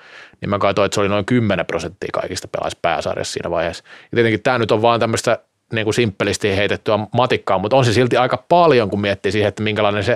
niin 0.44 0.50
mä 0.50 0.58
katsoin, 0.58 0.86
että 0.86 0.94
se 0.94 1.00
oli 1.00 1.08
noin 1.08 1.24
10 1.24 1.66
prosenttia 1.66 2.08
kaikista 2.12 2.48
pelaajista 2.48 2.78
pääsarjassa 2.82 3.32
siinä 3.32 3.50
vaiheessa. 3.50 3.84
Ja 4.02 4.16
tietenkin 4.16 4.42
tämä 4.42 4.58
nyt 4.58 4.70
on 4.70 4.82
vaan 4.82 5.00
tämmöistä 5.00 5.38
niin 5.72 5.84
kuin 5.84 5.94
simppelisti 5.94 6.56
heitettyä 6.56 6.98
matikkaa, 7.12 7.58
mutta 7.58 7.76
on 7.76 7.84
se 7.84 7.92
silti 7.92 8.16
aika 8.16 8.44
paljon, 8.48 8.90
kun 8.90 9.00
miettii 9.00 9.32
siihen, 9.32 9.48
että 9.48 9.62
minkälainen 9.62 10.04
se, 10.04 10.12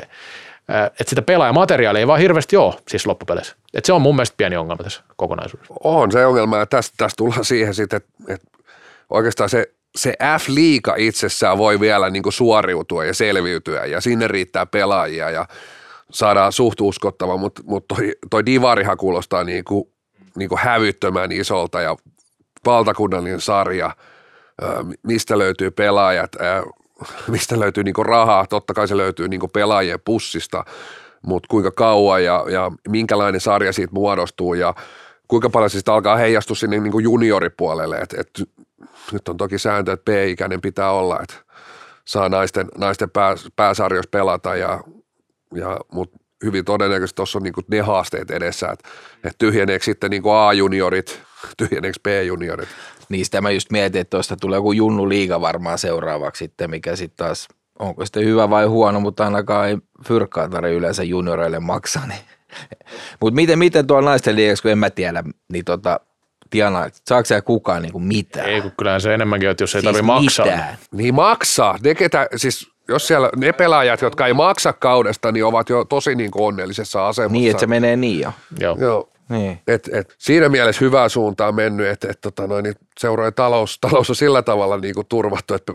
että 1.01 1.11
sitä 1.11 1.23
pelaajamateriaalia 1.23 2.01
ei 2.01 2.07
vaan 2.07 2.21
hirveästi 2.21 2.57
ole 2.57 2.75
siis 2.89 3.07
loppupeleissä. 3.07 3.57
Että 3.75 3.87
se 3.87 3.93
on 3.93 4.03
mun 4.03 4.17
mielestä 4.17 4.35
pieni 4.37 4.57
ongelma 4.57 4.83
tässä 4.83 5.03
kokonaisuudessa. 5.17 5.75
On 5.85 6.13
se 6.13 6.27
ongelma 6.27 6.57
ja 6.57 6.67
tästä, 6.67 6.95
tästä 6.97 7.17
tullaan 7.17 7.45
siihen 7.45 7.75
sitten, 7.75 7.97
että, 7.97 8.33
että 8.35 8.49
oikeastaan 9.11 9.51
se, 9.51 9.73
se 9.97 10.15
F-liiga 10.39 10.95
itsessään 10.97 11.59
voi 11.59 11.81
vielä 11.81 12.11
niin 12.11 12.23
suoriutua 12.29 13.05
ja 13.05 13.15
selviytyä 13.15 13.85
ja 13.85 14.01
sinne 14.01 14.29
riittää 14.29 14.67
pelaajia 14.67 15.31
ja 15.31 15.49
saadaan 16.11 16.53
suht 16.53 16.81
uskottava, 16.81 17.37
mutta, 17.37 17.63
mutta 17.67 17.95
toi, 17.95 18.15
toi 18.31 18.47
divarihan 18.47 18.97
kuulostaa 18.97 19.45
niin 19.45 19.65
kuin 19.65 19.91
niin 20.37 20.49
kuin 20.49 20.59
hävyttömän 20.59 21.33
isolta 21.33 21.81
ja 21.81 21.97
valtakunnallinen 22.67 23.41
sarja, 23.41 23.91
mistä 25.03 25.39
löytyy 25.39 25.71
pelaajat, 25.71 26.33
mistä 27.29 27.61
löytyy 27.61 27.85
niin 27.85 28.07
rahaa, 28.07 28.47
totta 28.47 28.75
kai 28.75 28.89
se 28.89 28.97
löytyy 28.97 29.29
niin 29.29 29.51
pelaajien 29.53 30.01
pussista, 30.05 30.65
mutta 31.27 31.47
kuinka 31.51 31.71
kauan 31.71 32.25
ja, 32.25 32.45
ja 32.51 32.73
minkälainen 32.89 33.41
sarja 33.41 33.73
siitä 33.73 33.95
muodostuu 33.95 34.55
ja 34.55 34.75
kuinka 35.29 35.51
paljon 35.51 35.71
siitä 35.71 35.95
alkaa 35.95 36.17
heijastua 36.17 36.57
sinne 36.57 36.81
niin 36.81 37.03
junioripuolelle, 37.03 37.97
että 37.97 38.17
et, 38.21 38.49
nyt 39.13 39.29
on 39.29 39.37
toki 39.37 39.59
sääntö, 39.59 39.93
että 39.93 40.13
B-ikäinen 40.13 40.61
pitää 40.61 40.91
olla, 40.91 41.21
että 41.23 41.35
saa 42.05 42.29
naisten, 42.29 42.69
naisten 42.79 43.11
pää, 43.11 43.35
pääsarjoissa 43.57 44.11
pelata, 44.11 44.57
ja, 44.57 44.81
ja, 45.55 45.81
mutta 45.93 46.19
hyvin 46.45 46.65
todennäköisesti 46.65 47.17
tuossa 47.17 47.39
on 47.39 47.43
niin 47.43 47.55
ne 47.71 47.81
haasteet 47.81 48.31
edessä, 48.31 48.69
että, 48.71 48.89
että 49.17 49.39
tyhjeneekö 49.39 49.85
sitten 49.85 50.11
niin 50.11 50.23
A-juniorit, 50.27 51.23
tyhjeneekö 51.57 51.99
B-juniorit. 52.03 52.69
Niistä 53.09 53.41
mä 53.41 53.51
just 53.51 53.71
mietin, 53.71 54.01
että 54.01 54.11
tuosta 54.11 54.37
tulee 54.37 54.57
joku 54.57 54.73
Junnu 54.73 55.09
liiga 55.09 55.41
varmaan 55.41 55.79
seuraavaksi 55.79 56.45
sitten, 56.45 56.71
mikä 56.71 56.97
sitten 56.97 57.27
taas, 57.27 57.49
onko 57.79 58.05
sitten 58.05 58.25
hyvä 58.25 58.51
vai 58.51 58.67
huono, 58.67 59.01
mutta 59.01 59.25
ainakaan 59.25 59.69
ei 59.69 59.79
fyrkkaa 60.07 60.49
tarvitse 60.49 60.75
yleensä 60.75 61.03
junioreille 61.03 61.61
maksaa. 61.61 62.07
Niin. 62.07 62.21
mutta 63.21 63.35
miten, 63.35 63.59
miten 63.59 63.87
tuolla 63.87 64.11
naisten 64.11 64.37
liigassa, 64.37 64.63
kun 64.63 64.71
en 64.71 64.79
mä 64.79 64.91
tiedä, 64.91 65.25
niin 65.53 65.65
tota, 65.65 66.01
Tiana, 66.51 66.87
saako 67.09 67.25
siellä 67.25 67.43
kukaan 67.43 67.83
niin 67.83 67.93
kuin 67.93 68.05
mitään? 68.05 68.47
Ei, 68.49 68.61
kun 68.61 68.73
kyllähän 68.79 69.01
se 69.01 69.15
enemmänkin, 69.15 69.49
että 69.49 69.63
jos 69.63 69.75
ei 69.75 69.83
siis 69.83 69.85
tarvitse 69.85 70.03
maksaa. 70.03 70.47
Niin, 70.47 70.65
niin 70.93 71.15
maksaa. 71.15 71.79
Ne, 71.85 71.95
ketä, 71.95 72.29
siis 72.37 72.71
jos 72.89 73.07
siellä 73.07 73.31
ne 73.37 73.53
pelaajat, 73.53 74.03
jotka 74.03 74.27
ei 74.27 74.35
maksa 74.35 74.73
kaudesta, 74.73 75.33
niin 75.33 75.45
ovat 75.45 75.69
jo 75.69 75.85
tosi 75.85 76.15
niin 76.15 76.31
kuin 76.31 76.45
onnellisessa 76.45 77.09
asemassa. 77.09 77.33
Niin, 77.33 77.51
että 77.51 77.61
se 77.61 77.67
menee 77.67 77.97
niin 77.97 78.21
jo. 78.21 78.33
Joo. 78.61 78.77
Joo. 78.81 79.09
Niin. 79.29 79.61
Et, 79.67 79.89
et, 79.93 80.15
siinä 80.19 80.49
mielessä 80.49 80.85
hyvää 80.85 81.09
suuntaan 81.09 81.55
mennyt, 81.55 81.87
että 81.87 82.11
et, 82.11 82.21
tota 82.21 82.47
noin, 82.47 82.63
niin 82.63 82.75
talous, 83.37 83.79
talous 83.81 84.11
on 84.11 84.17
sillä 84.17 84.43
tavalla 84.43 84.77
niin 84.77 84.95
kuin 84.95 85.07
turvattu, 85.07 85.55
että 85.55 85.73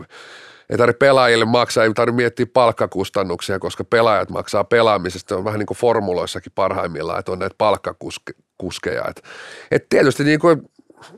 ei 0.70 0.78
tarvitse 0.78 0.98
pelaajille 0.98 1.44
maksaa, 1.44 1.84
ei 1.84 1.94
tarvitse 1.94 2.16
miettiä 2.16 2.46
palkkakustannuksia, 2.52 3.58
koska 3.58 3.84
pelaajat 3.84 4.30
maksaa 4.30 4.64
pelaamisesta. 4.64 5.28
Se 5.28 5.34
on 5.34 5.44
vähän 5.44 5.58
niin 5.58 5.66
kuin 5.66 5.78
formuloissakin 5.78 6.52
parhaimmillaan, 6.54 7.18
että 7.18 7.32
on 7.32 7.38
näitä 7.38 7.54
palkkakuskeja. 7.58 9.04
Et, 9.08 9.22
et 9.70 9.88
tietysti 9.88 10.24
niin 10.24 10.40
kuin 10.40 10.62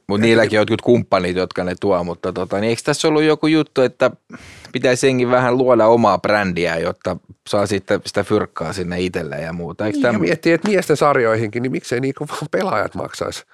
mutta 0.06 0.26
niilläkin 0.26 0.58
on 0.58 0.60
jotkut 0.60 0.82
kumppanit, 0.82 1.36
jotka 1.36 1.64
ne 1.64 1.74
tuo, 1.80 2.04
mutta 2.04 2.32
tota, 2.32 2.60
niin 2.60 2.68
eikö 2.68 2.82
tässä 2.84 3.08
ollut 3.08 3.22
joku 3.22 3.46
juttu, 3.46 3.82
että 3.82 4.10
pitäisi 4.72 5.06
jengi 5.06 5.30
vähän 5.30 5.58
luoda 5.58 5.86
omaa 5.86 6.18
brändiä, 6.18 6.76
jotta 6.76 7.16
saa 7.48 7.66
sitten 7.66 8.00
sitä 8.06 8.24
fyrkkaa 8.24 8.72
sinne 8.72 9.00
itselleen 9.00 9.42
ja 9.42 9.52
muuta. 9.52 9.86
Eikö 9.86 9.98
niin, 10.10 10.20
miettii, 10.20 10.52
että 10.52 10.68
miesten 10.68 10.96
sarjoihinkin, 10.96 11.62
niin 11.62 11.72
miksei 11.72 12.00
niinku 12.00 12.26
vaan 12.28 12.48
pelaajat 12.50 12.94
maksaisi 12.94 13.44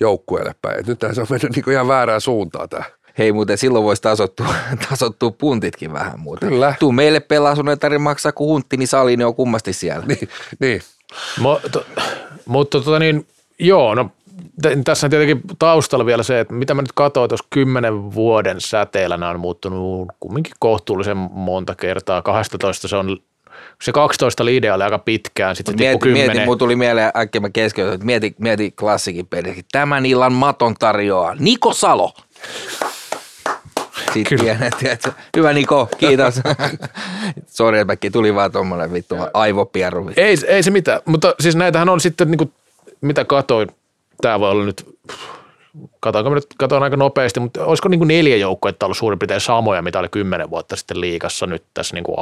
joukkueelle 0.00 0.54
päin. 0.62 0.84
Nyt 0.86 1.00
se 1.12 1.20
on 1.20 1.26
mennyt 1.30 1.52
niinku 1.54 1.70
ihan 1.70 1.88
väärään 1.88 2.20
suuntaan 2.20 2.68
tämä. 2.68 2.84
Hei 3.18 3.32
muuten 3.32 3.58
silloin 3.58 3.84
voisi 3.84 4.02
tasottua, 4.02 4.54
tasottua 4.88 5.30
puntitkin 5.30 5.92
vähän 5.92 6.20
muuta. 6.20 6.46
Kyllä. 6.46 6.74
Tuu 6.80 6.92
meille 6.92 7.20
pelaa, 7.20 7.54
sun 7.54 7.68
ei 7.68 7.76
tarvitse 7.76 8.02
maksaa, 8.02 8.32
kun 8.32 8.48
huntti, 8.48 8.76
niin 8.76 8.88
sali 8.88 9.16
niin 9.16 9.26
on 9.26 9.34
kummasti 9.34 9.72
siellä. 9.72 10.06
Niin, 10.06 10.28
niin. 10.58 10.82
Mutta, 11.38 11.80
mutta 12.46 12.80
tota 12.80 12.98
niin, 12.98 13.26
joo, 13.58 13.94
no 13.94 14.10
tässä 14.84 15.06
on 15.06 15.10
tietenkin 15.10 15.40
taustalla 15.58 16.06
vielä 16.06 16.22
se, 16.22 16.40
että 16.40 16.54
mitä 16.54 16.74
mä 16.74 16.82
nyt 16.82 16.92
katsoin, 16.92 17.28
jos 17.30 17.42
kymmenen 17.50 18.14
vuoden 18.14 18.60
säteellä 18.60 19.16
nämä 19.16 19.30
on 19.30 19.40
muuttunut 19.40 20.08
kumminkin 20.20 20.52
kohtuullisen 20.58 21.16
monta 21.16 21.74
kertaa. 21.74 22.22
12 22.22 22.88
se 22.88 22.96
on 22.96 23.18
se 23.82 23.92
12 23.92 24.44
liideä 24.44 24.74
oli 24.74 24.82
aika 24.82 24.98
pitkään, 24.98 25.56
sitten 25.56 25.78
se 25.78 25.84
mieti, 25.84 26.08
mieti, 26.08 26.44
mun 26.44 26.58
tuli 26.58 26.76
mieleen 26.76 27.10
äkkiä 27.16 27.40
mä 27.40 27.50
keskeytän, 27.50 27.94
että 27.94 28.06
mieti, 28.06 28.34
mieti 28.38 28.70
klassikin 28.70 29.26
peli. 29.26 29.64
Tämän 29.72 30.06
illan 30.06 30.32
maton 30.32 30.74
tarjoaa 30.74 31.34
Niko 31.38 31.72
Salo. 31.72 32.12
Sitten 34.12 34.38
pienet, 34.40 34.74
Hyvä 35.36 35.52
Niko, 35.52 35.88
kiitos. 35.98 36.34
Sori, 37.46 37.78
että 37.78 37.96
tuli 38.12 38.34
vaan 38.34 38.52
tuommoinen 38.52 38.92
vittu 38.92 39.16
aivopierru. 39.34 40.10
Ei, 40.16 40.36
ei 40.46 40.62
se 40.62 40.70
mitään, 40.70 41.00
mutta 41.04 41.34
siis 41.40 41.56
näitähän 41.56 41.88
on 41.88 42.00
sitten, 42.00 42.30
niin 42.30 42.38
kuin, 42.38 42.52
mitä 43.00 43.24
katoin, 43.24 43.68
tämä 44.22 44.40
voi 44.40 44.50
olla 44.50 44.64
nyt, 44.64 44.98
katsoinko 46.00 46.34
nyt, 46.34 46.46
katsoin 46.58 46.82
aika 46.82 46.96
nopeasti, 46.96 47.40
mutta 47.40 47.64
olisiko 47.64 47.88
niin 47.88 47.98
kuin 48.00 48.08
neljä 48.08 48.36
joukkoetta 48.36 48.86
ollut 48.86 48.96
suurin 48.96 49.18
piirtein 49.18 49.40
samoja, 49.40 49.82
mitä 49.82 49.98
oli 49.98 50.08
kymmenen 50.08 50.50
vuotta 50.50 50.76
sitten 50.76 51.00
liikassa 51.00 51.46
nyt 51.46 51.64
tässä 51.74 51.94
niin 51.94 52.04
kuin 52.04 52.16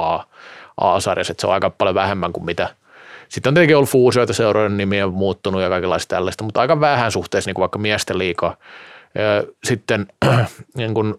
A-sarjassa, 0.80 1.30
että 1.30 1.40
se 1.40 1.46
on 1.46 1.52
aika 1.52 1.70
paljon 1.70 1.94
vähemmän 1.94 2.32
kuin 2.32 2.44
mitä. 2.44 2.74
Sitten 3.28 3.50
on 3.50 3.54
tietenkin 3.54 3.76
ollut 3.76 3.90
fuusioita, 3.90 4.32
seurojen 4.32 4.76
nimiä 4.76 5.06
muuttunut 5.06 5.62
ja 5.62 5.68
kaikenlaista 5.68 6.16
tällaista, 6.16 6.44
mutta 6.44 6.60
aika 6.60 6.80
vähän 6.80 7.12
suhteessa 7.12 7.48
niin 7.48 7.54
kuin 7.54 7.62
vaikka 7.62 7.78
miesten 7.78 8.18
liikaa. 8.18 8.56
Sitten 9.64 10.06
niin 10.76 10.94
kuin, 10.94 11.14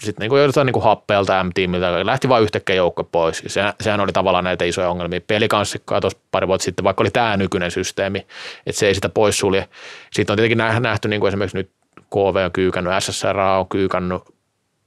sitten 0.00 0.30
niin 0.30 0.42
jotain 0.42 0.66
niin 0.66 0.82
happeelta 0.82 1.44
M-tiimiltä, 1.44 2.06
lähti 2.06 2.28
vain 2.28 2.42
yhtäkkiä 2.42 2.76
joukko 2.76 3.04
pois. 3.04 3.42
Ja 3.42 3.50
se, 3.50 3.62
sehän 3.80 4.00
oli 4.00 4.12
tavallaan 4.12 4.44
näitä 4.44 4.64
isoja 4.64 4.90
ongelmia. 4.90 5.20
Pelikanssi 5.26 5.82
tuossa 6.00 6.18
pari 6.30 6.48
vuotta 6.48 6.64
sitten, 6.64 6.84
vaikka 6.84 7.02
oli 7.02 7.10
tämä 7.10 7.36
nykyinen 7.36 7.70
systeemi, 7.70 8.26
että 8.66 8.78
se 8.78 8.86
ei 8.86 8.94
sitä 8.94 9.08
poissulje. 9.08 9.68
Sitten 10.12 10.32
on 10.32 10.36
tietenkin 10.36 10.82
nähty 10.82 11.08
niin 11.08 11.20
kuin 11.20 11.28
esimerkiksi 11.28 11.56
nyt 11.56 11.70
KV 12.10 12.44
on 12.44 12.52
kyykännyt, 12.52 12.92
SSR 12.98 13.38
on 13.38 13.68
kyykännyt, 13.68 14.22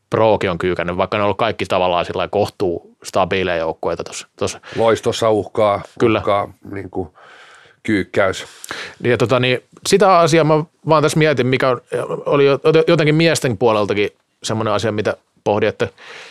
Prokin 0.10 0.52
on 0.52 0.58
kyykännyt, 0.58 0.98
vaikka 0.98 1.18
ne 1.18 1.22
on 1.22 1.26
ollut 1.26 1.38
kaikki 1.38 1.66
tavallaan 1.66 2.06
sillä 2.06 2.28
kohtuu 2.28 2.98
stabiileja 3.04 3.58
joukkueita 3.58 4.04
tuossa. 4.40 4.62
Loistossa 4.76 5.30
uhkaa, 5.30 5.82
Kyllä. 6.00 6.20
uhkaa 6.20 6.54
niin 6.72 6.90
kuin 6.90 7.10
kyykkäys. 7.84 8.46
Ja 9.04 9.18
tota, 9.18 9.40
niin, 9.40 9.64
sitä 9.88 10.20
asiaa 10.20 10.44
mä 10.44 10.64
vaan 10.90 11.04
tässä 11.04 11.20
mietin, 11.20 11.48
mikä 11.48 11.78
oli 12.26 12.46
jotenkin 12.88 13.16
miesten 13.16 13.58
puoleltakin 13.58 14.10
semmoinen 14.44 14.74
asia, 14.74 14.92
mitä 14.92 15.18
pohdin, 15.44 15.70
että, 15.70 15.86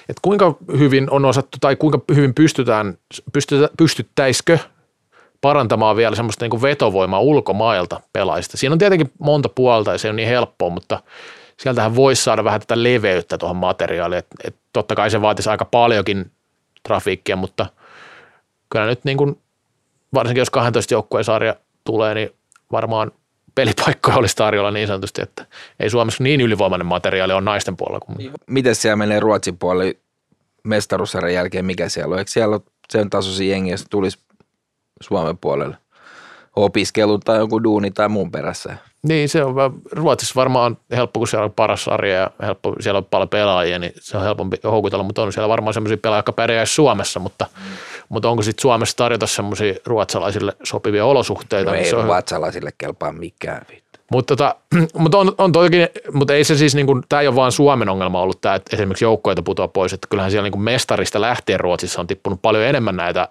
että 0.09 0.21
kuinka 0.23 0.57
hyvin 0.79 1.11
on 1.11 1.25
osattu 1.25 1.59
tai 1.61 1.77
kuinka 1.77 2.01
hyvin 2.15 2.35
pystytään, 2.35 2.99
pystytä, 3.33 3.69
pystyttäisikö 3.79 4.59
parantamaan 5.41 5.97
vielä 5.97 6.17
semmoista 6.17 6.45
niin 6.45 6.51
kuin 6.51 6.63
vetovoimaa 6.63 7.21
ulkomailta 7.21 8.01
pelaajista. 8.13 8.57
Siinä 8.57 8.73
on 8.73 8.79
tietenkin 8.79 9.13
monta 9.19 9.49
puolta 9.49 9.93
ja 9.93 9.99
se 9.99 10.09
on 10.09 10.17
niin 10.17 10.29
helppoa, 10.29 10.71
mutta 10.71 11.03
sieltähän 11.57 11.97
voisi 11.97 12.23
saada 12.23 12.45
vähän 12.45 12.61
tätä 12.61 12.83
leveyttä 12.83 13.39
tuohon 13.39 13.57
materiaaliin. 13.57 14.19
Et, 14.19 14.27
et 14.45 14.57
totta 14.73 14.95
kai 14.95 15.11
se 15.11 15.23
vaatisi 15.23 15.51
aika 15.51 15.65
paljonkin 15.65 16.31
trafiikkia, 16.83 17.37
mutta 17.37 17.67
kyllä 18.71 18.87
nyt 18.87 19.05
niin 19.05 19.17
kuin, 19.17 19.41
varsinkin 20.15 20.41
jos 20.41 20.51
12 20.51 20.95
joukkueen 20.95 21.25
sarja 21.25 21.57
tulee, 21.85 22.15
niin 22.15 22.31
varmaan 22.73 23.13
pelipaikkoja 23.57 24.17
olisi 24.17 24.37
tarjolla 24.37 24.71
niin 24.71 24.87
sanotusti, 24.87 25.23
että 25.23 25.47
ei 25.81 25.91
Suomessa 25.91 26.23
niin 26.23 26.41
ylivoimainen 26.41 26.87
materiaali 26.87 27.33
on 27.33 27.45
naisten 27.45 27.77
puolella. 27.77 28.01
Kuin... 28.01 28.33
Miten 28.47 28.75
siellä 28.75 28.97
menee 28.97 29.21
Ruotsin 29.21 29.59
puolella 29.59 29.93
mestaruussarjan 30.65 31.35
jälkeen, 31.35 31.65
mikä 31.65 31.89
siellä 31.89 32.13
on? 32.13 32.19
Eikö 32.19 32.31
siellä 32.31 32.55
ole 32.55 32.63
sen 32.91 33.11
tasoisia 33.11 33.51
jengiä, 33.51 33.77
tulisi 33.91 34.19
Suomen 35.01 35.39
puolelle 35.39 35.77
opiskelu 36.57 37.19
tai 37.19 37.39
joku 37.39 37.63
duuni 37.63 37.91
tai 37.91 38.09
muun 38.09 38.31
perässä? 38.31 38.77
Niin, 39.03 39.29
se 39.29 39.45
on 39.45 39.55
Ruotsissa 39.93 40.35
varmaan 40.37 40.77
helppo, 40.91 41.21
kun 41.21 41.29
siellä 41.29 41.45
on 41.45 41.53
paras 41.53 41.85
sarja 41.85 42.15
ja 42.15 42.31
helppo, 42.43 42.77
siellä 42.81 42.99
on 42.99 43.05
paljon 43.05 43.29
pelaajia, 43.29 43.79
niin 43.79 43.93
se 44.01 44.17
on 44.17 44.23
helpompi 44.23 44.57
houkutella, 44.65 45.05
mutta 45.05 45.23
on 45.23 45.33
siellä 45.33 45.49
varmaan 45.49 45.75
sellaisia 45.75 45.97
pelaajia, 45.97 46.19
jotka 46.19 46.33
pärjäisi 46.33 46.75
Suomessa, 46.75 47.21
mutta, 47.21 47.47
mm. 47.57 47.77
Mutta 48.09 48.31
onko 48.31 48.43
sitten 48.43 48.63
Suomessa 48.63 48.97
tarjota 48.97 49.27
semmoisia 49.27 49.75
ruotsalaisille 49.87 50.53
sopivia 50.63 51.07
olosuhteita? 51.07 51.71
No 51.71 51.77
ei 51.77 51.95
on... 51.95 52.05
ruotsalaisille 52.05 52.71
kelpaa 52.79 53.13
mikään. 53.13 53.67
Mutta, 54.13 54.37
tota, 54.37 54.57
mutta, 54.99 55.19
on, 55.19 55.35
on 55.39 55.53
toikin, 55.53 55.89
mutta 56.13 56.35
ei 56.35 56.45
se 56.45 56.57
siis, 56.57 56.75
niin 56.75 56.87
kuin, 56.87 57.03
tämä 57.09 57.21
ei 57.21 57.29
ole 57.29 57.37
vain 57.37 57.53
Suomen 57.53 57.89
ongelma 57.89 58.23
ollut 58.23 58.41
tämä, 58.41 58.55
että 58.55 58.77
esimerkiksi 58.77 59.05
joukkoita 59.05 59.43
putoaa 59.43 59.69
pois, 59.69 59.93
että 59.93 60.07
kyllähän 60.11 60.31
siellä 60.31 60.47
niin 60.47 60.53
kuin 60.53 60.63
mestarista 60.63 61.21
lähtien 61.21 61.61
Ruotsissa 61.61 62.01
on 62.01 62.07
tippunut 62.07 62.43
paljon 62.43 62.65
enemmän 62.65 62.97
näitä 62.97 63.29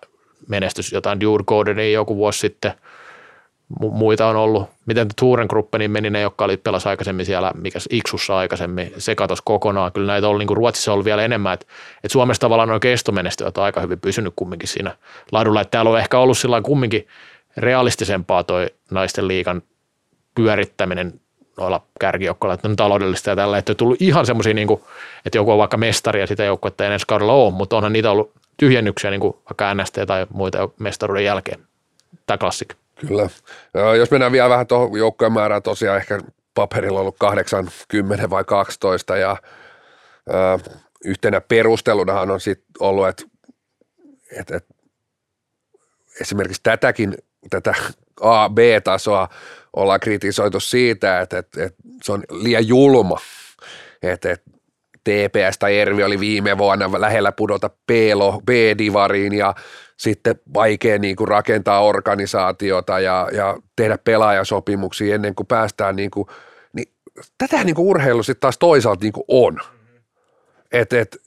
menestys, 0.48 0.92
jotain 0.92 1.20
Djurgårdenia 1.20 1.92
joku 1.92 2.16
vuosi 2.16 2.40
sitten– 2.40 2.74
muita 3.80 4.28
on 4.28 4.36
ollut. 4.36 4.70
Miten 4.86 5.08
Tuuren 5.20 5.48
Gruppeniin 5.50 5.92
meni 5.92 6.10
ne, 6.10 6.22
jotka 6.22 6.46
oli 6.46 6.58
pelas 6.58 6.88
aikaisemmin 6.88 7.26
siellä, 7.26 7.52
mikä 7.56 7.80
Iksussa 7.90 8.38
aikaisemmin, 8.38 8.94
se 8.98 9.16
katosi 9.16 9.42
kokonaan. 9.46 9.92
Kyllä 9.92 10.08
näitä 10.08 10.30
on 10.30 10.40
niin 10.40 10.48
kuin 10.48 10.58
Ruotsissa 10.58 10.94
ollut 10.94 11.06
vielä 11.06 11.24
enemmän, 11.24 11.54
että, 11.54 11.66
että 11.96 12.14
Suomessa 12.14 12.42
tavallaan 12.42 12.72
on 12.72 12.80
kestomenestyöt 12.80 13.58
on 13.58 13.64
aika 13.64 13.82
hyvin 13.82 14.00
pysynyt 14.00 14.34
kumminkin 14.36 14.70
siinä 14.70 14.98
laadulla. 15.32 15.62
Että 15.62 15.72
täällä 15.72 15.92
on 15.92 16.00
ehkä 16.00 16.20
ollut 16.20 16.38
sillä 16.38 16.62
kumminkin 16.62 17.08
realistisempaa 17.58 18.44
toi 18.44 18.68
naisten 18.92 19.28
liikan 19.28 19.62
pyörittäminen 20.36 21.14
noilla 21.58 21.82
kärkijoukkoilla, 22.00 22.54
että 22.54 22.68
on 22.68 22.76
taloudellista 22.76 23.30
ja 23.30 23.36
tällä, 23.36 23.58
että 23.58 23.72
on 23.72 23.76
tullut 23.76 24.02
ihan 24.02 24.26
semmoisia, 24.26 24.54
niin 24.54 24.68
että 25.26 25.38
joku 25.38 25.52
on 25.52 25.58
vaikka 25.58 25.78
mestari 25.78 26.20
ja 26.20 26.28
sitä 26.28 26.44
joukkuetta 26.44 26.86
ei 26.86 26.94
ensi 26.94 27.08
kaudella 27.08 27.34
ole, 27.34 27.54
mutta 27.54 27.78
onhan 27.78 27.94
niitä 27.94 28.12
ollut 28.12 28.32
tyhjennyksiä 28.58 29.12
niin 29.12 29.22
kuin 29.22 29.34
vaikka 29.34 29.74
NST 29.74 29.98
tai 30.08 30.28
muita 30.34 30.70
mestaruuden 30.80 31.26
jälkeen. 31.26 31.60
Tämä 32.28 32.38
klassikko. 32.38 32.85
Kyllä. 33.00 33.30
Jos 33.98 34.12
mennään 34.12 34.32
vielä 34.32 34.50
vähän 34.50 34.68
tuohon 34.68 34.98
joukkojen 34.98 35.34
määrään, 35.34 35.64
tosiaan 35.64 35.98
ehkä 35.98 36.20
paperilla 36.54 37.00
ollut 37.00 37.16
8, 37.20 37.70
10 37.88 38.30
vai 38.30 38.44
12 38.44 39.18
ja 39.18 39.38
ö, 40.30 40.72
yhtenä 41.06 41.42
perustelunahan 41.42 42.32
on 42.32 42.40
sitten 42.40 42.66
ollut, 42.80 43.08
että 43.08 43.24
et, 44.40 44.52
et, 44.52 44.66
esimerkiksi 46.22 46.62
tätäkin, 46.64 47.18
tätä 47.50 47.74
A-B-tasoa 48.22 49.30
ollaan 49.76 50.00
kritisoitu 50.00 50.60
siitä, 50.60 51.22
että 51.22 51.38
et, 51.38 51.58
et 51.58 51.76
se 52.04 52.12
on 52.12 52.24
liian 52.32 52.68
julma, 52.68 53.18
että 54.02 54.32
et 54.32 54.44
TPS 55.04 55.58
tai 55.60 55.78
Ervi 55.78 56.04
oli 56.04 56.20
viime 56.20 56.58
vuonna 56.58 56.90
lähellä 56.98 57.32
pudota 57.32 57.70
B-divariin 58.46 59.34
ja 59.34 59.56
sitten 59.98 60.40
vaikea 60.54 61.00
niin 61.00 61.16
kuin 61.16 61.28
rakentaa 61.28 61.84
organisaatiota 61.84 63.00
ja, 63.00 63.30
ja 63.34 63.58
tehdä 63.76 63.98
pelaajasopimuksia 63.98 65.16
ennen 65.16 65.36
kuin 65.36 65.48
päästään 65.48 65.96
niin 65.96 66.12
kuin, 66.12 66.28
niin 66.74 66.88
tätä 67.38 67.64
niin 67.64 67.76
kuin 67.76 67.88
urheilu 67.88 68.24
sitten 68.24 68.42
taas 68.42 68.58
toisaalta 68.58 69.04
niin 69.04 69.14
kuin 69.14 69.26
on. 69.28 69.60
Että 70.72 71.00
et, 71.00 71.18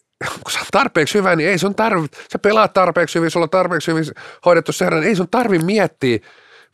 kun 0.45 0.53
sä 0.53 0.59
tarpeeksi 0.73 1.19
hyvä, 1.19 1.37
niin 1.37 1.49
ei 1.49 1.59
sun 1.59 1.75
tarvi, 1.75 2.07
sä 2.33 2.39
pelaat 2.39 2.73
tarpeeksi 2.73 3.19
hyvin, 3.19 3.31
sulla 3.31 3.45
on 3.45 3.51
tarpeeksi 3.51 3.91
hyvin 3.91 4.05
hoidettu 4.45 4.73
seura, 4.73 4.97
niin 4.97 5.09
ei 5.09 5.17
sun 5.17 5.29
tarvi 5.31 5.59
miettiä, 5.59 6.19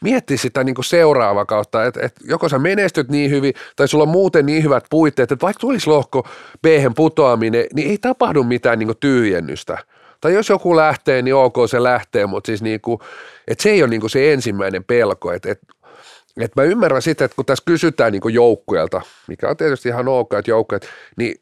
miettiä 0.03 0.36
sitä 0.36 0.64
niin 0.64 0.74
kuin 0.74 0.84
seuraava 0.84 1.45
kautta, 1.45 1.84
että, 1.84 2.01
että 2.03 2.20
joko 2.24 2.49
sä 2.49 2.59
menestyt 2.59 3.09
niin 3.09 3.30
hyvin 3.30 3.55
tai 3.76 3.88
sulla 3.88 4.05
on 4.05 4.09
muuten 4.09 4.47
niin 4.47 4.62
hyvät 4.62 4.84
puitteet, 4.90 5.32
että 5.32 5.47
vaikka 5.47 5.61
tulisi 5.61 5.90
lohko 5.90 6.28
b 6.62 6.66
putoaminen, 6.97 7.66
niin 7.74 7.90
ei 7.90 7.99
tapahdu 7.99 8.42
mitään 8.42 8.78
niin 8.78 8.86
kuin 8.86 8.99
tyhjennystä– 9.01 9.78
tai 10.25 10.35
jos 10.35 10.49
joku 10.49 10.77
lähtee, 10.77 11.22
niin 11.22 11.35
ok 11.35 11.57
se 11.70 11.83
lähtee, 11.83 12.27
mutta 12.27 12.47
siis 12.47 12.62
niinku, 12.62 13.01
että 13.49 13.62
se 13.62 13.70
ei 13.70 13.83
ole 13.83 13.91
niinku 13.91 14.09
se 14.09 14.33
ensimmäinen 14.33 14.85
pelko, 14.85 15.33
että 15.33 15.51
et, 15.51 15.59
et 16.41 16.57
mä 16.57 16.62
ymmärrän 16.62 17.03
sitä, 17.03 17.25
että 17.25 17.35
kun 17.35 17.45
tässä 17.45 17.64
kysytään 17.66 18.12
niinku 18.12 18.29
joukkueelta, 18.29 19.01
mikä 19.29 19.49
on 19.49 19.57
tietysti 19.57 19.89
ihan 19.89 20.09
ok, 20.09 20.35
että 20.35 20.51
joukkueet, 20.51 20.89
niin 21.16 21.35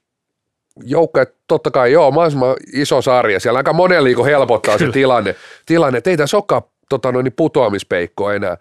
joukkueet 0.84 1.34
totta 1.46 1.70
kai 1.70 1.92
joo, 1.92 2.10
mahdollisimman 2.10 2.56
iso 2.72 3.02
sarja, 3.02 3.40
siellä 3.40 3.56
aika 3.56 3.72
monen 3.72 4.04
liiko 4.04 4.24
helpottaa 4.24 4.78
se 4.78 4.88
tilanne, 4.92 5.34
tilanne, 5.66 5.98
että 5.98 6.10
ei 6.10 6.16
tässä 6.16 6.36
olekaan 6.36 6.62
tota 6.88 7.12
noin, 7.12 7.24
niin 7.24 7.34
putoamispeikkoa 7.36 8.34
enää. 8.34 8.56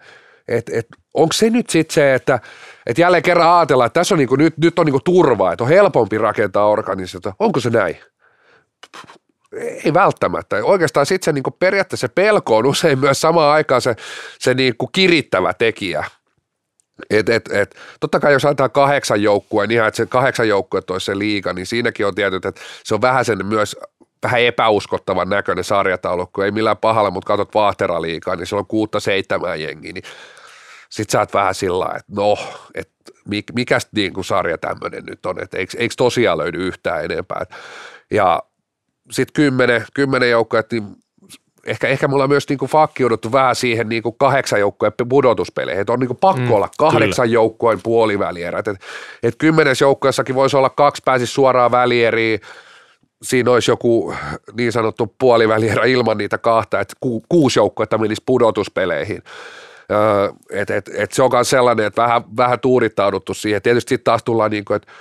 Et, 0.48 0.70
et, 0.72 0.86
onko 1.14 1.32
se 1.32 1.50
nyt 1.50 1.70
sitten 1.70 1.94
se, 1.94 2.14
että 2.14 2.40
et 2.86 2.98
jälleen 2.98 3.22
kerran 3.22 3.58
ajatellaan, 3.58 3.86
että 3.86 4.00
tässä 4.00 4.14
on 4.14 4.18
niinku, 4.18 4.36
nyt, 4.36 4.58
nyt 4.58 4.78
on 4.78 4.86
niinku 4.86 5.00
turvaa, 5.04 5.52
että 5.52 5.64
on 5.64 5.70
helpompi 5.70 6.18
rakentaa 6.18 6.68
organisaatiota. 6.68 7.36
Onko 7.38 7.60
se 7.60 7.70
näin? 7.70 7.96
Ei 9.84 9.94
välttämättä. 9.94 10.56
Oikeastaan 10.62 11.06
sitten 11.06 11.24
se 11.24 11.32
niin 11.32 11.54
periaatteessa 11.58 12.06
se 12.06 12.12
pelko 12.14 12.56
on 12.56 12.66
usein 12.66 12.98
myös 12.98 13.20
samaan 13.20 13.54
aikaan 13.54 13.80
se, 13.80 13.96
se 14.38 14.54
niin 14.54 14.74
kirittävä 14.92 15.54
tekijä. 15.54 16.04
Et, 17.10 17.28
et, 17.28 17.52
et, 17.52 17.74
totta 18.00 18.20
kai 18.20 18.32
jos 18.32 18.44
ajatellaan 18.44 18.70
kahdeksan 18.70 19.22
joukkueen, 19.22 19.68
niin 19.68 19.76
ihan, 19.76 19.88
että 19.88 19.96
se 19.96 20.06
kahdeksan 20.06 20.48
joukkueen 20.48 20.84
olisi 20.90 21.06
se 21.06 21.18
liiga, 21.18 21.52
niin 21.52 21.66
siinäkin 21.66 22.06
on 22.06 22.14
tietyt, 22.14 22.44
että 22.44 22.60
se 22.84 22.94
on 22.94 23.00
vähän 23.00 23.24
sen 23.24 23.46
myös 23.46 23.76
vähän 24.22 24.40
epäuskottavan 24.40 25.28
näköinen 25.28 25.64
sarjataulukko, 25.64 26.44
ei 26.44 26.50
millään 26.50 26.76
pahalla, 26.76 27.10
mutta 27.10 27.26
katsot 27.26 27.54
Vaahtera-liigaa, 27.54 28.36
niin 28.36 28.46
se 28.46 28.56
on 28.56 28.66
kuutta 28.66 29.00
seitsemän 29.00 29.62
jengiä, 29.62 29.92
niin 29.92 30.04
sit 30.90 31.10
sä 31.10 31.20
oot 31.20 31.34
vähän 31.34 31.54
sillä 31.54 31.86
että 31.86 32.12
no, 32.16 32.38
että 32.74 33.52
mikä 33.54 33.78
niin 33.92 34.24
sarja 34.24 34.58
tämmöinen 34.58 35.04
nyt 35.04 35.26
on, 35.26 35.42
että 35.42 35.58
eikö, 35.58 35.78
eikö 35.78 35.94
tosiaan 35.96 36.38
löydy 36.38 36.58
yhtään 36.66 37.04
enempää. 37.04 37.46
Ja 38.10 38.42
sitten 39.10 39.32
kymmenen, 39.34 39.84
kymmenen 39.94 40.30
joukkoja, 40.30 40.62
niin 40.72 40.84
ehkä, 41.66 41.88
ehkä 41.88 42.08
mulla 42.08 42.24
on 42.24 42.30
myös 42.30 42.48
niinku 42.48 42.66
fakkiuduttu 42.66 43.32
vähän 43.32 43.56
siihen 43.56 43.88
niinku 43.88 44.12
kahdeksan 44.12 44.60
joukkojen 44.60 44.92
pudotuspeleihin, 45.08 45.80
että 45.80 45.92
on 45.92 46.00
niinku 46.00 46.14
pakko 46.14 46.40
mm, 46.40 46.52
olla 46.52 46.68
kahdeksan 46.78 47.26
kyllä. 47.26 47.34
joukkojen 47.34 47.80
puolivälierät, 47.82 48.68
että 48.68 48.86
et 49.22 49.34
kymmenes 49.38 49.80
joukkueessakin 49.80 50.34
voisi 50.34 50.56
olla 50.56 50.70
kaksi 50.70 51.02
pääsisi 51.04 51.32
suoraan 51.32 51.70
välieriin, 51.70 52.40
siinä 53.22 53.50
olisi 53.50 53.70
joku 53.70 54.14
niin 54.56 54.72
sanottu 54.72 55.14
puolivälierä 55.18 55.84
ilman 55.84 56.18
niitä 56.18 56.38
kahta, 56.38 56.80
että 56.80 56.94
ku, 57.00 57.22
kuusi 57.28 57.58
joukkuetta 57.58 57.98
menisi 57.98 58.22
pudotuspeleihin. 58.26 59.22
Öö, 59.90 60.28
et, 60.50 60.70
et, 60.70 60.90
et 60.94 61.12
se 61.12 61.22
on 61.22 61.30
myös 61.32 61.50
sellainen, 61.50 61.86
että 61.86 62.02
vähän, 62.02 62.22
vähän 62.36 62.60
tuurittauduttu 62.60 63.34
siihen. 63.34 63.62
Tietysti 63.62 63.88
sitten 63.88 64.04
taas 64.04 64.22
tullaan 64.22 64.50
niin 64.50 64.64
kuin, 64.64 64.76
että 64.76 64.92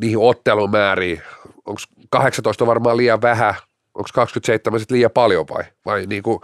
niihin 0.00 0.18
ottelumääriin, 0.18 1.22
onko 1.66 1.80
18 2.10 2.66
varmaan 2.66 2.96
liian 2.96 3.22
vähän, 3.22 3.54
onko 3.94 4.08
27 4.14 4.80
sitten 4.80 4.96
liian 4.96 5.10
paljon 5.10 5.46
vai, 5.48 5.64
vai 5.86 6.06
niin 6.06 6.22
kuin, 6.22 6.40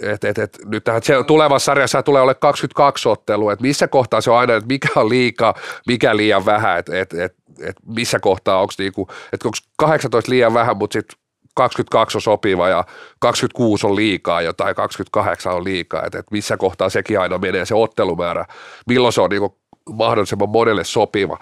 et, 0.00 0.24
et, 0.24 0.38
et, 0.38 0.58
nyt 0.64 0.84
tähän 0.84 1.02
tulevassa 1.26 1.64
sarjassa 1.64 2.02
tulee 2.02 2.22
olla 2.22 2.34
22 2.34 3.08
ottelua, 3.08 3.52
että 3.52 3.62
missä 3.62 3.88
kohtaa 3.88 4.20
se 4.20 4.30
on 4.30 4.38
aina, 4.38 4.54
että 4.54 4.66
mikä 4.66 4.88
on 4.96 5.08
liikaa, 5.08 5.54
mikä 5.86 6.16
liian 6.16 6.46
vähän, 6.46 6.78
että 6.78 7.00
et, 7.00 7.14
et, 7.14 7.34
et 7.60 7.76
missä 7.86 8.20
kohtaa 8.20 8.60
onko 8.60 8.72
niinku, 8.78 9.08
että 9.32 9.48
onko 9.48 9.58
18 9.76 10.30
liian 10.30 10.54
vähän, 10.54 10.76
mutta 10.76 10.92
sitten 10.92 11.20
22 11.54 12.18
on 12.18 12.22
sopiva 12.22 12.68
ja 12.68 12.84
26 13.18 13.86
on 13.86 13.96
liikaa 13.96 14.42
jotain, 14.42 14.74
28 14.74 15.52
on 15.52 15.64
liikaa, 15.64 16.02
että, 16.06 16.18
että 16.18 16.32
missä 16.32 16.56
kohtaa 16.56 16.88
sekin 16.88 17.20
aina 17.20 17.38
menee 17.38 17.64
se 17.64 17.74
ottelumäärä, 17.74 18.44
milloin 18.86 19.12
se 19.12 19.20
on 19.20 19.30
niinku 19.30 19.58
mahdollisimman 19.92 20.48
monelle 20.48 20.84
sopiva? 20.84 21.38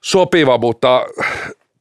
Sopiva, 0.00 0.58
mutta 0.58 1.06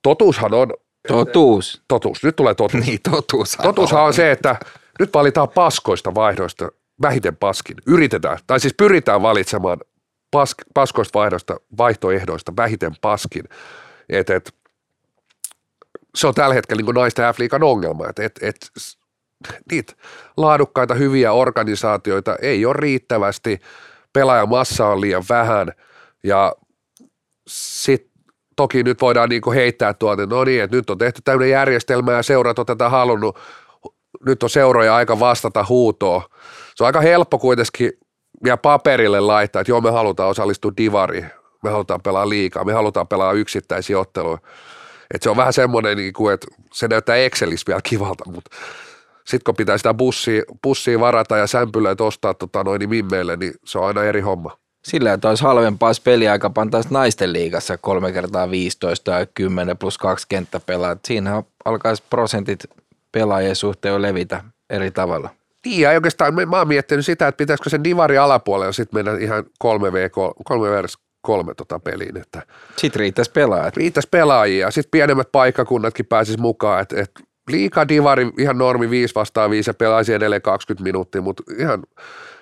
totuushan 0.08 0.54
on, 0.54 0.74
Totuus. 1.08 1.82
totuus, 1.88 2.24
nyt 2.24 2.36
tulee 2.36 2.56
totuus. 2.56 2.84
Niin, 2.86 3.00
totuus. 3.12 3.58
Totuushan 3.64 4.04
on 4.04 4.14
se, 4.14 4.32
että 4.32 4.56
nyt 5.00 5.14
valitaan 5.14 5.50
paskoista 5.50 6.16
vaihdoista 6.16 6.70
vähiten 7.02 7.36
paskin. 7.36 7.78
Yritetään, 7.86 8.38
tai 8.48 8.60
siis 8.60 8.74
pyritään 8.74 9.22
valitsemaan 9.22 9.78
pask, 10.32 10.58
paskoista 10.74 11.20
vaihdoista, 11.20 11.60
vaihtoehdoista 11.78 12.54
vähiten 12.58 12.92
paskin. 13.02 13.44
Et, 14.10 14.30
et, 14.30 14.56
se 16.16 16.28
on 16.28 16.34
tällä 16.34 16.54
hetkellä 16.56 16.82
niin 16.82 16.96
naisten 16.96 17.26
F-liikan 17.34 17.64
ongelma, 17.64 18.10
että 18.10 18.24
et, 18.24 18.40
et, 18.42 18.72
niitä 19.72 19.94
laadukkaita 20.38 20.94
hyviä 20.94 21.34
organisaatioita 21.34 22.36
ei 22.42 22.66
ole 22.66 22.76
riittävästi, 22.78 23.60
pelaajamassa 24.14 24.88
on 24.88 25.02
liian 25.02 25.24
vähän 25.30 25.72
ja 26.24 26.56
sitten 27.48 28.17
toki 28.58 28.84
nyt 28.84 29.02
voidaan 29.02 29.30
niin 29.30 29.54
heittää 29.54 29.94
tuolta, 29.94 30.26
no 30.26 30.44
niin, 30.44 30.64
että 30.64 30.78
nyt 30.78 30.90
on 30.90 30.98
tehty 30.98 31.22
tämmöinen 31.24 31.50
järjestelmä 31.50 32.12
ja 32.12 32.24
seurat 32.24 32.60
on 32.60 32.66
tätä 32.66 32.90
halunnut, 32.90 33.40
nyt 34.26 34.44
on 34.44 34.50
seuroja 34.50 34.96
aika 34.96 35.20
vastata 35.20 35.66
huutoon. 35.70 36.22
Se 36.76 36.84
on 36.84 36.86
aika 36.86 37.02
helppo 37.02 37.40
kuitenkin 37.40 37.92
vielä 38.44 38.58
paperille 38.58 39.20
laittaa, 39.20 39.60
että 39.60 39.72
joo 39.72 39.82
me 39.82 39.92
halutaan 39.92 40.30
osallistua 40.30 40.72
divariin, 40.78 41.26
me 41.64 41.70
halutaan 41.70 42.02
pelaa 42.02 42.30
liikaa, 42.30 42.66
me 42.66 42.74
halutaan 42.74 43.08
pelaa 43.08 43.34
yksittäisiä 43.34 44.00
otteluja. 44.00 44.38
Et 45.14 45.24
se 45.24 45.30
on 45.30 45.38
vähän 45.38 45.54
semmoinen, 45.54 45.98
niin 45.98 46.14
kuin, 46.14 46.34
että 46.34 46.48
se 46.74 46.88
näyttää 46.88 47.16
Excelissä 47.16 47.68
vielä 47.68 47.82
kivalta, 47.84 48.24
mutta 48.32 48.56
sitten 49.18 49.44
kun 49.46 49.56
pitää 49.56 49.78
sitä 49.78 49.94
bussia, 49.94 50.44
bussia 50.64 51.00
varata 51.00 51.38
ja 51.38 51.48
sämpylöitä 51.48 52.04
ostaa 52.04 52.34
tota, 52.34 52.64
noin 52.64 52.80
niin 52.80 52.90
mimmeille, 52.90 53.38
niin 53.38 53.54
se 53.66 53.80
on 53.80 53.86
aina 53.88 54.04
eri 54.04 54.22
homma. 54.22 54.58
Sillä, 54.88 55.14
että 55.14 55.30
olisi 55.30 55.44
halvempaa, 55.44 55.90
jos 55.90 56.00
peliaika 56.00 56.50
pantaisi 56.50 56.90
naisten 56.92 57.34
liigassa 57.34 57.78
3 57.78 58.12
kertaa 58.12 58.52
15 58.52 59.12
ja 59.12 59.26
10 59.26 59.78
plus 59.78 59.98
2 59.98 60.26
kenttäpelaa. 60.30 60.98
Siinähän 61.06 61.44
alkaisi 61.66 62.04
prosentit 62.10 62.60
pelaajien 63.12 63.56
suhteen 63.56 63.92
jo 63.92 64.02
levitä 64.02 64.44
eri 64.70 64.92
tavalla. 64.92 65.30
Niin, 65.66 65.82
ja 65.82 65.90
oikeastaan 65.90 66.34
mä, 66.34 66.58
oon 66.58 66.68
miettinyt 66.68 67.06
sitä, 67.06 67.28
että 67.28 67.38
pitäisikö 67.38 67.70
sen 67.70 67.84
divari 67.84 68.18
alapuolella 68.18 68.72
sitten 68.72 68.98
mennä 68.98 69.20
ihan 69.20 69.44
3v3, 69.44 70.44
3 70.44 70.70
vs 70.70 70.98
3 71.22 71.54
tota 71.54 71.80
peliin, 71.80 72.18
että 72.18 72.42
Sitten 72.76 73.00
riittäisi 73.00 73.32
pelaajat. 73.32 73.78
riittäisi 73.78 74.10
pelaajia 74.12 74.66
ja 74.66 74.72
sitten 74.72 74.92
pienemmät 74.92 75.32
paikkakunnatkin 75.32 76.06
pääsis 76.06 76.38
mukaan, 76.38 76.82
että 76.82 77.02
et 77.02 77.12
liika 77.50 77.88
divari 77.88 78.32
ihan 78.38 78.58
normi 78.58 78.90
5 78.90 79.16
vastaan 79.16 79.52
5 79.52 79.70
ja 79.70 79.74
pelaisi 79.74 80.14
edelleen 80.14 80.42
20 80.42 80.84
minuuttia, 80.84 81.22
mutta 81.22 81.44
ihan 81.60 81.84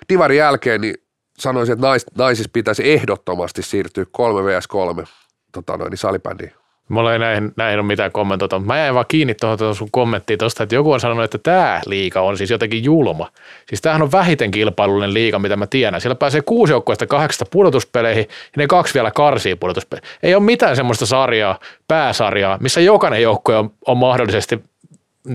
divarin 0.08 0.38
jälkeen 0.38 0.80
niin 0.80 1.05
sanoisin, 1.38 1.72
että 1.72 1.86
nais, 1.86 2.06
naisissa 2.18 2.50
pitäisi 2.52 2.92
ehdottomasti 2.92 3.62
siirtyä 3.62 4.04
3 4.10 4.42
vs 4.42 4.68
3 4.68 5.04
tota 5.52 5.76
noin, 5.76 5.90
niin 5.90 5.98
salibändiin. 5.98 6.52
Mulla 6.88 7.12
ei 7.12 7.18
näihin, 7.18 7.52
näihin 7.56 7.78
ole 7.78 7.86
mitään 7.86 8.12
kommentoita, 8.12 8.58
mutta 8.58 8.72
mä 8.72 8.78
jäin 8.78 8.94
vaan 8.94 9.04
kiinni 9.08 9.34
tuohon 9.34 9.74
sun 9.74 9.90
kommenttiin 9.90 10.38
tuosta, 10.38 10.62
että 10.62 10.74
joku 10.74 10.92
on 10.92 11.00
sanonut, 11.00 11.24
että 11.24 11.38
tämä 11.38 11.80
liiga 11.86 12.20
on 12.20 12.38
siis 12.38 12.50
jotenkin 12.50 12.84
julma. 12.84 13.30
Siis 13.68 13.80
tämähän 13.80 14.02
on 14.02 14.12
vähiten 14.12 14.50
kilpailullinen 14.50 15.14
liiga, 15.14 15.38
mitä 15.38 15.56
mä 15.56 15.66
tiedän. 15.66 16.00
Siellä 16.00 16.14
pääsee 16.14 16.42
kuusi 16.42 16.72
joukkueesta 16.72 17.06
kahdeksasta 17.06 17.44
pudotuspeleihin 17.50 18.22
ja 18.28 18.52
ne 18.56 18.66
kaksi 18.66 18.94
vielä 18.94 19.10
karsii 19.10 19.56
pudotuspeleihin. 19.56 20.10
Ei 20.22 20.34
ole 20.34 20.42
mitään 20.42 20.76
semmoista 20.76 21.06
sarjaa, 21.06 21.58
pääsarjaa, 21.88 22.58
missä 22.60 22.80
jokainen 22.80 23.22
joukkue 23.22 23.56
on, 23.56 23.70
on 23.86 23.96
mahdollisesti 23.96 24.60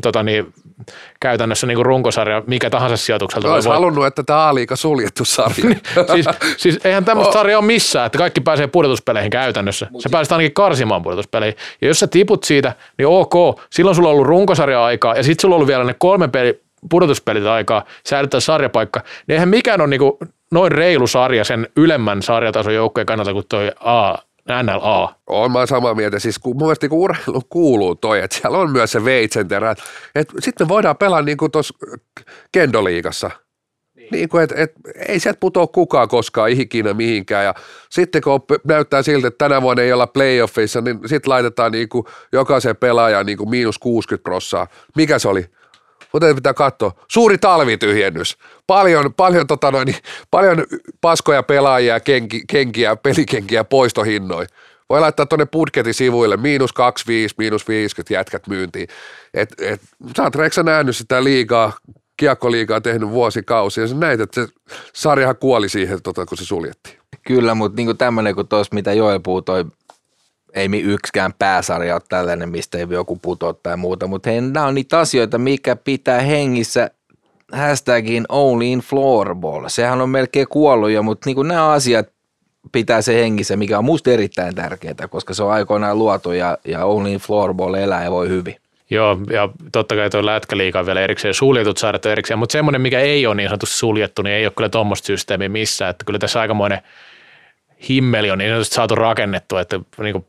tota 0.01 0.23
niin, 0.23 0.53
käytännössä 1.19 1.67
niin 1.67 1.75
kuin 1.75 1.86
runkosarja, 1.86 2.43
mikä 2.47 2.69
tahansa 2.69 2.97
sijoitukselta. 2.97 3.47
voi 3.47 3.53
Olisi 3.53 3.69
voittaa. 3.69 3.79
halunnut, 3.79 4.05
että 4.05 4.23
tämä 4.23 4.49
A-liiga 4.49 4.75
suljettu 4.75 5.25
sarja. 5.25 5.55
siis, 6.13 6.25
siis 6.57 6.79
eihän 6.84 7.05
tämmöistä 7.05 7.34
sarjaa 7.34 7.59
ole 7.59 7.65
missään, 7.65 8.05
että 8.05 8.17
kaikki 8.17 8.41
pääsee 8.41 8.67
pudotuspeleihin 8.67 9.32
käytännössä. 9.32 9.88
Sä 9.99 10.09
pääset 10.11 10.32
ainakin 10.32 10.53
karsimaan 10.53 11.01
pudotuspeleihin. 11.01 11.55
Ja 11.82 11.88
jos 11.88 11.99
sä 11.99 12.07
tiput 12.07 12.43
siitä, 12.43 12.73
niin 12.97 13.07
ok, 13.07 13.61
silloin 13.69 13.95
sulla 13.95 14.09
on 14.09 14.13
ollut 14.13 14.27
runkosarja-aikaa 14.27 15.15
ja 15.15 15.23
sitten 15.23 15.41
sulla 15.41 15.55
on 15.55 15.57
ollut 15.57 15.67
vielä 15.67 15.84
ne 15.84 15.95
kolme 15.99 16.27
peli, 16.27 16.61
pudotuspelit 16.89 17.45
aikaa 17.45 17.86
säilyttää 18.05 18.39
sarjapaikka. 18.39 18.99
Niin 18.99 19.34
eihän 19.34 19.49
mikään 19.49 19.82
ole 19.82 19.89
niinku 19.89 20.19
noin 20.51 20.71
reilu 20.71 21.07
sarja 21.07 21.43
sen 21.43 21.67
ylemmän 21.77 22.21
sarjatason 22.21 22.73
joukkojen 22.73 23.05
kannalta 23.05 23.34
kuin 23.34 23.45
toi 23.49 23.71
A, 23.79 24.15
NLA. 24.63 25.15
On 25.27 25.51
mä 25.51 25.65
samaa 25.65 25.95
mieltä. 25.95 26.19
Siis 26.19 26.39
kun, 26.39 26.57
mun 26.57 26.67
mielestä 26.67 26.89
kun 26.89 26.99
urheilu 26.99 27.41
kuuluu 27.49 27.95
toi, 27.95 28.19
että 28.19 28.37
siellä 28.37 28.57
on 28.57 28.71
myös 28.71 28.91
se 28.91 29.05
veitsenterä. 29.05 29.75
Sitten 30.39 30.67
voidaan 30.67 30.97
pelaa 30.97 31.21
niin 31.21 31.37
kuin 31.37 31.51
tuossa 31.51 31.73
kendoliigassa. 32.51 33.31
Niin 34.11 34.29
kuin, 34.29 34.43
et, 34.43 34.51
et, 34.55 34.71
ei 35.07 35.19
sieltä 35.19 35.39
putoa 35.39 35.67
kukaan 35.67 36.07
koskaan 36.07 36.49
ikinä 36.49 36.93
mihinkään. 36.93 37.45
Ja 37.45 37.53
sitten 37.89 38.21
kun 38.21 38.41
näyttää 38.63 39.01
siltä, 39.01 39.27
että 39.27 39.37
tänä 39.37 39.61
vuonna 39.61 39.83
ei 39.83 39.93
olla 39.93 40.07
playoffissa, 40.07 40.81
niin 40.81 40.99
sitten 41.05 41.29
laitetaan 41.29 41.71
niin 41.71 41.89
kuin 41.89 42.05
jokaisen 42.31 42.77
pelaajan 42.77 43.25
niin 43.25 43.37
kuin 43.37 43.49
miinus 43.49 43.79
60 43.79 44.23
prossaa. 44.23 44.67
Mikä 44.95 45.19
se 45.19 45.27
oli? 45.27 45.45
Mutta 46.14 46.36
pitää 46.36 46.53
katsoa. 46.53 46.91
Suuri 47.07 47.38
talvityhjennys. 47.38 48.38
Paljon, 48.68 49.14
paljon, 49.14 49.47
tota 49.47 49.72
noin, 49.72 49.86
niin 49.86 49.97
paljon 50.32 50.64
paskoja 51.01 51.43
pelaajia, 51.43 51.99
kenki, 51.99 52.43
kenkiä, 52.47 52.95
pelikenkiä 52.95 53.64
poistohinnoin. 53.64 54.47
Voi 54.89 54.99
laittaa 54.99 55.26
tuonne 55.26 55.45
budjetin 55.45 55.93
sivuille 55.93 56.38
miinus 56.38 56.74
25, 56.74 57.36
miinus 57.38 57.68
50 57.68 58.14
jätkät 58.14 58.47
myyntiin. 58.47 58.88
Et, 59.34 59.49
et, 59.62 59.82
sä 60.18 60.24
oot 60.24 60.36
Reksa 60.36 60.64
nähnyt 60.64 60.97
sitä 60.97 61.24
liigaa, 61.24 61.74
kiekkoliigaa 62.18 62.82
tehnyt 62.82 63.09
vuosikausia. 63.09 63.88
Sä 63.88 63.95
näit, 63.95 64.22
että 64.22 64.41
se 64.41 64.53
sarjahan 64.93 65.36
kuoli 65.38 65.70
siihen, 65.70 66.01
tota, 66.01 66.26
kun 66.26 66.38
se 66.38 66.45
suljettiin. 66.45 66.97
Kyllä, 67.28 67.55
mutta 67.55 67.76
niinku 67.76 67.93
tämmöinen 67.93 68.36
kuin 68.36 68.47
tuossa, 68.47 68.76
mitä 68.76 68.93
Joel 68.93 69.20
puhuu, 69.20 69.41
toi 69.41 69.66
ei 70.53 70.69
yksikään 70.83 71.33
pääsarja 71.39 71.95
ole 71.95 72.01
tällainen, 72.09 72.49
mistä 72.49 72.77
ei 72.77 72.87
joku 72.89 73.15
putoa 73.21 73.53
tai 73.53 73.77
muuta, 73.77 74.07
mutta 74.07 74.29
hei, 74.29 74.41
nämä 74.41 74.65
on 74.65 74.75
niitä 74.75 74.99
asioita, 74.99 75.37
mikä 75.37 75.75
pitää 75.75 76.21
hengissä 76.21 76.91
hashtagin 77.51 78.25
only 78.29 78.65
in 78.65 78.79
floorball. 78.79 79.67
Sehän 79.67 80.01
on 80.01 80.09
melkein 80.09 80.47
kuollut 80.47 80.89
mutta 81.03 81.29
niinku 81.29 81.43
nämä 81.43 81.69
asiat 81.71 82.09
pitää 82.71 83.01
se 83.01 83.15
hengissä, 83.15 83.55
mikä 83.55 83.77
on 83.77 83.85
musta 83.85 84.11
erittäin 84.11 84.55
tärkeää, 84.55 85.07
koska 85.09 85.33
se 85.33 85.43
on 85.43 85.51
aikoinaan 85.51 85.99
luotu 85.99 86.31
ja, 86.31 86.57
ja 86.65 86.85
only 86.85 87.11
in 87.11 87.19
floorball 87.19 87.73
elää 87.73 88.03
ja 88.03 88.11
voi 88.11 88.29
hyvin. 88.29 88.55
Joo, 88.89 89.17
ja 89.29 89.49
totta 89.71 89.95
kai 89.95 90.09
tuo 90.09 90.25
lätkäliiga 90.25 90.79
on 90.79 90.85
vielä 90.85 91.01
erikseen, 91.01 91.33
suljetut 91.33 91.79
on 92.05 92.11
erikseen, 92.11 92.39
mutta 92.39 92.53
semmoinen, 92.53 92.81
mikä 92.81 92.99
ei 92.99 93.25
ole 93.25 93.35
niin 93.35 93.49
sanotusti 93.49 93.77
suljettu, 93.77 94.21
niin 94.21 94.35
ei 94.35 94.45
ole 94.45 94.53
kyllä 94.57 94.69
tuommoista 94.69 95.05
systeemiä 95.05 95.49
missään, 95.49 95.89
että 95.89 96.05
kyllä 96.05 96.19
tässä 96.19 96.39
aikamoinen 96.39 96.81
himmeli 97.89 98.31
on 98.31 98.37
niin 98.37 98.51
sanotusti 98.51 98.75
saatu 98.75 98.95
rakennettua, 98.95 99.61
että 99.61 99.79
niin 99.97 100.13
kuin 100.13 100.25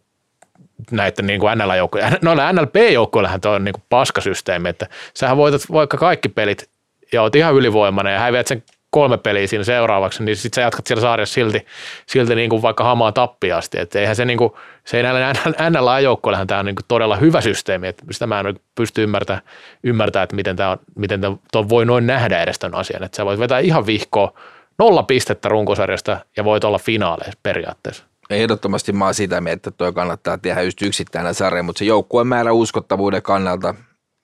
näiden 0.90 1.26
niin 1.26 1.40
kuin 1.40 1.58
NL-joukkojen, 1.58 2.18
NLP-joukkoillahan 2.52 3.40
tuo 3.40 3.52
on 3.52 3.64
niin 3.64 3.72
kuin 3.72 3.84
paskasysteemi, 3.88 4.68
että 4.68 4.86
sähän 5.14 5.36
voitat 5.36 5.60
vaikka 5.72 5.96
kaikki 5.96 6.28
pelit 6.28 6.68
ja 7.12 7.22
oot 7.22 7.36
ihan 7.36 7.54
ylivoimainen 7.54 8.12
ja 8.12 8.18
häviät 8.20 8.46
sen 8.46 8.62
kolme 8.92 9.18
peliä 9.18 9.46
siinä 9.46 9.64
seuraavaksi, 9.64 10.24
niin 10.24 10.36
sitten 10.36 10.54
sä 10.54 10.60
jatkat 10.60 10.86
siellä 10.86 11.00
sarjassa 11.00 11.34
silti, 11.34 11.66
silti 12.06 12.34
niin 12.34 12.50
kuin 12.50 12.62
vaikka 12.62 12.84
hamaan 12.84 13.14
tappiin 13.14 13.54
asti. 13.54 13.80
Että 13.80 13.98
eihän 13.98 14.16
se, 14.16 14.24
niin 14.24 14.38
kuin, 14.38 14.52
se 14.84 14.96
ei 14.96 15.02
näillä 15.02 15.32
NLA-joukkoillahan 15.70 16.46
tämä 16.46 16.60
on 16.60 16.66
niin 16.66 16.76
kuin 16.76 16.84
todella 16.88 17.16
hyvä 17.16 17.40
systeemi, 17.40 17.88
että 17.88 18.04
sitä 18.10 18.26
mä 18.26 18.40
en 18.40 18.60
pysty 18.74 19.02
ymmärtämään, 19.02 19.42
ymmärtämään 19.84 20.24
että 20.24 20.36
miten 20.36 20.56
tämä 20.56 20.70
on, 20.70 20.78
miten 20.96 21.20
tämä 21.20 21.68
voi 21.68 21.84
noin 21.84 22.06
nähdä 22.06 22.42
edes 22.42 22.58
tämän 22.58 22.80
asian. 22.80 23.02
Että 23.02 23.16
sä 23.16 23.24
voit 23.24 23.40
vetää 23.40 23.58
ihan 23.58 23.86
vihkoa 23.86 24.32
nolla 24.78 25.02
pistettä 25.02 25.48
runkosarjasta 25.48 26.20
ja 26.36 26.44
voit 26.44 26.64
olla 26.64 26.78
finaaleissa 26.78 27.38
periaatteessa. 27.42 28.04
Ehdottomasti 28.30 28.92
mä 28.92 29.04
oon 29.04 29.14
sitä 29.14 29.40
mieltä, 29.40 29.56
että 29.56 29.70
toi 29.70 29.92
kannattaa 29.92 30.38
tehdä 30.38 30.62
just 30.62 30.82
yksittäinen 30.82 31.34
sarja, 31.34 31.62
mutta 31.62 31.78
se 31.78 31.84
joukkueen 31.84 32.26
määrä 32.26 32.52
uskottavuuden 32.52 33.22
kannalta, 33.22 33.74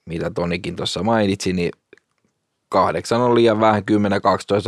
mitä 0.04 0.30
Tonikin 0.30 0.76
tuossa 0.76 1.02
mainitsi, 1.02 1.52
niin 1.52 1.70
kahdeksan 2.68 3.20
on 3.20 3.34
liian 3.34 3.60
vähän, 3.60 3.82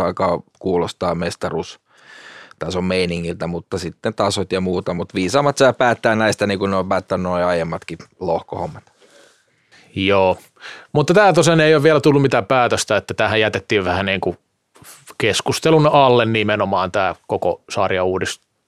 10-12 0.00 0.04
alkaa 0.04 0.42
kuulostaa 0.58 1.14
mestaruus 1.14 1.80
tason 2.58 2.84
meiningiltä, 2.84 3.46
mutta 3.46 3.78
sitten 3.78 4.14
tasot 4.14 4.52
ja 4.52 4.60
muuta, 4.60 4.94
mutta 4.94 5.14
viisaammat 5.14 5.58
saa 5.58 5.72
päättää 5.72 6.16
näistä 6.16 6.46
niin 6.46 6.58
kuin 6.58 6.70
ne 6.70 6.76
on 6.76 6.88
päättänyt 6.88 7.22
noin 7.22 7.44
aiemmatkin 7.44 7.98
lohkohommat. 8.20 8.92
Joo, 9.94 10.38
mutta 10.92 11.14
tämä 11.14 11.32
tosiaan 11.32 11.60
ei 11.60 11.74
ole 11.74 11.82
vielä 11.82 12.00
tullut 12.00 12.22
mitään 12.22 12.46
päätöstä, 12.46 12.96
että 12.96 13.14
tähän 13.14 13.40
jätettiin 13.40 13.84
vähän 13.84 14.06
niin 14.06 14.20
kuin 14.20 14.38
keskustelun 15.18 15.86
alle 15.86 16.26
nimenomaan 16.26 16.92
tämä 16.92 17.14
koko 17.26 17.62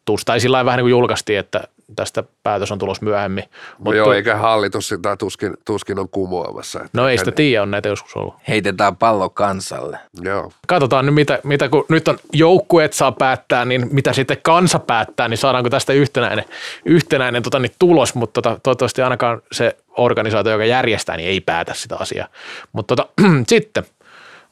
sarjauudistus. 0.06 0.24
Tai 0.24 0.40
sillä 0.40 0.64
vähän 0.64 0.78
niin 0.78 0.84
kuin 0.84 0.90
julkaistiin, 0.90 1.38
että 1.38 1.64
tästä 1.96 2.24
päätös 2.42 2.72
on 2.72 2.78
tulos 2.78 3.02
myöhemmin. 3.02 3.44
Mutta 3.78 3.96
joo, 3.96 4.12
eikä 4.12 4.36
hallitus 4.36 4.88
sitä 4.88 5.16
tuskin, 5.16 5.54
tuskin 5.64 5.98
on 5.98 6.08
kumoamassa. 6.08 6.78
Että 6.78 7.00
No 7.00 7.08
ei 7.08 7.18
sitä 7.18 7.32
tiedä, 7.32 7.62
on 7.62 7.70
näitä 7.70 7.88
joskus 7.88 8.16
ollut. 8.16 8.34
Heitetään 8.48 8.96
pallo 8.96 9.30
kansalle. 9.30 9.98
Joo. 10.22 10.52
Katsotaan 10.66 11.06
nyt, 11.06 11.14
mitä, 11.14 11.38
mitä 11.44 11.68
kun 11.68 11.84
nyt 11.88 12.08
on 12.08 12.18
joukkueet 12.32 12.92
saa 12.92 13.12
päättää, 13.12 13.64
niin 13.64 13.88
mitä 13.90 14.12
sitten 14.12 14.36
kansa 14.42 14.78
päättää, 14.78 15.28
niin 15.28 15.38
saadaanko 15.38 15.70
tästä 15.70 15.92
yhtenäinen, 15.92 16.44
yhtenäinen 16.84 17.42
tota, 17.42 17.58
niin 17.58 17.72
tulos, 17.78 18.14
mutta 18.14 18.42
tota, 18.42 18.60
toivottavasti 18.62 19.02
ainakaan 19.02 19.42
se 19.52 19.76
organisaatio, 19.96 20.52
joka 20.52 20.64
järjestää, 20.64 21.16
niin 21.16 21.28
ei 21.28 21.40
päätä 21.40 21.74
sitä 21.74 21.96
asiaa. 21.96 22.28
Mutta 22.72 22.96
tota, 22.96 23.12
sitten 23.52 23.84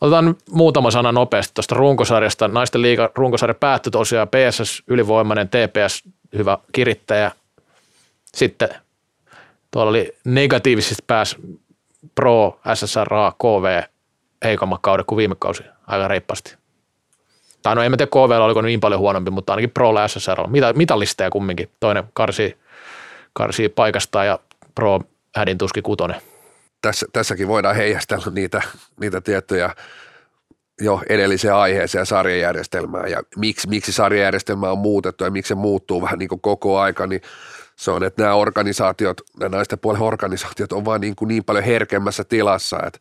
otetaan 0.01 0.37
muutama 0.51 0.91
sana 0.91 1.13
nopeasti 1.13 1.55
tuosta 1.55 1.75
runkosarjasta. 1.75 2.49
Naisten 2.49 2.83
liiga 2.83 3.11
runkosarja 3.15 3.55
päättyi 3.55 3.91
tosiaan 3.91 4.29
PSS 4.29 4.83
ylivoimainen, 4.87 5.49
TPS 5.49 6.05
hyvä 6.37 6.59
kirittäjä. 6.73 7.33
Sitten 8.35 8.69
tuolla 9.71 9.91
oli 9.91 10.17
negatiivisesti 10.25 11.05
pääs 11.07 11.37
Pro, 12.15 12.61
SSRA, 12.75 13.33
KV 13.39 13.83
heikommat 14.45 14.81
kaudet 14.83 15.07
kuin 15.07 15.17
viime 15.17 15.37
kausi 15.39 15.63
aika 15.87 16.09
reippaasti. 16.09 16.57
Tai 17.63 17.75
no 17.75 17.83
en 17.83 17.91
mä 17.91 17.97
tiedä 17.97 18.11
KV 18.11 18.41
oliko 18.41 18.63
niin 18.63 18.81
paljon 18.81 19.01
huonompi, 19.01 19.31
mutta 19.31 19.53
ainakin 19.53 19.71
Pro 19.71 20.01
ja 20.01 20.09
SSR 20.09 20.41
on 20.41 20.53
mitallisteja 20.75 21.31
kumminkin. 21.31 21.71
Toinen 21.81 22.05
karsii, 22.13 22.57
karsii 23.33 23.69
paikasta 23.69 24.25
ja 24.25 24.39
Pro 24.75 25.01
hädin 25.37 25.59
tuski 25.59 25.83
kutonen. 25.83 26.23
Tässä, 26.83 27.07
tässäkin 27.13 27.49
voidaan 27.49 27.77
heijastella 27.77 28.31
niitä, 28.31 28.63
niitä 29.01 29.21
tiettyjä 29.21 29.75
jo 30.81 31.03
edelliseen 31.09 31.55
aiheeseen 31.55 32.07
sarjajärjestelmää 32.07 33.07
ja 33.07 33.23
miksi, 33.37 33.69
miksi 33.69 33.93
sarjajärjestelmä 33.93 34.71
on 34.71 34.79
muutettu 34.79 35.25
ja 35.25 35.31
miksi 35.31 35.49
se 35.49 35.55
muuttuu 35.55 36.03
vähän 36.03 36.19
niin 36.19 36.29
kuin 36.29 36.41
koko 36.41 36.79
aika, 36.79 37.07
niin 37.07 37.21
se 37.77 37.91
on, 37.91 38.05
että 38.05 38.23
nämä 38.23 38.35
organisaatiot, 38.35 39.21
nämä 39.41 39.57
naisten 39.57 39.79
puolen 39.79 40.03
organisaatiot 40.03 40.73
on 40.73 40.85
vaan 40.85 41.01
niin, 41.01 41.17
kuin 41.17 41.29
niin 41.29 41.45
paljon 41.45 41.65
herkemmässä 41.65 42.25
tilassa, 42.25 42.77
että, 42.77 42.99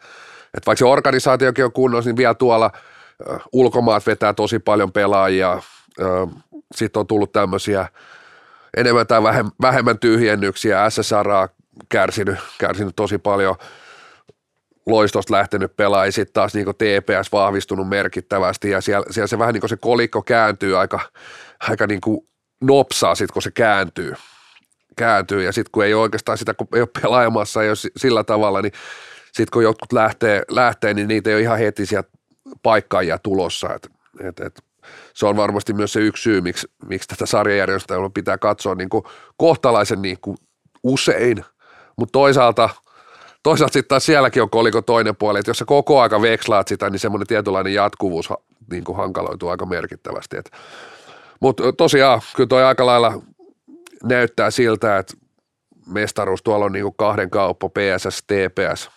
että 0.54 0.66
vaikka 0.66 0.80
se 0.80 0.86
organisaatiokin 0.86 1.66
on 1.66 1.72
kunnossa, 1.72 2.10
niin 2.10 2.18
vielä 2.18 2.34
tuolla 2.34 2.72
ulkomaat 3.52 4.08
vetää 4.08 4.34
tosi 4.34 4.60
paljon 4.60 4.92
pelaajia, 4.92 5.62
sitten 6.76 7.00
on 7.00 7.08
tullut 7.08 7.32
tämmöisiä 7.32 7.88
enemmän 8.78 9.08
tai 9.08 9.24
vähemmän 9.62 10.00
tyhjennyksiä, 10.00 10.90
SSR 10.90 11.30
on 11.30 11.48
kärsinyt, 11.90 12.40
kärsinyt 12.58 12.96
tosi 12.96 13.18
paljon– 13.18 13.56
loistosta 14.90 15.34
lähtenyt 15.34 15.76
pelaaja, 15.76 16.12
sitten 16.12 16.34
taas 16.34 16.54
niin 16.54 16.66
TPS 16.66 17.32
vahvistunut 17.32 17.90
merkittävästi 17.90 18.70
ja 18.70 18.82
siellä, 18.82 19.06
siellä 19.12 19.28
se 19.28 19.40
vähän 19.40 19.54
niin 19.54 19.62
kuin 19.62 19.70
se 19.70 19.78
kolikko 19.78 20.22
kääntyy 20.22 20.80
aika, 20.80 21.00
aika 21.60 21.88
niin 21.88 22.02
kuin 22.02 22.28
nopsaa 22.62 23.16
sitten, 23.16 23.34
kun 23.34 23.42
se 23.42 23.52
kääntyy. 23.52 24.14
kääntyy. 24.98 25.44
Ja 25.44 25.52
sitten 25.52 25.72
kun 25.72 25.86
ei 25.86 25.94
oikeastaan 25.94 26.38
sitä, 26.38 26.54
kun 26.54 26.68
ei 26.76 26.82
ole 26.82 26.90
pelaajamassa, 27.02 27.64
ei 27.64 27.70
ole 27.70 27.92
sillä 27.98 28.24
tavalla, 28.24 28.62
niin 28.62 28.74
sitten 29.26 29.52
kun 29.54 29.64
jotkut 29.64 29.94
lähtee, 29.94 30.44
lähtee, 30.50 30.94
niin 30.94 31.08
niitä 31.08 31.30
ei 31.30 31.36
ole 31.36 31.42
ihan 31.42 31.60
heti 31.60 31.86
sieltä 31.86 32.10
paikkaajia 32.64 33.18
tulossa. 33.18 33.74
Et, 33.74 33.90
et, 34.24 34.40
et, 34.40 34.64
se 35.14 35.26
on 35.26 35.38
varmasti 35.38 35.74
myös 35.74 35.94
se 35.94 36.00
yksi 36.00 36.24
syy, 36.24 36.42
miksi, 36.42 36.68
miksi 36.86 37.08
tätä 37.08 37.26
sarjajärjestelmää 37.26 38.10
pitää 38.14 38.38
katsoa 38.38 38.76
niin 38.76 38.90
kuin 38.90 39.04
kohtalaisen 39.38 40.02
niin 40.02 40.18
kuin 40.22 40.38
usein, 40.84 41.46
mutta 42.00 42.12
toisaalta– 42.12 42.70
toisaalta 43.44 43.74
sitten 43.74 43.90
taas 43.90 44.06
sielläkin 44.06 44.44
on 44.44 44.50
koliko 44.50 44.82
toinen 44.82 45.16
puoli, 45.16 45.40
että 45.40 45.50
jos 45.50 45.58
sä 45.58 45.66
koko 45.66 46.02
aika 46.02 46.22
vekslaat 46.22 46.68
sitä, 46.68 46.90
niin 46.90 47.00
semmoinen 47.00 47.28
tietynlainen 47.28 47.74
jatkuvuus 47.74 48.30
niin 48.72 48.84
kuin 48.84 48.98
hankaloituu 48.98 49.50
aika 49.50 49.66
merkittävästi. 49.66 50.38
Mutta 51.40 51.74
tosiaan, 51.74 52.22
kyllä 52.36 52.48
toi 52.48 52.64
aika 52.64 52.86
lailla 52.86 53.22
näyttää 54.04 54.52
siltä, 54.52 54.98
että 54.98 55.14
mestaruus 55.88 56.44
tuolla 56.44 56.66
on 56.66 56.72
niin 56.72 56.84
kuin 56.84 56.96
kahden 56.98 57.30
kauppa, 57.30 57.70
PSS, 57.70 58.24
TPS, 58.24 58.90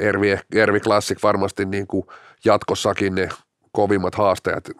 Ervi, 0.00 0.38
Ervi 0.54 0.80
Classic 0.80 1.22
varmasti 1.22 1.64
niin 1.64 1.86
kuin 1.86 2.06
jatkossakin 2.44 3.14
ne 3.14 3.28
kovimmat 3.72 4.14
haasteet 4.14 4.70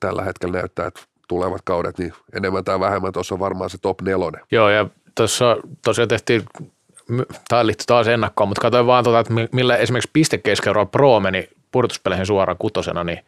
tällä 0.00 0.22
hetkellä 0.22 0.58
näyttää, 0.58 0.86
että 0.86 1.00
tulevat 1.28 1.62
kaudet, 1.64 1.98
niin 1.98 2.12
enemmän 2.32 2.64
tai 2.64 2.80
vähemmän 2.80 3.12
tuossa 3.12 3.34
on 3.34 3.40
varmaan 3.40 3.70
se 3.70 3.78
top 3.78 4.00
nelonen. 4.02 4.40
Joo, 4.50 4.68
ja 4.68 4.86
tuossa 5.18 5.56
tosiaan 5.84 6.08
tehtiin 6.08 6.42
tämä 7.48 7.66
liittyy 7.66 7.86
taas 7.86 8.08
ennakkoon, 8.08 8.48
mutta 8.48 8.62
katsoin 8.62 8.86
vaan, 8.86 9.04
tuota, 9.04 9.20
että 9.20 9.34
millä 9.52 9.76
esimerkiksi 9.76 10.10
pistekeskeudella 10.12 10.86
Pro 10.86 11.20
meni 11.20 11.48
purtuspeleihin 11.72 12.26
suoraan 12.26 12.58
kutosena, 12.58 13.04
niin, 13.04 13.24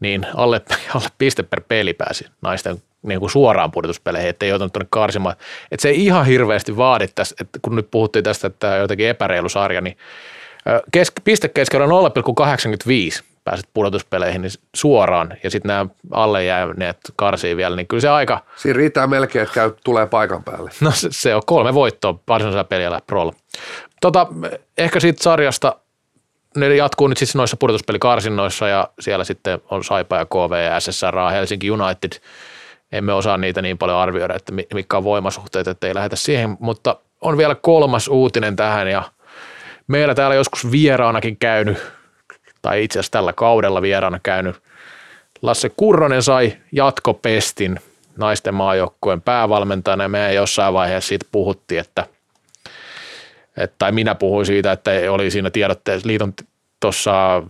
niin 0.00 0.26
alle, 0.36 0.62
alle 0.94 1.08
piste 1.18 1.42
per 1.42 1.60
peli 1.68 1.94
pääsi 1.94 2.26
naisten 2.42 2.82
niin 3.02 3.20
kuin 3.20 3.30
suoraan 3.30 3.70
pudotuspeleihin, 3.70 4.28
ettei 4.28 4.48
joutunut 4.48 4.72
tuonne 4.72 4.88
karsimaan. 4.90 5.36
Että 5.70 5.82
se 5.82 5.88
ei 5.88 6.04
ihan 6.04 6.26
hirveästi 6.26 6.76
vaadi 6.76 7.08
tässä, 7.14 7.36
että 7.40 7.58
kun 7.62 7.76
nyt 7.76 7.90
puhuttiin 7.90 8.24
tästä, 8.24 8.46
että 8.46 8.76
jotenkin 8.76 9.08
epäreilu 9.08 9.48
sarja, 9.48 9.80
niin 9.80 9.96
kesk, 10.92 11.14
pistekeskeudella 11.24 12.08
0,85 13.18 13.24
pääset 13.44 13.68
pudotuspeleihin 13.74 14.42
niin 14.42 14.52
suoraan 14.74 15.34
ja 15.44 15.50
sitten 15.50 15.68
nämä 15.68 15.86
alle 16.10 16.44
jääneet 16.44 16.96
karsii 17.16 17.56
vielä, 17.56 17.76
niin 17.76 17.86
kyllä 17.86 18.00
se 18.00 18.08
aika... 18.08 18.44
Siinä 18.56 18.76
riittää 18.76 19.06
melkein, 19.06 19.42
että 19.42 19.54
käy, 19.54 19.72
tulee 19.84 20.06
paikan 20.06 20.44
päälle. 20.44 20.70
No 20.80 20.90
se, 20.90 21.08
se 21.10 21.34
on 21.34 21.42
kolme 21.46 21.74
voittoa 21.74 22.18
varsinaisella 22.28 22.64
peliä 22.64 23.00
prolla. 23.06 23.32
Tota, 24.00 24.26
ehkä 24.78 25.00
siitä 25.00 25.22
sarjasta 25.22 25.76
ne 26.56 26.76
jatkuu 26.76 27.08
nyt 27.08 27.18
sitten 27.18 27.38
noissa 27.38 27.56
pudotuspelikarsinnoissa 27.56 28.68
ja 28.68 28.88
siellä 29.00 29.24
sitten 29.24 29.58
on 29.70 29.84
Saipa 29.84 30.16
ja 30.16 30.26
KV 30.26 30.64
ja 30.64 30.80
SSR, 30.80 31.16
Helsinki 31.32 31.70
United. 31.70 32.12
Emme 32.92 33.12
osaa 33.12 33.36
niitä 33.36 33.62
niin 33.62 33.78
paljon 33.78 33.98
arvioida, 33.98 34.34
että 34.34 34.52
mitkä 34.74 34.96
on 34.96 35.04
voimasuhteet, 35.04 35.68
että 35.68 35.86
ei 35.86 35.94
lähdetä 35.94 36.16
siihen, 36.16 36.56
mutta 36.60 36.96
on 37.20 37.38
vielä 37.38 37.54
kolmas 37.54 38.08
uutinen 38.08 38.56
tähän 38.56 38.88
ja 38.88 39.02
meillä 39.86 40.14
täällä 40.14 40.34
joskus 40.34 40.70
vieraanakin 40.70 41.36
käynyt 41.36 41.78
tai 42.64 42.84
itse 42.84 42.98
asiassa 42.98 43.12
tällä 43.12 43.32
kaudella 43.32 43.82
vieraana 43.82 44.20
käynyt 44.22 44.56
Lasse 45.42 45.70
Kurronen 45.76 46.22
sai 46.22 46.56
jatkopestin 46.72 47.80
naisten 48.16 48.54
maajoukkueen 48.54 49.22
päävalmentajana 49.22 50.04
ja 50.04 50.08
me 50.08 50.34
jossain 50.34 50.74
vaiheessa 50.74 51.08
siitä 51.08 51.26
puhuttiin, 51.32 51.80
että, 51.80 52.06
että 53.56 53.74
tai 53.78 53.92
minä 53.92 54.14
puhuin 54.14 54.46
siitä, 54.46 54.72
että 54.72 54.90
oli 55.10 55.30
siinä 55.30 55.50
tiedotteessa, 55.50 56.08
liiton 56.08 56.34
tuossa 56.80 57.42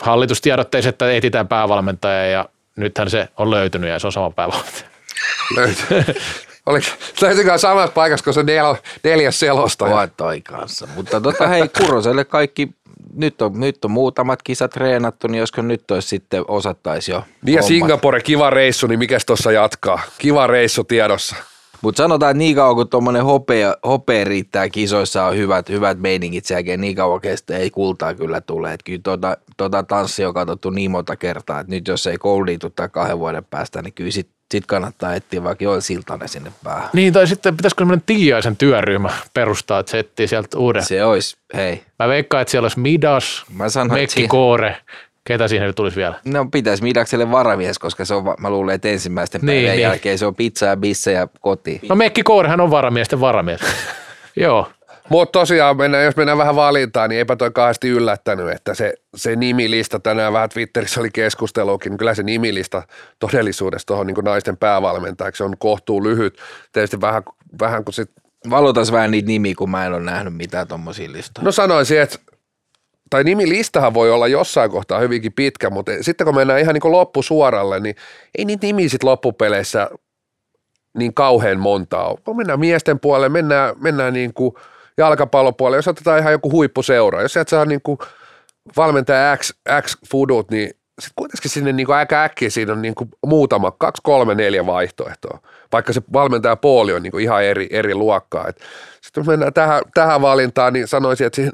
hallitustiedotteessa, 0.00 0.88
että 0.88 1.12
etsitään 1.12 1.48
päävalmentaja 1.48 2.26
ja 2.26 2.48
nythän 2.76 3.10
se 3.10 3.28
on 3.36 3.50
löytynyt 3.50 3.90
ja 3.90 3.98
se 3.98 4.06
on 4.06 4.12
sama 4.12 4.30
päävalmentaja. 4.30 4.88
Löytyy. 5.56 6.14
Oliko, 6.66 6.86
löytyykö 7.22 7.58
samassa 7.58 7.92
paikassa 7.92 8.24
kuin 8.24 8.34
se 8.34 8.42
nel, 8.42 8.74
neljäs 9.04 9.40
selostaja? 9.40 10.08
Toi 10.16 10.40
kanssa. 10.40 10.88
Mutta 10.94 11.20
tota, 11.20 11.48
hei 11.48 11.68
Kuroselle 11.68 12.24
kaikki 12.24 12.68
nyt 13.14 13.42
on, 13.42 13.60
nyt 13.60 13.84
on 13.84 13.90
muutamat 13.90 14.42
kisat 14.42 14.70
treenattu, 14.70 15.28
niin 15.28 15.38
josko 15.38 15.62
nyt 15.62 15.90
olisi 15.90 16.08
sitten 16.08 16.44
osattaisi 16.48 17.10
jo 17.10 17.22
Niin 17.42 17.56
ja 17.56 17.62
Singapore, 17.62 18.20
kiva 18.20 18.50
reissu, 18.50 18.86
niin 18.86 18.98
mikäs 18.98 19.26
tuossa 19.26 19.52
jatkaa? 19.52 20.00
Kiva 20.18 20.46
reissu 20.46 20.84
tiedossa. 20.84 21.36
Mutta 21.82 22.02
sanotaan, 22.02 22.30
että 22.30 22.38
niin 22.38 22.56
kauan 22.56 22.76
kun 22.76 22.88
tuommoinen 22.88 23.24
hopea, 23.24 23.74
hopea 23.84 24.24
riittää 24.24 24.68
kisoissa 24.68 25.24
on 25.24 25.36
hyvät, 25.36 25.68
hyvät 25.68 25.98
meiningit 26.00 26.44
sen 26.44 26.54
jälkeen, 26.54 26.80
niin 26.80 26.96
kauan 26.96 27.20
kestä 27.20 27.56
ei 27.56 27.70
kultaa 27.70 28.14
kyllä 28.14 28.40
tule. 28.40 28.72
Et 28.72 28.82
kyllä 28.82 29.00
tuota, 29.02 29.36
tuota 29.56 29.82
tanssia 29.82 30.28
on 30.28 30.34
katsottu 30.34 30.70
niin 30.70 30.90
monta 30.90 31.16
kertaa, 31.16 31.60
että 31.60 31.70
nyt 31.70 31.88
jos 31.88 32.06
ei 32.06 32.18
kouluitu 32.18 32.70
tai 32.70 32.88
kahden 32.88 33.18
vuoden 33.18 33.44
päästä, 33.44 33.82
niin 33.82 33.94
kyllä 33.94 34.10
sit 34.10 34.28
sitten 34.52 34.66
kannattaa 34.66 35.14
etsiä 35.14 35.44
vaikka 35.44 35.64
Joel 35.64 35.80
Siltanen 35.80 36.28
sinne 36.28 36.52
päähän. 36.64 36.90
Niin, 36.92 37.12
tai 37.12 37.26
sitten 37.26 37.56
pitäisikö 37.56 37.80
semmoinen 37.80 38.02
Tiiaisen 38.06 38.56
työryhmä 38.56 39.10
perustaa, 39.34 39.78
että 39.80 39.90
se 39.90 39.98
etsii 39.98 40.28
sieltä 40.28 40.58
uuden. 40.58 40.84
Se 40.84 41.04
olisi, 41.04 41.36
hei. 41.54 41.82
Mä 41.98 42.08
veikkaan, 42.08 42.42
että 42.42 42.50
siellä 42.50 42.64
olisi 42.64 42.80
Midas, 42.80 43.44
Mä 43.54 43.68
sanoin, 43.68 44.00
Mekki 44.00 44.14
siihen... 44.14 44.28
Koore, 44.28 44.76
ketä 45.24 45.48
siihen 45.48 45.74
tulisi 45.74 45.96
vielä? 45.96 46.20
No 46.24 46.46
pitäisi 46.52 46.82
Midakselle 46.82 47.30
varamies, 47.30 47.78
koska 47.78 48.04
se 48.04 48.14
on, 48.14 48.24
mä 48.38 48.50
luulen, 48.50 48.74
että 48.74 48.88
ensimmäisten 48.88 49.40
niin, 49.40 49.56
päivän 49.56 49.70
niin. 49.70 49.82
jälkeen 49.82 50.18
se 50.18 50.26
on 50.26 50.34
pizza 50.34 50.66
ja 50.66 50.76
bisse 50.76 51.12
ja 51.12 51.28
koti. 51.40 51.80
No 51.88 51.96
Mekki 51.96 52.22
Koorehan 52.22 52.60
on 52.60 52.70
varamiesten 52.70 53.20
varamies. 53.20 53.60
Joo. 54.36 54.70
Mutta 55.08 55.38
tosiaan, 55.38 55.76
mennään, 55.76 56.04
jos 56.04 56.16
mennään 56.16 56.38
vähän 56.38 56.56
valintaan, 56.56 57.10
niin 57.10 57.18
eipä 57.18 57.36
toi 57.36 57.50
kahdesti 57.50 57.88
yllättänyt, 57.88 58.48
että 58.48 58.74
se, 58.74 58.94
se 59.16 59.36
nimilista 59.36 60.00
tänään 60.00 60.32
vähän 60.32 60.48
Twitterissä 60.48 61.00
oli 61.00 61.10
keskustelukin, 61.10 61.90
niin 61.90 61.98
kyllä 61.98 62.14
se 62.14 62.22
nimilista 62.22 62.82
todellisuudessa 63.18 63.86
tuohon 63.86 64.06
niin 64.06 64.16
naisten 64.24 64.56
päävalmentajaksi 64.56 65.42
on 65.42 65.58
kohtuu 65.58 66.04
lyhyt. 66.04 66.38
Tietysti 66.72 67.00
vähän, 67.00 67.22
vähän 67.60 67.84
kun 67.84 67.94
sit... 67.94 68.10
Valotas 68.50 68.92
vähän 68.92 69.10
niitä 69.10 69.26
nimiä, 69.26 69.54
kun 69.58 69.70
mä 69.70 69.86
en 69.86 69.92
ole 69.92 70.02
nähnyt 70.02 70.34
mitään 70.34 70.68
tuommoisia 70.68 71.12
listoja. 71.12 71.44
No 71.44 71.52
sanoisin, 71.52 72.00
että 72.00 72.18
tai 73.10 73.24
nimilistahan 73.24 73.94
voi 73.94 74.10
olla 74.10 74.28
jossain 74.28 74.70
kohtaa 74.70 75.00
hyvinkin 75.00 75.32
pitkä, 75.32 75.70
mutta 75.70 75.92
sitten 76.00 76.24
kun 76.24 76.34
mennään 76.34 76.60
ihan 76.60 76.74
niin 76.74 76.92
loppusuoralle, 76.92 77.80
niin 77.80 77.96
ei 78.38 78.44
niitä 78.44 78.66
nimiä 78.66 78.88
sitten 78.88 79.10
loppupeleissä 79.10 79.90
niin 80.98 81.14
kauhean 81.14 81.58
montaa 81.58 82.08
ole. 82.08 82.36
Mennään 82.36 82.60
miesten 82.60 83.00
puolelle, 83.00 83.28
mennään, 83.28 83.74
mennään 83.80 84.12
niin 84.12 84.34
kuin– 84.34 84.54
jalkapallopuolella, 84.98 85.78
jos 85.78 85.88
otetaan 85.88 86.18
ihan 86.18 86.32
joku 86.32 86.52
huippuseura, 86.52 87.22
jos 87.22 87.36
et 87.36 87.48
saa 87.48 87.64
niin 87.64 87.80
kuin 87.82 87.98
valmentaja 88.76 89.36
X, 89.36 89.52
X 89.82 89.96
Fudut, 90.10 90.50
niin 90.50 90.68
sitten 90.98 91.14
kuitenkin 91.16 91.50
sinne 91.50 91.72
niin 91.72 91.90
aika 91.90 92.22
äkkiä 92.22 92.50
siinä 92.50 92.72
on 92.72 92.82
niin 92.82 92.94
kuin 92.94 93.10
muutama, 93.26 93.70
kaksi, 93.70 94.02
kolme, 94.02 94.34
neljä 94.34 94.66
vaihtoehtoa, 94.66 95.38
vaikka 95.72 95.92
se 95.92 96.02
valmentaja 96.12 96.56
puoli 96.56 96.92
on 96.92 97.02
niin 97.02 97.10
kuin 97.10 97.24
ihan 97.24 97.44
eri, 97.44 97.68
eri 97.70 97.94
luokkaa. 97.94 98.46
Sitten 99.00 99.20
jos 99.20 99.26
mennään 99.26 99.52
tähän, 99.52 99.82
tähän 99.94 100.22
valintaan, 100.22 100.72
niin 100.72 100.88
sanoisin, 100.88 101.26
että 101.26 101.36
siihen, 101.36 101.52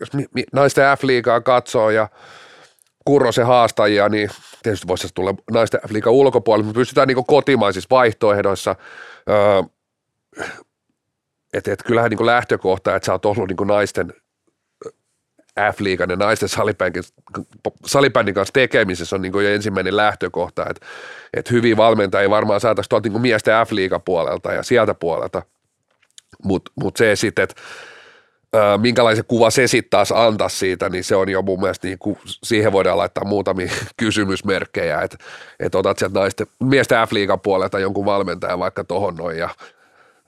jos 0.00 0.10
naisten 0.52 0.84
F-liigaa 0.98 1.40
katsoo 1.40 1.90
ja 1.90 2.08
Kurrosen 3.04 3.46
haastajia, 3.46 4.08
niin 4.08 4.30
tietysti 4.62 4.88
voisi 4.88 5.08
tulla 5.14 5.34
naisten 5.50 5.80
F-liigan 5.88 6.12
ulkopuolelle, 6.12 6.64
mutta 6.64 6.78
pystytään 6.78 7.08
niin 7.08 7.26
kotimaisissa 7.26 7.88
vaihtoehdoissa 7.90 8.76
öö, 9.30 9.62
että 11.54 11.72
et 11.72 11.82
kyllähän 11.82 12.10
niin 12.10 12.26
lähtökohta, 12.26 12.96
että 12.96 13.06
sä 13.06 13.12
oot 13.12 13.26
ollut 13.26 13.48
niin 13.48 13.68
naisten 13.68 14.12
F-liigan 15.60 16.10
ja 16.10 16.16
naisten 16.16 16.48
salibändin 17.86 18.34
kanssa 18.34 18.52
tekemisessä 18.52 19.16
on 19.16 19.22
niin 19.22 19.32
jo 19.34 19.48
ensimmäinen 19.48 19.96
lähtökohta, 19.96 20.66
että, 20.70 20.86
että 21.34 21.54
hyviä 21.54 21.76
valmentajia 21.76 22.30
varmaan 22.30 22.60
saataisiin 22.60 22.88
tuolta 22.88 23.08
niin 23.08 23.20
miesten 23.20 23.54
F-liigan 23.66 24.02
puolelta 24.04 24.52
ja 24.52 24.62
sieltä 24.62 24.94
puolelta. 24.94 25.42
Mutta 26.44 26.72
mut 26.74 26.96
se 26.96 27.16
sitten, 27.16 27.42
että 27.42 27.62
minkälaisen 28.80 29.24
kuva 29.24 29.50
se 29.50 29.66
sitten 29.66 29.90
taas 29.90 30.12
antaa 30.12 30.48
siitä, 30.48 30.88
niin 30.88 31.04
se 31.04 31.16
on 31.16 31.28
jo 31.28 31.42
mun 31.42 31.60
mielestä, 31.60 31.86
niin 31.86 31.98
kuin, 31.98 32.18
siihen 32.24 32.72
voidaan 32.72 32.98
laittaa 32.98 33.24
muutamia 33.24 33.72
kysymysmerkkejä, 33.96 35.02
että 35.02 35.16
et 35.60 35.74
otat 35.74 35.98
sieltä 35.98 36.18
naisten, 36.18 36.46
miesten 36.60 37.08
F-liigan 37.08 37.40
puolelta 37.40 37.78
jonkun 37.78 38.04
valmentajan 38.04 38.58
vaikka 38.58 38.84
tohon 38.84 39.16
noin 39.16 39.38
ja 39.38 39.48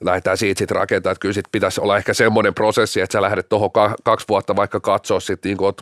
lähdetään 0.01 0.37
siitä 0.37 0.59
sitten 0.59 0.77
rakentamaan, 0.77 1.11
että 1.11 1.21
kyllä 1.21 1.33
sit 1.33 1.45
pitäisi 1.51 1.81
olla 1.81 1.97
ehkä 1.97 2.13
semmoinen 2.13 2.53
prosessi, 2.53 3.01
että 3.01 3.13
sä 3.13 3.21
lähdet 3.21 3.49
tuohon 3.49 3.71
kaksi 4.03 4.25
vuotta 4.29 4.55
vaikka 4.55 4.79
katsoa 4.79 5.19
sitten 5.19 5.49
niin 5.49 5.57
kuin 5.57 5.73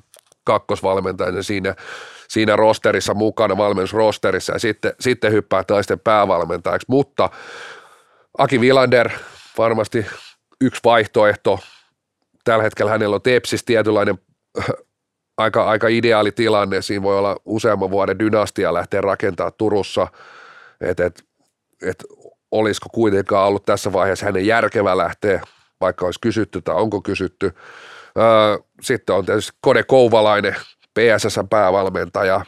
kakkosvalmentajana 0.43 1.41
siinä, 1.41 1.75
siinä 2.27 2.55
rosterissa 2.55 3.13
mukana, 3.13 3.57
valmennusrosterissa 3.57 4.53
ja 4.53 4.59
sitten, 4.59 4.93
sitten 4.99 5.31
hyppää 5.31 5.63
naisten 5.69 5.99
päävalmentajaksi, 5.99 6.85
mutta 6.89 7.29
Aki 8.37 8.61
Vilander 8.61 9.09
varmasti 9.57 10.05
yksi 10.61 10.81
vaihtoehto. 10.83 11.59
Tällä 12.43 12.63
hetkellä 12.63 12.91
hänellä 12.91 13.15
on 13.15 13.21
Tepsis 13.21 13.63
tietynlainen 13.63 14.19
aika, 15.37 15.65
aika 15.65 15.87
ideaali 15.87 16.31
tilanne. 16.31 16.81
Siinä 16.81 17.03
voi 17.03 17.17
olla 17.17 17.37
useamman 17.45 17.91
vuoden 17.91 18.19
dynastia 18.19 18.73
lähteä 18.73 19.01
rakentamaan 19.01 19.53
Turussa. 19.57 20.07
että 20.81 21.05
et, 21.05 21.23
et, 21.81 22.03
olisiko 22.51 22.89
kuitenkaan 22.93 23.47
ollut 23.47 23.65
tässä 23.65 23.93
vaiheessa 23.93 24.25
hänen 24.25 24.45
järkevä 24.45 24.97
lähteä, 24.97 25.41
vaikka 25.81 26.05
olisi 26.05 26.19
kysytty 26.21 26.61
tai 26.61 26.75
onko 26.75 27.01
kysytty. 27.01 27.53
Sitten 28.81 29.15
on 29.15 29.25
tietysti 29.25 29.57
Kode 29.61 29.83
Kouvalainen, 29.83 30.55
PSS 30.93 31.39
päävalmentaja, 31.49 32.45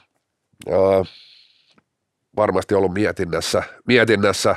varmasti 2.36 2.76
ollut 2.76 2.93
mietinnässä, 2.93 3.64
mietinnässä 3.88 4.56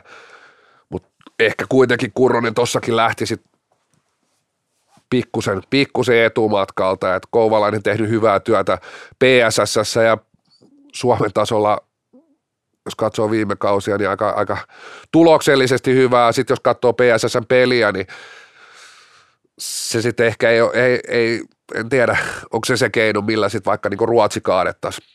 mutta 0.88 1.08
ehkä 1.38 1.64
kuitenkin 1.68 2.12
Kurronen 2.14 2.54
tossakin 2.54 2.96
lähti 2.96 3.26
sit 3.26 3.42
pikkusen, 5.10 5.62
pikkusen 5.70 6.24
etumatkalta, 6.24 7.14
että 7.14 7.28
Kouvalainen 7.30 7.82
tehnyt 7.82 8.10
hyvää 8.10 8.40
työtä 8.40 8.78
PSS 9.18 9.96
ja 9.96 10.18
Suomen 10.92 11.32
tasolla 11.34 11.78
jos 12.84 12.94
katsoo 12.96 13.30
viime 13.30 13.56
kausia, 13.56 13.98
niin 13.98 14.10
aika, 14.10 14.30
aika 14.30 14.58
tuloksellisesti 15.12 15.94
hyvää. 15.94 16.32
Sitten 16.32 16.52
jos 16.52 16.60
katsoo 16.60 16.92
PSSn 16.92 17.46
peliä, 17.48 17.92
niin 17.92 18.06
se 19.58 20.02
sitten 20.02 20.26
ehkä 20.26 20.50
ei, 20.50 20.60
ole, 20.60 20.72
ei, 20.74 21.00
ei, 21.08 21.42
en 21.74 21.88
tiedä, 21.88 22.18
onko 22.52 22.64
se 22.64 22.76
se 22.76 22.90
keino, 22.90 23.20
millä 23.20 23.48
sitten 23.48 23.70
vaikka 23.70 23.88
niin 23.88 24.08
Ruotsi 24.08 24.40
kaadettaisiin, 24.40 25.08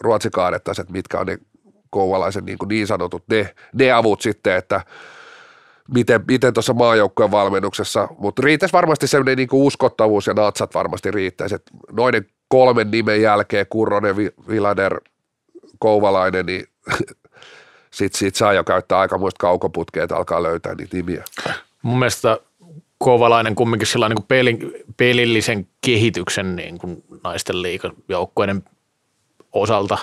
Ruotsi 0.00 0.30
kaadettaisi, 0.30 0.80
että 0.80 0.92
mitkä 0.92 1.18
on 1.18 1.26
ne 1.26 1.38
kouvalaisen 1.90 2.44
niin, 2.44 2.58
niin 2.68 2.86
sanotut 2.86 3.24
ne, 3.30 3.54
ne 3.72 3.92
avut 3.92 4.20
sitten, 4.20 4.56
että 4.56 4.80
miten, 5.94 6.24
miten 6.28 6.54
tuossa 6.54 6.72
maajoukkojen 6.72 7.30
valmennuksessa, 7.30 8.08
mutta 8.18 8.42
riittäisi 8.44 8.72
varmasti 8.72 9.06
sellainen 9.06 9.36
niin 9.36 9.48
uskottavuus 9.52 10.26
ja 10.26 10.34
natsat 10.34 10.74
varmasti 10.74 11.10
riittäisi, 11.10 11.54
että 11.54 11.70
noiden 11.92 12.26
kolmen 12.48 12.90
nimen 12.90 13.22
jälkeen, 13.22 13.66
Kurronen, 13.70 14.16
Vilader, 14.48 15.00
Kouvalainen, 15.82 16.46
niin 16.46 16.66
sitten 17.90 18.18
sit 18.18 18.34
saa 18.34 18.52
jo 18.52 18.64
käyttää 18.64 18.98
aika 18.98 19.18
muista 19.18 19.38
kaukoputkea, 19.38 20.02
että 20.02 20.16
alkaa 20.16 20.42
löytää 20.42 20.74
niitä 20.74 20.96
nimiä. 20.96 21.24
Mun 21.82 21.98
mielestä 21.98 22.38
Kovalainen 22.98 23.54
kumminkin 23.54 23.86
sillä 23.86 24.08
niin 24.08 24.24
pelin, 24.28 24.72
pelillisen 24.96 25.66
kehityksen 25.80 26.56
niin 26.56 26.78
kuin 26.78 27.04
naisten 27.24 27.62
liikajoukkueiden 27.62 28.62
osalta, 29.52 29.98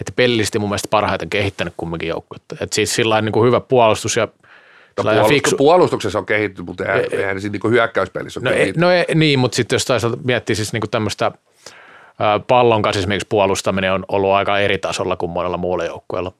että 0.00 0.12
pelillisesti 0.16 0.58
mun 0.58 0.68
mielestä 0.68 0.88
parhaiten 0.90 1.30
kehittänyt 1.30 1.74
kumminkin 1.76 2.08
joukkuetta. 2.08 2.56
Että 2.60 2.74
siis 2.74 2.94
sillä 2.94 3.20
niin 3.20 3.32
kuin 3.32 3.46
hyvä 3.46 3.60
puolustus 3.60 4.16
ja 4.16 4.28
No, 4.96 5.02
puolustus, 5.02 5.28
fiksu. 5.28 5.56
Puolustuksessa 5.56 6.18
on 6.18 6.26
kehittynyt, 6.26 6.66
mutta 6.66 6.84
eihän, 6.84 7.04
e, 7.12 7.16
eihän 7.16 7.40
siinä 7.40 7.58
niin 7.62 7.72
hyökkäyspelissä 7.72 8.40
ole 8.40 8.50
no, 8.50 8.56
e, 8.56 8.72
no 8.76 8.90
ei, 8.90 9.04
niin, 9.14 9.38
mutta 9.38 9.56
sitten 9.56 9.74
jos 9.74 9.84
taisi 9.84 10.06
miettiä 10.24 10.56
siis 10.56 10.72
niin 10.72 10.82
tämmöistä 10.90 11.32
pallon 12.48 12.82
kanssa 12.82 12.98
esimerkiksi 12.98 13.28
puolustaminen 13.28 13.92
on 13.92 14.04
ollut 14.08 14.30
aika 14.30 14.58
eri 14.58 14.78
tasolla 14.78 15.16
kuin 15.16 15.30
monella 15.30 15.56
muulla 15.56 15.84
joukkueella 15.84 16.32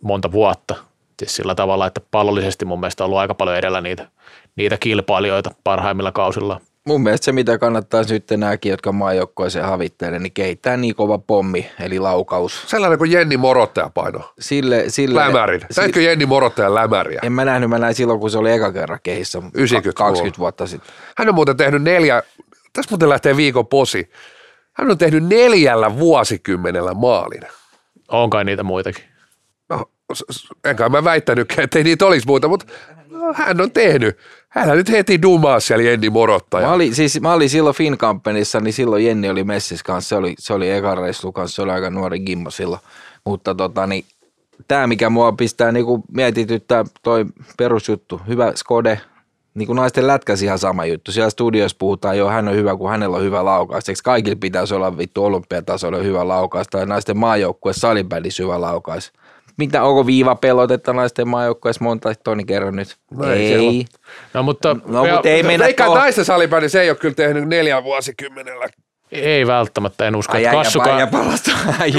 monta 0.00 0.32
vuotta. 0.32 0.74
Siis 1.18 1.36
sillä 1.36 1.54
tavalla, 1.54 1.86
että 1.86 2.00
pallollisesti 2.10 2.64
mun 2.64 2.80
mielestä 2.80 3.04
on 3.04 3.06
ollut 3.06 3.18
aika 3.18 3.34
paljon 3.34 3.56
edellä 3.56 3.80
niitä, 3.80 4.08
niitä 4.56 4.76
kilpailijoita 4.76 5.50
parhaimmilla 5.64 6.12
kausilla. 6.12 6.60
Mun 6.86 7.02
mielestä 7.02 7.24
se, 7.24 7.32
mitä 7.32 7.58
kannattaa 7.58 8.02
nyt 8.08 8.24
nämäkin, 8.36 8.70
jotka 8.70 8.92
maajoukkoiseen 8.92 9.64
havittelee, 9.64 10.18
niin 10.18 10.32
kehittää 10.32 10.76
niin 10.76 10.94
kova 10.94 11.18
pommi, 11.18 11.70
eli 11.80 11.98
laukaus. 11.98 12.62
Sellainen 12.66 12.98
kuin 12.98 13.12
Jenni 13.12 13.36
Morottaja 13.36 13.90
paino. 13.94 14.32
Sille, 14.40 14.84
sille, 14.88 15.20
Lämärin. 15.20 15.60
Näitkö 15.76 16.00
Jenni 16.00 16.26
Morottajan 16.26 16.74
lämäriä? 16.74 17.20
En 17.22 17.32
mä 17.32 17.44
nähnyt, 17.44 17.70
mä 17.70 17.78
näin 17.78 17.94
silloin, 17.94 18.20
kun 18.20 18.30
se 18.30 18.38
oli 18.38 18.52
eka 18.52 18.72
kerran 18.72 18.98
kehissä 19.02 19.38
90 19.54 19.98
20 19.98 20.38
vuotta 20.38 20.66
sitten. 20.66 20.94
Hän 21.16 21.28
on 21.28 21.34
muuten 21.34 21.56
tehnyt 21.56 21.82
neljä, 21.82 22.22
tässä 22.72 22.90
muuten 22.90 23.08
lähtee 23.08 23.36
viikon 23.36 23.66
posi. 23.66 24.10
Hän 24.74 24.90
on 24.90 24.98
tehnyt 24.98 25.24
neljällä 25.24 25.98
vuosikymmenellä 25.98 26.94
maalin. 26.94 27.42
On 28.08 28.30
kai 28.30 28.44
niitä 28.44 28.62
muitakin. 28.62 29.04
No, 29.68 29.90
enkä 30.64 30.88
mä 30.88 31.04
väittänytkään, 31.04 31.64
että 31.64 31.78
ei 31.78 31.84
niitä 31.84 32.06
olisi 32.06 32.26
muuta, 32.26 32.48
mutta 32.48 32.66
no, 33.10 33.32
hän 33.32 33.60
on 33.60 33.70
tehnyt. 33.70 34.18
Hän 34.48 34.68
nyt 34.68 34.90
heti 34.90 35.22
dumaa 35.22 35.60
siellä 35.60 35.84
Jenni 35.84 36.10
Morottaja. 36.10 36.66
Mä 36.66 36.72
olin, 36.72 36.94
siis, 36.94 37.20
mä 37.20 37.32
olin 37.32 37.50
silloin 37.50 37.76
Finkampenissa, 37.76 38.60
niin 38.60 38.72
silloin 38.72 39.06
Jenni 39.06 39.30
oli 39.30 39.44
messis 39.44 39.82
kanssa. 39.82 40.08
Se 40.08 40.16
oli, 40.16 40.34
se 40.38 40.54
oli 40.54 40.70
eka 40.70 40.94
reissu 40.94 41.32
kanssa, 41.32 41.54
se 41.54 41.62
oli 41.62 41.70
aika 41.70 41.90
nuori 41.90 42.20
gimmo 42.20 42.50
silloin. 42.50 42.80
Mutta 43.24 43.54
tota, 43.54 43.86
niin, 43.86 44.04
tämä, 44.68 44.86
mikä 44.86 45.10
mua 45.10 45.32
pistää 45.32 45.72
niin 45.72 45.86
mietityttää, 46.12 46.84
toi 47.02 47.24
perusjuttu, 47.56 48.20
hyvä 48.28 48.52
Skode, 48.54 49.00
niin 49.54 49.66
kuin 49.66 49.76
naisten 49.76 50.06
lätkäs 50.06 50.42
ihan 50.42 50.58
sama 50.58 50.84
juttu. 50.84 51.12
Siellä 51.12 51.30
studiossa 51.30 51.76
puhutaan 51.78 52.18
jo, 52.18 52.28
hän 52.28 52.48
on 52.48 52.54
hyvä, 52.54 52.76
kun 52.76 52.90
hänellä 52.90 53.16
on 53.16 53.22
hyvä 53.22 53.44
laukaus. 53.44 53.88
Eikö 53.88 54.00
kaikilla 54.04 54.36
pitäisi 54.40 54.74
olla 54.74 54.98
vittu 54.98 55.24
olympiatasolla 55.24 55.98
hyvä 55.98 56.28
laukaus 56.28 56.66
tai 56.68 56.86
naisten 56.86 57.16
maajoukkue 57.16 57.72
salibändissä 57.72 58.42
hyvä 58.42 58.60
laukaus? 58.60 59.12
Mitä, 59.56 59.82
onko 59.82 60.06
viivapelotetta 60.06 60.92
naisten 60.92 61.28
maajoukkueessa 61.28 61.84
monta 61.84 62.14
toni 62.24 62.44
kerran 62.44 62.76
nyt? 62.76 62.96
No 63.10 63.32
ei. 63.32 63.54
ei. 63.54 63.84
No 64.34 64.42
mutta, 64.42 64.76
no, 64.86 65.06
ja, 65.06 65.14
mutta 65.14 65.28
ei 65.28 65.42
mennä 65.42 65.66
Eikä 65.66 65.84
tuohon. 65.84 66.00
naisten 66.00 66.24
salibändi, 66.24 66.68
se 66.68 66.80
ei 66.80 66.90
ole 66.90 66.96
kyllä 66.96 67.14
tehnyt 67.14 67.48
neljä 67.48 67.84
vuosikymmenellä. 67.84 68.66
Ei 69.12 69.46
välttämättä, 69.46 70.06
en 70.06 70.16
usko. 70.16 70.36
Ai, 70.36 70.44
Kassukaan... 70.44 71.00
Ja 71.00 71.06
palasta. 71.06 71.50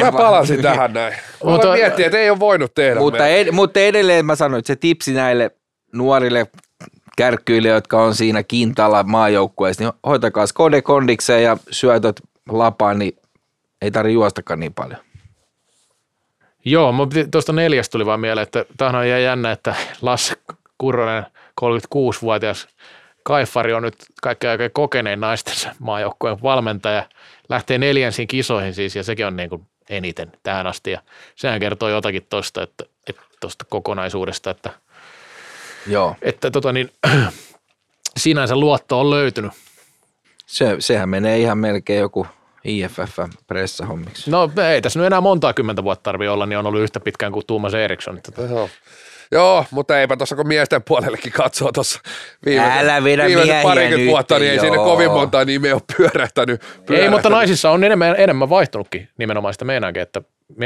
Mä 0.04 0.12
palasin 0.12 0.62
tähän 0.62 0.94
näin. 0.94 1.16
Mutta 1.44 1.74
miettiä, 1.74 2.06
että 2.06 2.18
ei 2.18 2.30
ole 2.30 2.40
voinut 2.40 2.74
tehdä. 2.74 3.00
Mutta, 3.00 3.28
ed- 3.28 3.52
mutta 3.52 3.80
edelleen 3.80 4.26
mä 4.26 4.36
sanoin, 4.36 4.60
että 4.60 4.68
se 4.68 4.76
tipsi 4.76 5.14
näille 5.14 5.52
nuorille 5.94 6.48
kärkkyille, 7.16 7.68
jotka 7.68 8.04
on 8.04 8.16
siinä 8.16 8.44
kintalla 8.44 9.04
maajoukkueessa, 9.04 9.84
niin 9.84 9.94
hoitakaa 10.06 10.48
skode 10.48 10.82
kondikseen 10.82 11.44
ja 11.44 11.58
syötöt 11.72 12.22
lapaan, 12.50 13.00
niin 13.00 13.18
ei 13.82 13.92
tarvitse 13.92 14.14
juostakaan 14.14 14.60
niin 14.60 14.74
paljon. 14.74 15.00
Joo, 16.66 16.94
tuosta 17.32 17.54
neljästä 17.54 17.92
tuli 17.92 18.06
vaan 18.06 18.20
mieleen, 18.20 18.44
että 18.44 18.66
tämähän 18.78 19.02
on 19.02 19.08
ihan 19.08 19.24
jännä, 19.24 19.52
että 19.52 19.76
Lasse 20.02 20.36
Kurronen, 20.78 21.26
36-vuotias 21.62 22.68
Kaifari 23.24 23.74
on 23.74 23.84
nyt 23.84 23.96
kaikkein 24.22 24.52
aika 24.52 24.70
kokenein 24.74 25.20
naisten 25.20 25.72
maajoukkueen 25.80 26.42
valmentaja, 26.44 27.10
lähtee 27.50 27.78
neljänsiin 27.78 28.28
kisoihin 28.28 28.74
siis, 28.74 28.96
ja 28.96 29.04
sekin 29.04 29.26
on 29.26 29.38
niin 29.38 29.50
kuin 29.50 29.68
eniten 29.90 30.32
tähän 30.44 30.68
asti, 30.68 30.92
ja 30.92 31.02
sehän 31.36 31.60
kertoo 31.60 31.90
jotakin 31.90 32.26
tuosta, 32.30 32.64
että, 32.64 32.84
että 33.10 33.22
tuosta 33.40 33.66
kokonaisuudesta, 33.70 34.50
että– 34.50 34.70
Joo. 35.88 36.16
Että 36.22 36.52
tota 36.52 36.74
niin, 36.74 36.92
sinänsä 38.18 38.56
luotto 38.56 39.00
on 39.00 39.10
löytynyt. 39.10 39.52
Se, 40.46 40.76
sehän 40.80 41.10
menee 41.10 41.38
ihan 41.38 41.58
melkein 41.58 42.00
joku 42.00 42.28
IFF-pressahommiksi. 42.66 44.32
No 44.32 44.52
ei 44.70 44.82
tässä 44.82 45.00
nyt 45.00 45.08
enää 45.08 45.22
montaa 45.22 45.54
kymmentä 45.54 45.84
vuotta 45.84 46.04
tarvii 46.04 46.28
olla, 46.28 46.46
niin 46.46 46.58
on 46.58 46.66
ollut 46.66 46.82
yhtä 46.82 47.00
pitkään 47.00 47.32
kuin 47.32 47.46
Tuomas 47.48 47.74
Eriksson. 47.74 48.20
Joo. 48.50 48.70
Joo, 49.32 49.66
mutta 49.72 50.00
eipä 50.00 50.18
tuossa 50.18 50.36
kun 50.36 50.48
miesten 50.48 50.84
puolellekin 50.84 51.32
katsoo 51.32 51.72
tuossa 51.72 52.00
viimeiset, 52.46 53.04
viimeiset 53.04 53.64
parikymmentä 53.64 54.12
vuotta, 54.12 54.40
niin 54.40 54.52
ei 54.52 54.60
siinä 54.60 54.78
kovin 54.78 55.12
monta 55.12 55.46
nimeä 55.46 55.74
ole 55.74 55.82
pyörähtänyt, 55.98 56.60
pyörähtänyt. 56.60 57.04
Ei, 57.04 57.10
mutta 57.10 57.30
naisissa 57.30 57.72
on 57.72 57.84
enemmän, 57.84 58.16
enemmän 58.18 58.50
vaihtunutkin 58.50 59.10
nimenomaan 59.18 59.54
sitä 59.54 59.66
meinaankin, 59.66 60.02
että 60.02 60.22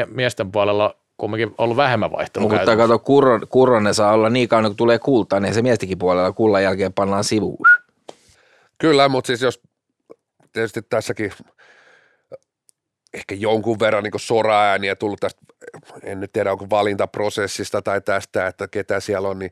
miesten 0.08 0.52
puolella 0.52 0.96
kumminkin 1.20 1.56
ollut 1.58 1.78
vähemmän 1.78 2.12
vaihtelua. 2.12 2.50
Mutta 2.50 2.78
kato, 2.78 3.00
Kurron, 3.00 3.48
Kurronen 3.50 3.94
saa 3.94 4.14
olla 4.14 4.30
niin 4.30 4.50
kauan, 4.50 4.66
kun 4.66 4.76
tulee 4.76 5.00
kultaa, 5.00 5.40
niin 5.40 5.54
se 5.54 5.62
miestikin 5.62 5.98
puolella 5.98 6.32
kullan 6.32 6.64
jälkeen 6.64 6.94
pannaan 6.94 7.24
sivuun. 7.24 7.68
Kyllä, 8.78 9.10
mutta 9.10 9.28
siis 9.28 9.42
jos 9.42 9.62
tietysti 10.54 10.82
tässäkin 10.82 11.32
ehkä 13.14 13.36
jonkun 13.36 13.80
verran 13.80 14.04
niin 14.04 14.14
soraääniä 14.16 14.96
tullut 14.96 15.20
tästä, 15.20 15.42
en 16.04 16.20
nyt 16.20 16.34
tiedä 16.34 16.52
onko 16.52 16.70
valintaprosessista 16.70 17.82
tai 17.82 18.02
tästä, 18.02 18.48
että 18.48 18.68
ketä 18.68 19.00
siellä 19.00 19.30
on, 19.30 19.40
niin 19.40 19.52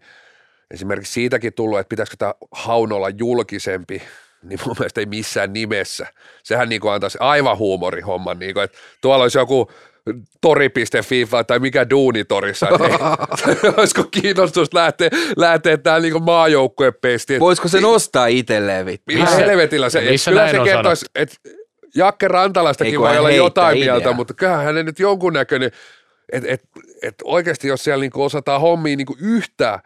esimerkiksi 0.71 1.13
siitäkin 1.13 1.53
tullut, 1.53 1.79
että 1.79 1.89
pitäisikö 1.89 2.17
tämä 2.17 2.33
haun 2.51 2.91
olla 2.91 3.09
julkisempi, 3.09 4.01
niin 4.43 4.59
mun 4.65 4.75
mielestä 4.79 5.01
ei 5.01 5.05
missään 5.05 5.53
nimessä. 5.53 6.07
Sehän 6.43 6.69
niin 6.69 6.81
kuin 6.81 6.93
antaisi 6.93 7.17
aivan 7.21 7.57
huumorihomman, 7.57 8.39
niin 8.39 8.53
kuin, 8.53 8.63
että 8.63 8.77
tuolla 9.01 9.23
olisi 9.23 9.37
joku 9.37 9.71
tori.fi 10.41 11.27
tai 11.47 11.59
mikä 11.59 11.89
duunitorissa, 11.89 12.67
hei, 12.67 13.71
olisiko 13.77 14.03
kiinnostus 14.03 14.73
lähteä, 14.73 15.09
lähteä 15.37 15.77
tää 15.77 15.99
niinku 15.99 16.19
maajoukkueen 16.19 16.93
pestiin. 17.01 17.39
Voisiko 17.39 17.67
se 17.67 17.81
nostaa 17.81 18.27
itselleen 18.27 18.85
vittu? 18.85 19.13
Missä- 19.13 19.35
helvetillä 19.35 19.89
se, 19.89 20.01
missä 20.01 20.31
kyllä 20.31 20.51
se 20.51 20.59
kertoisi, 20.63 21.05
että 21.15 21.35
Jakke 21.95 22.27
Rantalaistakin 22.27 22.99
voi 22.99 23.17
olla 23.17 23.27
heittää 23.27 23.45
jotain 23.45 23.77
ideaa. 23.77 23.95
mieltä, 23.95 24.13
mutta 24.15 24.33
kyllähän 24.33 24.65
hänen 24.65 24.85
nyt 24.85 24.99
jonkunnäköinen, 24.99 25.71
että 26.31 26.49
et, 26.51 26.63
et 27.01 27.15
oikeasti 27.23 27.67
jos 27.67 27.83
siellä 27.83 28.01
niinku 28.01 28.23
osataan 28.23 28.61
hommia 28.61 28.95
niinku 28.95 29.17
yhtä, 29.21 29.79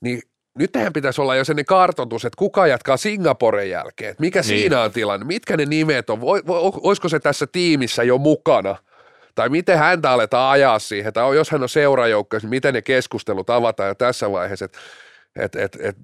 niin 0.00 0.22
nythän 0.58 0.92
pitäisi 0.92 1.20
olla 1.20 1.36
jo 1.36 1.44
sellainen 1.44 1.64
kartoitus, 1.64 2.24
että 2.24 2.36
kuka 2.38 2.66
jatkaa 2.66 2.96
Singaporen 2.96 3.70
jälkeen, 3.70 4.10
että 4.10 4.20
mikä 4.20 4.38
Niin. 4.40 4.44
siinä 4.44 4.80
on 4.82 4.90
tilanne, 4.92 5.26
mitkä 5.26 5.56
ne 5.56 5.66
nimet 5.66 6.10
on, 6.10 6.20
voi, 6.20 6.42
voi, 6.46 6.60
olisiko 6.82 7.08
se 7.08 7.18
tässä 7.20 7.46
tiimissä 7.46 8.02
jo 8.02 8.18
mukana, 8.18 8.76
tai 9.34 9.48
miten 9.48 9.78
häntä 9.78 10.10
aletaan 10.10 10.50
ajaa 10.50 10.78
siihen, 10.78 11.12
tai 11.12 11.36
jos 11.36 11.50
hän 11.50 11.62
on 11.62 11.68
seurajoukkoissa, 11.68 12.46
niin 12.46 12.50
miten 12.50 12.74
ne 12.74 12.82
keskustelut 12.82 13.50
avataan 13.50 13.88
jo 13.88 13.94
tässä 13.94 14.32
vaiheessa, 14.32 14.64
että 14.64 14.78
et, 15.36 15.56
et, 15.56 15.78
et 15.80 15.96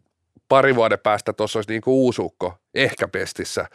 pari 0.48 0.74
vuoden 0.74 0.98
päästä 0.98 1.32
tuossa 1.32 1.58
olisi 1.58 1.70
niinku 1.70 2.04
uusukko 2.04 2.54
ehkä 2.74 3.08
pestissä, 3.08 3.66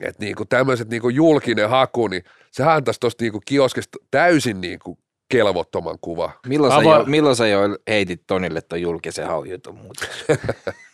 että 0.00 0.24
niinku 0.24 0.44
tämmöiset 0.44 0.88
niinku 0.88 1.08
julkinen 1.08 1.70
haku, 1.70 2.08
niin 2.08 2.24
se 2.50 2.62
antaisi 2.64 3.00
tuosta 3.00 3.24
niinku 3.24 3.40
kioskista 3.46 3.98
täysin 4.10 4.60
niinku 4.60 4.98
kelvottoman 5.28 5.98
kuva. 6.00 6.32
Milloin, 6.46 6.72
sä 6.72 6.78
Mä 6.78 6.84
voin- 6.84 6.98
jo, 6.98 7.04
milloin 7.04 7.36
sä 7.36 7.46
jo 7.46 7.60
heitit 7.88 8.22
Tonille 8.26 8.60
ton 8.60 8.80
julkisen 8.80 9.26
haujutun 9.26 9.74
muuten? 9.74 10.08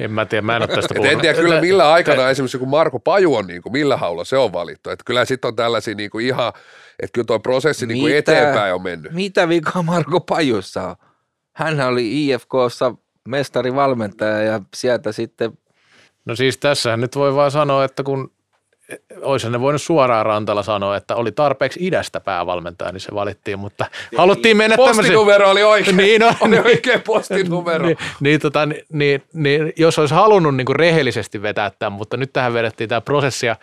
En 0.00 0.12
mä 0.12 0.26
tiedä, 0.26 0.42
mä 0.42 0.56
en 0.56 0.62
ole 0.62 0.68
tästä 0.68 0.94
puhunut. 0.94 1.12
en 1.12 1.20
tiedä 1.20 1.38
kyllä 1.38 1.60
millä 1.60 1.92
aikana 1.92 2.30
esimerkiksi 2.30 2.58
kun 2.58 2.68
Marko 2.68 2.98
Paju 2.98 3.34
on, 3.34 3.46
niinku, 3.46 3.70
millä 3.70 3.96
haulla 3.96 4.24
se 4.24 4.36
on 4.36 4.52
valittu. 4.52 4.90
Että 4.90 5.04
kyllä 5.04 5.24
sitten 5.24 5.48
on 5.48 5.56
tällaisia 5.56 5.94
niinku 5.94 6.18
ihan, 6.18 6.52
että 7.02 7.12
kyllä 7.12 7.26
tuo 7.26 7.40
prosessi 7.40 7.86
niinku 7.86 8.06
Mitä? 8.06 8.18
eteenpäin 8.18 8.74
on 8.74 8.82
mennyt. 8.82 9.12
Mitä 9.12 9.48
vikaa 9.48 9.82
Marko 9.82 10.20
Pajussa 10.20 10.88
on? 10.88 10.96
Hän 11.52 11.80
oli 11.80 12.28
IFKssa 12.28 12.94
mestarivalmentaja 13.28 14.42
ja 14.42 14.60
sieltä 14.74 15.12
sitten 15.12 15.52
No 16.24 16.36
siis 16.36 16.58
tässähän 16.58 17.00
nyt 17.00 17.16
voi 17.16 17.34
vaan 17.34 17.50
sanoa, 17.50 17.84
että 17.84 18.02
kun 18.02 18.32
olisi 19.22 19.50
ne 19.50 19.60
voinut 19.60 19.82
suoraan 19.82 20.26
Rantala 20.26 20.62
sanoa, 20.62 20.96
että 20.96 21.16
oli 21.16 21.32
tarpeeksi 21.32 21.86
idästä 21.86 22.20
päävalmentaja, 22.20 22.92
niin 22.92 23.00
se 23.00 23.14
valittiin, 23.14 23.58
mutta 23.58 23.86
haluttiin 24.16 24.56
mennä 24.56 24.76
tämmöisen... 24.76 24.96
Postinumero 24.96 25.50
oli 25.50 25.62
oikein. 25.62 25.96
Niin 25.96 26.22
on. 26.22 26.34
Oli 26.40 26.58
oikein 26.58 27.00
postinumero. 27.00 27.86
Niin, 27.86 27.98
niin, 28.20 28.40
tota, 28.40 28.66
niin, 28.66 28.84
niin, 28.92 29.22
niin, 29.32 29.72
jos 29.76 29.98
olisi 29.98 30.14
halunnut 30.14 30.56
niin 30.56 30.64
kuin 30.64 30.76
rehellisesti 30.76 31.42
vetää 31.42 31.70
tämän, 31.78 31.92
mutta 31.92 32.16
nyt 32.16 32.32
tähän 32.32 32.54
vedettiin 32.54 32.88
tämä 32.88 33.00
prosessi. 33.00 33.46
Ja 33.46 33.56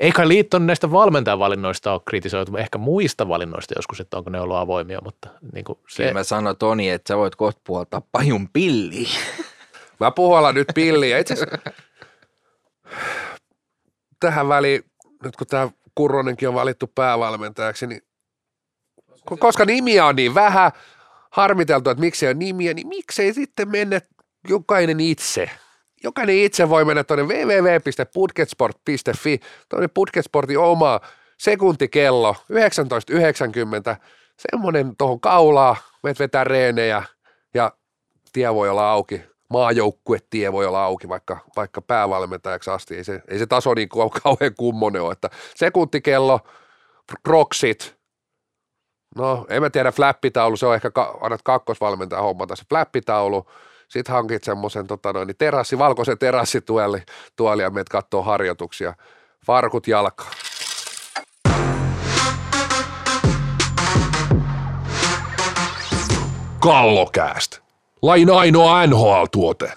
eikä 0.00 0.28
liitto 0.28 0.58
näistä 0.58 0.90
valmentajavalinnoista 0.90 1.92
ole 1.92 2.00
kritisoitu, 2.04 2.56
ehkä 2.56 2.78
muista 2.78 3.28
valinnoista 3.28 3.74
joskus, 3.76 4.00
että 4.00 4.16
onko 4.16 4.30
ne 4.30 4.40
ollut 4.40 4.56
avoimia, 4.56 5.00
mutta 5.04 5.28
niin 5.52 5.64
kuin 5.64 5.78
se, 5.88 6.02
Kyllä 6.02 6.14
mä 6.14 6.24
sanoin 6.24 6.56
Toni, 6.56 6.90
että 6.90 7.08
sä 7.08 7.16
voit 7.16 7.36
kohta 7.36 7.60
puoltaa 7.64 8.02
pajun 8.12 8.48
pilliin. 8.48 9.08
Mä 10.00 10.10
puhallan 10.10 10.54
nyt 10.54 10.68
pilliä. 10.74 11.18
Itse 11.18 11.34
asiassa 11.34 11.58
tähän 14.24 14.48
väliin, 14.48 14.84
nyt 15.24 15.36
kun 15.36 15.46
tämä 15.46 15.70
Kurronenkin 15.94 16.48
on 16.48 16.54
valittu 16.54 16.86
päävalmentajaksi, 16.86 17.86
niin 17.86 18.02
ko- 19.30 19.38
koska 19.38 19.64
nimiä 19.64 20.06
on 20.06 20.16
niin 20.16 20.34
vähän, 20.34 20.72
harmiteltu, 21.30 21.90
että 21.90 22.00
miksi 22.00 22.26
ei 22.26 22.32
ole 22.32 22.38
nimiä, 22.38 22.74
niin 22.74 22.88
miksei 22.88 23.34
sitten 23.34 23.68
mennä 23.68 24.00
jokainen 24.48 25.00
itse. 25.00 25.50
Jokainen 26.02 26.36
itse 26.36 26.68
voi 26.68 26.84
mennä 26.84 27.04
tuonne 27.04 27.24
www.budgetsport.fi, 27.24 29.40
tuonne 29.68 29.88
Budgetsportin 29.88 30.58
oma 30.58 31.00
sekuntikello 31.38 32.36
1990, 32.48 33.96
semmoinen 34.50 34.96
tuohon 34.96 35.20
kaulaa, 35.20 35.76
menet 36.02 36.18
vetää 36.18 36.44
reenejä 36.44 37.02
ja 37.54 37.72
tie 38.32 38.54
voi 38.54 38.68
olla 38.68 38.90
auki, 38.90 39.22
maajoukkuetie 39.50 40.52
voi 40.52 40.66
olla 40.66 40.84
auki 40.84 41.08
vaikka, 41.08 41.38
vaikka 41.56 41.82
päävalmentajaksi 41.82 42.70
asti. 42.70 42.96
Ei 42.96 43.04
se, 43.04 43.22
ei 43.28 43.38
se 43.38 43.46
taso 43.46 43.74
niin 43.74 43.88
kau- 43.88 44.20
kauhean 44.22 44.54
kummonen 44.58 45.02
ole, 45.02 45.12
että 45.12 45.30
sekuntikello, 45.56 46.40
proksit, 47.22 47.96
no 49.16 49.46
en 49.48 49.62
mä 49.62 49.70
tiedä, 49.70 49.92
flappitaulu, 49.92 50.56
se 50.56 50.66
on 50.66 50.74
ehkä, 50.74 50.90
ka, 50.90 51.18
annat 51.20 51.42
kakkosvalmentaja 51.44 52.22
hommata 52.22 52.56
se 52.56 52.64
flappitaulu, 52.68 53.46
sitten 53.88 54.14
hankit 54.14 54.44
semmoisen 54.44 54.86
tota 54.86 55.12
noin, 55.12 55.26
niin 55.26 55.36
terassi, 55.36 55.78
valkoisen 55.78 56.18
terassituoli 56.18 57.02
tuoli 57.36 57.62
ja 57.62 57.70
menet 57.70 57.88
kattoo 57.88 58.22
harjoituksia. 58.22 58.94
Farkut 59.46 59.88
jalkaan. 59.88 60.32
Kallokääst. 66.60 67.63
Lain 68.04 68.30
ainoa 68.30 68.86
NHL-tuote. 68.86 69.72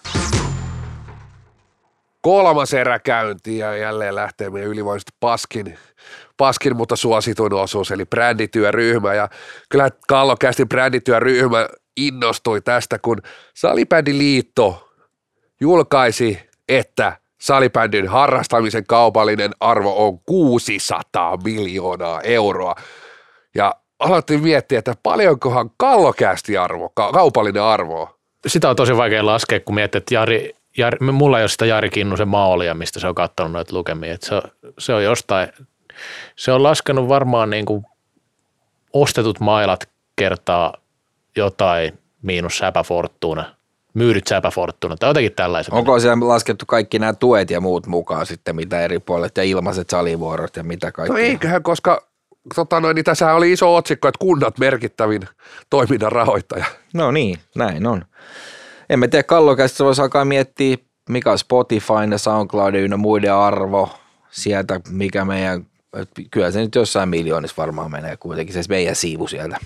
kolmas 2.22 2.74
erä 2.74 3.00
käyntiin 3.00 3.58
ja 3.58 3.78
jälleen 3.78 4.16
lähtee 4.16 4.50
meidän 4.50 4.70
ylivoimaisesti 4.70 5.12
paskin, 5.20 5.80
paskin, 6.38 6.78
mutta 6.78 6.96
suosituin 6.96 7.54
osuus, 7.54 7.92
eli 7.92 8.06
brändityöryhmä. 8.06 9.14
Ja 9.14 9.30
kyllä 9.70 9.90
Kallokästin 10.08 10.70
brändityöryhmä 10.70 11.68
innostui 11.98 12.62
tästä, 12.62 13.00
kun 13.00 13.22
Salibändiliitto 13.54 14.90
julkaisi, 15.62 16.40
että 16.70 17.18
salibändin 17.42 18.08
harrastamisen 18.08 18.84
kaupallinen 18.88 19.52
arvo 19.60 20.08
on 20.08 20.20
600 20.20 21.38
miljoonaa 21.44 22.22
euroa. 22.22 22.76
Ja 23.56 23.74
aloitin 24.00 24.44
miettiä, 24.44 24.80
että 24.80 24.94
paljonkohan 25.04 25.70
kallokästi 25.78 26.58
arvo, 26.58 26.90
ka- 26.90 27.12
kaupallinen 27.12 27.64
arvo. 27.64 28.17
Sitä 28.48 28.70
on 28.70 28.76
tosi 28.76 28.98
vaikea 28.98 29.26
laskea, 29.26 29.60
kun 29.60 29.76
miettii, 29.76 29.98
että 29.98 30.14
Jari, 30.14 30.54
Jari, 30.78 30.98
mulla 31.00 31.38
ei 31.38 31.44
ole 31.44 31.50
sitä 31.50 31.66
Jari 31.66 31.90
Kinnusen 31.90 32.28
maalia, 32.28 32.74
mistä 32.74 33.00
se 33.00 33.08
on 33.08 33.16
katsonut 33.16 33.52
noita 33.52 33.76
lukemia. 33.76 34.14
Että 34.14 34.28
se, 34.28 34.36
on, 34.36 34.42
se 34.80 34.94
on 34.94 35.04
jostain, 35.04 35.50
se 36.36 36.52
on 36.52 36.64
laskenut 36.64 37.10
varmaan 37.10 37.50
niin 37.50 37.66
kuin 37.66 37.86
ostetut 38.94 39.40
mailat 39.40 39.90
kertaa 40.16 40.74
jotain 41.36 42.00
miinus 42.22 42.58
säpäforttuuna, 42.58 43.56
myydyt 43.94 44.28
säpäforttuuna 44.28 44.96
tai 44.96 45.10
jotenkin 45.10 45.34
tällaisen. 45.34 45.74
Onko 45.74 46.00
siellä 46.00 46.28
laskettu 46.28 46.66
kaikki 46.66 47.00
nämä 47.00 47.14
tuet 47.14 47.50
ja 47.50 47.62
muut 47.62 47.88
mukaan 47.88 48.26
sitten, 48.26 48.56
mitä 48.56 48.82
eri 48.82 49.00
puolet 49.00 49.38
ja 49.38 49.44
ilmaiset 49.44 49.90
salivuorot 49.90 50.56
ja 50.56 50.64
mitä 50.64 50.92
kaikkea? 50.92 51.18
No 51.18 51.22
eiköhän, 51.22 51.64
koska 51.64 52.08
tota 52.56 52.80
noin, 52.80 52.96
niin 52.96 53.06
tässä 53.06 53.34
oli 53.34 53.52
iso 53.52 53.76
otsikko, 53.76 54.08
että 54.08 54.20
kunnat 54.20 54.58
merkittävin 54.60 55.22
toiminnan 55.70 56.12
rahoittaja. 56.12 56.66
No 56.94 57.12
niin, 57.12 57.40
näin 57.56 57.88
on. 57.88 58.06
En 58.90 59.00
mä 59.00 59.08
tiedä, 59.08 59.24
kallokästä 59.24 59.84
voisi 59.84 60.02
alkaa 60.02 60.26
miettiä, 60.26 60.78
mikä 61.10 61.32
on 61.32 61.40
Spotifyn 61.40 62.12
ja 62.12 62.18
SoundCloudin 62.18 62.82
ynnä 62.82 62.98
muiden 62.98 63.34
arvo 63.34 63.90
sieltä, 64.32 64.82
mikä 64.90 65.26
meidän, 65.26 65.66
kyllä 66.32 66.52
se 66.52 66.60
nyt 66.60 66.76
jossain 66.76 67.10
miljoonissa 67.10 67.56
varmaan 67.58 67.92
menee 67.92 68.18
kuitenkin 68.18 68.54
se 68.54 68.62
meidän 68.70 68.96
siivu 68.96 69.28
sieltä. 69.28 69.58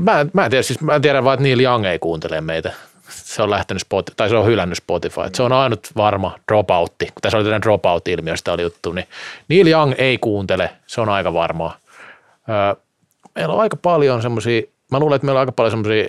Mä, 0.00 0.20
en- 0.20 0.30
mä 0.32 0.44
en 0.44 0.50
tiedä, 0.50 0.62
siis 0.62 0.80
mä 0.80 0.94
en 0.94 1.02
tiedä 1.02 1.24
vaan, 1.24 1.34
että 1.34 1.42
Neil 1.42 1.60
Young 1.60 1.84
ei 1.84 1.98
kuuntele 1.98 2.40
meitä. 2.40 2.72
Se 3.08 3.42
on 3.42 3.50
lähtenyt 3.50 3.80
Spotify, 3.80 4.14
tai 4.16 4.28
se 4.28 4.36
on 4.36 4.46
hylännyt 4.46 4.78
Spotify. 4.78 5.20
Se 5.34 5.42
on 5.42 5.52
ainut 5.52 5.86
varma 5.96 6.38
dropoutti. 6.48 7.06
Kun 7.06 7.14
tässä 7.22 7.38
oli 7.38 7.44
tämmöinen 7.44 7.62
dropout-ilmiöstä 7.62 8.52
oli 8.52 8.62
juttu, 8.62 8.92
niin 8.92 9.06
Neil 9.48 9.66
Young 9.66 9.94
ei 9.98 10.18
kuuntele, 10.18 10.70
se 10.86 11.00
on 11.00 11.08
aika 11.08 11.34
varmaa. 11.34 11.76
Meillä 13.34 13.54
on 13.54 13.60
aika 13.60 13.76
paljon 13.76 14.22
semmoisia, 14.22 14.62
mä 14.90 14.98
luulen, 14.98 15.16
että 15.16 15.26
meillä 15.26 15.38
on 15.38 15.40
aika 15.40 15.52
paljon 15.52 15.70
semmoisia 15.70 16.08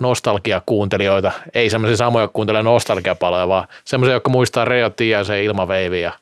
nostalgiakuuntelijoita, 0.00 1.32
ei 1.54 1.70
semmoisia 1.70 1.96
samoja, 1.96 2.28
kuuntelee 2.28 2.62
nostalgiapaloja, 2.62 3.48
vaan 3.48 3.68
semmoisia, 3.84 4.14
jotka 4.14 4.30
muistaa 4.30 4.64
Reo 4.64 4.90
Tiasen 4.90 5.42
ilmaveivi 5.42 6.00
ja 6.00 6.12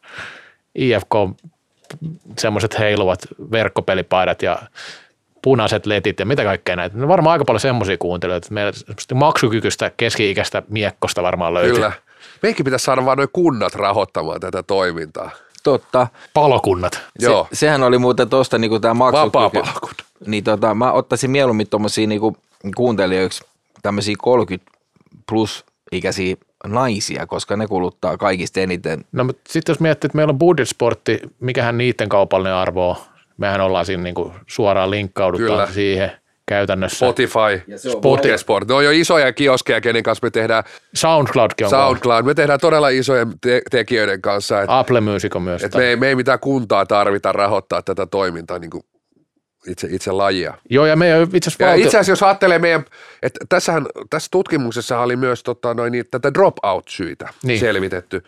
IFK 0.74 1.14
semmoiset 2.38 2.78
heiluvat 2.78 3.18
verkkopelipaidat 3.50 4.42
ja 4.42 4.58
punaiset 5.42 5.86
letit 5.86 6.20
ja 6.20 6.26
mitä 6.26 6.44
kaikkea 6.44 6.76
näitä. 6.76 6.98
Ne 6.98 7.08
varmaan 7.08 7.32
aika 7.32 7.44
paljon 7.44 7.60
semmoisia 7.60 7.98
kuuntelijoita, 7.98 8.46
että 8.46 8.54
meillä 8.54 8.72
maksukykyistä 9.14 9.90
keski-ikäistä 9.96 10.62
miekkosta 10.68 11.22
varmaan 11.22 11.54
löytyy. 11.54 11.74
Kyllä. 11.74 11.92
Meidänkin 12.42 12.64
pitäisi 12.64 12.84
saada 12.84 13.04
vaan 13.04 13.18
noin 13.18 13.28
kunnat 13.32 13.74
rahoittamaan 13.74 14.40
tätä 14.40 14.62
toimintaa. 14.62 15.30
Totta. 15.62 16.06
Palokunnat. 16.34 17.00
Joo, 17.20 17.46
Se, 17.52 17.56
sehän 17.56 17.82
oli 17.82 17.98
muuten 17.98 18.28
tuosta 18.30 18.58
niinku 18.58 18.80
tämä 18.80 18.94
maksukyky. 18.94 19.38
vapaa-palokunta. 19.38 20.04
Niin 20.26 20.44
tota, 20.44 20.74
mä 20.74 20.92
ottaisin 20.92 21.30
mieluummin 21.30 21.68
tuommoisia 21.68 22.06
niinku 22.06 22.36
kuuntelijoiksi 22.76 23.44
tämmöisiä 23.82 24.14
30 24.18 24.70
plus 25.28 25.64
ikäisiä 25.92 26.36
naisia, 26.66 27.26
koska 27.26 27.56
ne 27.56 27.66
kuluttaa 27.66 28.16
kaikista 28.16 28.60
eniten. 28.60 29.04
No 29.12 29.24
mutta 29.24 29.42
sitten 29.48 29.72
jos 29.72 29.80
miettii, 29.80 30.08
että 30.08 30.16
meillä 30.16 30.30
on 30.30 30.38
budgetsportti, 30.38 31.20
mikähän 31.40 31.78
niiden 31.78 32.08
kaupallinen 32.08 32.54
arvo 32.54 32.90
on. 32.90 32.96
Mehän 33.36 33.60
ollaan 33.60 33.86
siinä 33.86 34.02
niinku 34.02 34.32
suoraan 34.46 34.90
linkkaudutaan 34.90 35.48
Kyllä. 35.50 35.66
siihen 35.72 36.12
käytännössä. 36.48 36.96
Spotify, 36.96 37.76
Spotify 37.76 38.38
Sport. 38.38 38.68
Ne 38.68 38.74
on 38.74 38.84
jo 38.84 38.90
isoja 38.90 39.32
kioskeja, 39.32 39.80
kenen 39.80 40.02
kanssa 40.02 40.26
me 40.26 40.30
tehdään 40.30 40.64
SoundCloudkin 40.94 41.66
on 41.66 41.70
SoundCloud. 41.70 42.24
Me 42.24 42.34
tehdään 42.34 42.60
todella 42.60 42.88
isojen 42.88 43.28
te- 43.40 43.62
tekijöiden 43.70 44.22
kanssa. 44.22 44.62
Et, 44.62 44.70
Apple 44.70 45.00
Music 45.00 45.36
on 45.36 45.42
myös. 45.42 45.64
et 45.64 45.74
me, 45.74 45.84
ei, 45.84 45.96
me 45.96 46.08
ei 46.08 46.14
mitään 46.14 46.40
kuntaa 46.40 46.86
tarvita 46.86 47.32
rahoittaa 47.32 47.82
tätä 47.82 48.06
toimintaa 48.06 48.58
niin 48.58 48.70
kuin 48.70 48.82
itse, 49.66 49.88
itse 49.90 50.12
lajia. 50.12 50.54
Joo, 50.70 50.86
ja 50.86 50.96
meidän 50.96 51.22
itse 51.22 51.36
asiassa 51.36 51.64
Ja 51.64 51.68
valtio... 51.68 51.84
itse 51.84 51.96
asiassa 51.98 52.12
jos 52.12 52.22
ajattelee 52.22 52.58
meidän, 52.58 52.84
että 53.22 53.40
tässähän, 53.48 53.86
tässä 54.10 54.28
tutkimuksessa 54.30 55.00
oli 55.00 55.16
myös 55.16 55.42
tota, 55.42 55.74
noin, 55.74 55.92
tätä 56.10 56.34
dropout-syitä 56.34 57.24
niin. 57.24 57.34
Niin. 57.42 57.60
selvitetty, 57.60 58.22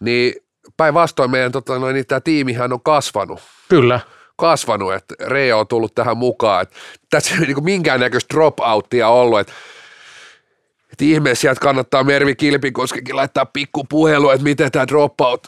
niin 0.00 0.34
päinvastoin 0.76 1.30
meidän 1.30 1.52
tota, 1.52 1.78
noin, 1.78 1.94
niin, 1.94 2.06
tämä 2.06 2.20
tiimihän 2.20 2.72
on 2.72 2.80
kasvanut 2.80 3.40
Kyllä. 3.68 4.00
Kasvanut, 4.40 4.94
että 4.94 5.14
Reo 5.20 5.58
on 5.58 5.66
tullut 5.66 5.94
tähän 5.94 6.16
mukaan. 6.16 6.62
Että 6.62 6.76
tässä 7.10 7.34
ei 7.34 7.40
niin 7.40 7.64
minkäännäköistä 7.64 8.34
dropouttia 8.34 9.08
ollut, 9.08 9.40
että 9.40 9.52
että 10.92 11.04
ihmeessä 11.04 11.40
sieltä 11.40 11.60
kannattaa 11.60 12.04
Mervi 12.04 12.34
Kilpikoskekin 12.34 13.16
laittaa 13.16 13.46
pikku 13.46 13.84
puhelu, 13.84 14.30
että 14.30 14.44
miten 14.44 14.72
tämä 14.72 14.88
dropout, 14.88 15.46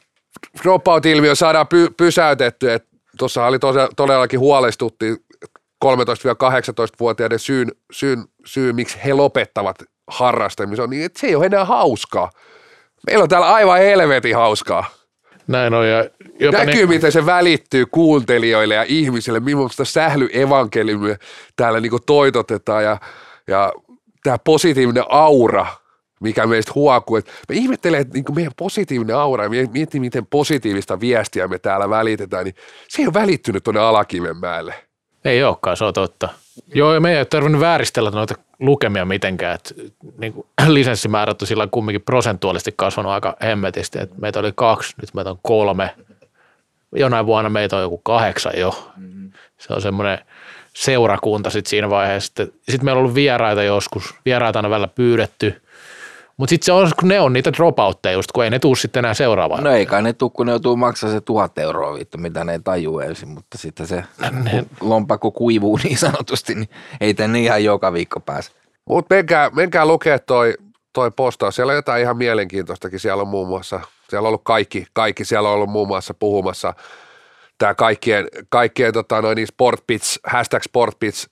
dropout-ilmiö 0.63 1.35
saadaan 1.35 1.69
py, 1.69 1.91
pysäytetty. 1.97 2.67
Tuossa 3.19 3.47
oli 3.47 3.59
tose, 3.59 3.89
todellakin 3.97 4.41
huolestutti 4.41 5.17
13-18-vuotiaiden 5.85 7.39
syyn, 7.39 7.73
syyn, 7.93 8.25
syy, 8.47 8.73
miksi 8.73 8.99
he 9.05 9.13
lopettavat 9.13 9.77
harrastamisen, 10.09 10.83
on 10.83 10.91
niin 10.91 11.05
että 11.05 11.21
se 11.21 11.27
ei 11.27 11.35
ole 11.35 11.47
enää 11.47 11.65
hauskaa. 11.65 12.31
Meillä 13.07 13.23
on 13.23 13.29
täällä 13.29 13.53
aivan 13.55 13.79
helvetin 13.79 14.37
hauskaa. 14.37 14.85
Näin 15.47 15.75
on. 15.75 15.89
Ja 15.89 16.05
jopa 16.41 16.59
Näkyy, 16.59 16.75
niin, 16.75 16.89
miten 16.89 17.13
se 17.13 17.27
välittyy 17.27 17.87
kuuntelijoille 17.87 18.75
ja 18.75 18.85
ihmisille, 18.89 19.41
millaista 19.41 19.85
sählyevankeliumia 19.85 21.17
täällä 21.57 21.81
niinku 21.81 21.99
toitotetaan 21.99 22.85
ja, 22.85 22.99
ja 23.47 23.73
tämä 24.23 24.39
positiivinen 24.39 25.05
aura, 25.09 25.67
mikä 26.21 26.47
meistä 26.47 26.73
huokuu. 26.75 27.17
Et 27.17 27.27
mä 27.27 27.55
ihmettelen, 27.55 28.01
että 28.01 28.15
niinku 28.15 28.33
meidän 28.33 28.53
positiivinen 28.59 29.17
aura, 29.17 29.45
ja 29.45 29.51
mietin, 29.73 30.01
miten 30.01 30.27
positiivista 30.27 31.01
viestiä 31.01 31.49
me 31.49 31.59
täällä 31.59 31.91
välitetään, 31.91 32.45
niin 32.45 32.55
se 32.89 33.03
ei 33.03 33.07
ole 33.07 33.15
välittynyt 33.15 33.65
tuonne 33.65 33.81
Alakivenmäelle. 33.81 34.75
ei 35.25 35.43
olekaan, 35.45 35.77
se 35.77 35.85
on 35.85 35.93
totta. 35.93 36.29
Joo, 36.75 36.95
ja 36.95 37.01
me 37.01 37.11
ei 37.13 37.19
ole 37.19 37.25
tarvinnut 37.25 37.61
vääristellä 37.61 38.11
noita 38.11 38.35
lukemia 38.59 39.05
mitenkään. 39.05 39.55
että 39.55 39.75
niin 40.19 40.33
kuin 40.33 40.47
lisenssimäärät 40.69 41.43
on 41.43 41.49
sillä 41.49 41.69
kumminkin 41.71 42.03
prosentuaalisesti 42.03 42.75
kasvanut 42.77 43.13
aika 43.13 43.37
hemmetisti. 43.43 43.99
että 43.99 44.17
meitä 44.19 44.41
oli 44.41 44.53
kaksi, 44.55 44.95
nyt 45.01 45.15
meitä 45.15 45.31
on 45.31 45.39
kolme. 45.43 45.95
Jonain 46.97 47.27
vuonna 47.27 47.51
meitä 47.51 47.77
on 47.77 47.83
joku 47.83 47.99
kahdeksan 47.99 48.53
jo. 48.57 48.93
Se 49.59 49.73
on 49.75 49.83
semmoinen 49.83 50.19
seurakunta 50.75 51.51
sitten 51.51 51.71
siinä 51.71 51.91
vaiheessa. 51.91 52.33
Sitten 52.45 52.85
meillä 52.85 52.99
on 52.99 53.03
ollut 53.03 53.15
vieraita 53.15 53.63
joskus, 53.63 54.15
vieraita 54.25 54.59
aina 54.59 54.71
välillä 54.71 54.89
pyydetty. 54.89 55.62
Mutta 56.43 56.51
sitten 56.51 56.67
se 56.67 56.73
on, 56.73 56.91
kun 57.01 57.09
ne 57.09 57.21
on 57.21 57.33
niitä 57.33 57.53
dropoutteja 57.53 58.13
just, 58.13 58.33
kun 58.33 58.45
ei 58.45 58.51
ne 58.51 58.59
tuu 58.59 58.77
sitten 58.77 59.01
enää 59.01 59.15
seuraavaan. 59.15 59.65
No 59.65 59.71
ei 59.71 59.87
kai 59.87 60.03
ne 60.03 60.13
tuu, 60.13 60.31
kun 60.31 60.47
ne 60.47 60.53
joutuu 60.53 60.77
maksaa 60.77 61.11
se 61.11 61.21
tuhat 61.21 61.59
euroa 61.59 61.95
vittu, 61.95 62.19
mitä 62.19 62.45
ne 62.45 62.53
ei 62.53 62.61
tajuu 62.61 63.01
ensin, 63.01 63.29
mutta 63.29 63.59
sitten 63.59 63.87
se 63.87 64.05
lompakko 64.81 65.31
kuivuu 65.31 65.77
niin 65.85 65.99
sanotusti, 65.99 66.55
niin 66.55 66.69
ei 67.01 67.15
tänne 67.15 67.41
ihan 67.41 67.65
joka 67.65 67.93
viikko 67.93 68.21
pääse. 68.21 68.51
Mutta 68.89 69.15
menkää, 69.15 69.51
menkää 69.51 69.87
lukea 69.87 70.19
toi, 70.19 70.55
toi 70.93 71.11
postaus. 71.11 71.57
Siellä 71.57 71.71
on 71.71 71.77
jotain 71.77 72.03
ihan 72.03 72.17
mielenkiintoistakin. 72.17 73.01
Siellä 73.01 73.23
on 73.23 73.29
muun 73.29 73.49
muassa, 73.49 73.81
siellä 74.11 74.27
on 74.27 74.29
ollut 74.29 74.45
kaikki, 74.45 74.87
kaikki 74.93 75.25
siellä 75.25 75.49
on 75.49 75.55
ollut 75.55 75.71
muun 75.71 75.89
muassa 75.89 76.15
puhumassa 76.15 76.75
tämä 77.59 77.75
kaikkien, 77.75 78.29
kaikkien 78.49 78.93
tota 78.93 79.23
noin, 79.23 79.37
niin 79.37 79.47
sportbits, 79.47 80.21
hashtag 80.27 80.63
sportbits 80.63 81.31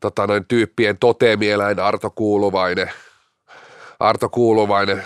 tota 0.00 0.26
noin, 0.26 0.44
tyyppien 0.48 0.98
toteemieläin 0.98 1.80
Arto 1.80 2.10
Kuuluvainen, 2.10 2.90
Arto 4.00 4.28
Kuuluvainen, 4.28 5.04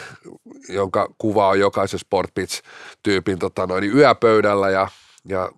jonka 0.69 1.09
kuva 1.19 1.49
on 1.49 1.61
jokaisen 1.61 2.01
sportbits-tyypin 2.01 3.39
tota 3.39 3.67
noin, 3.67 3.83
niin 3.83 3.97
yöpöydällä 3.97 4.71
ja, 4.71 4.89
ja 5.29 5.51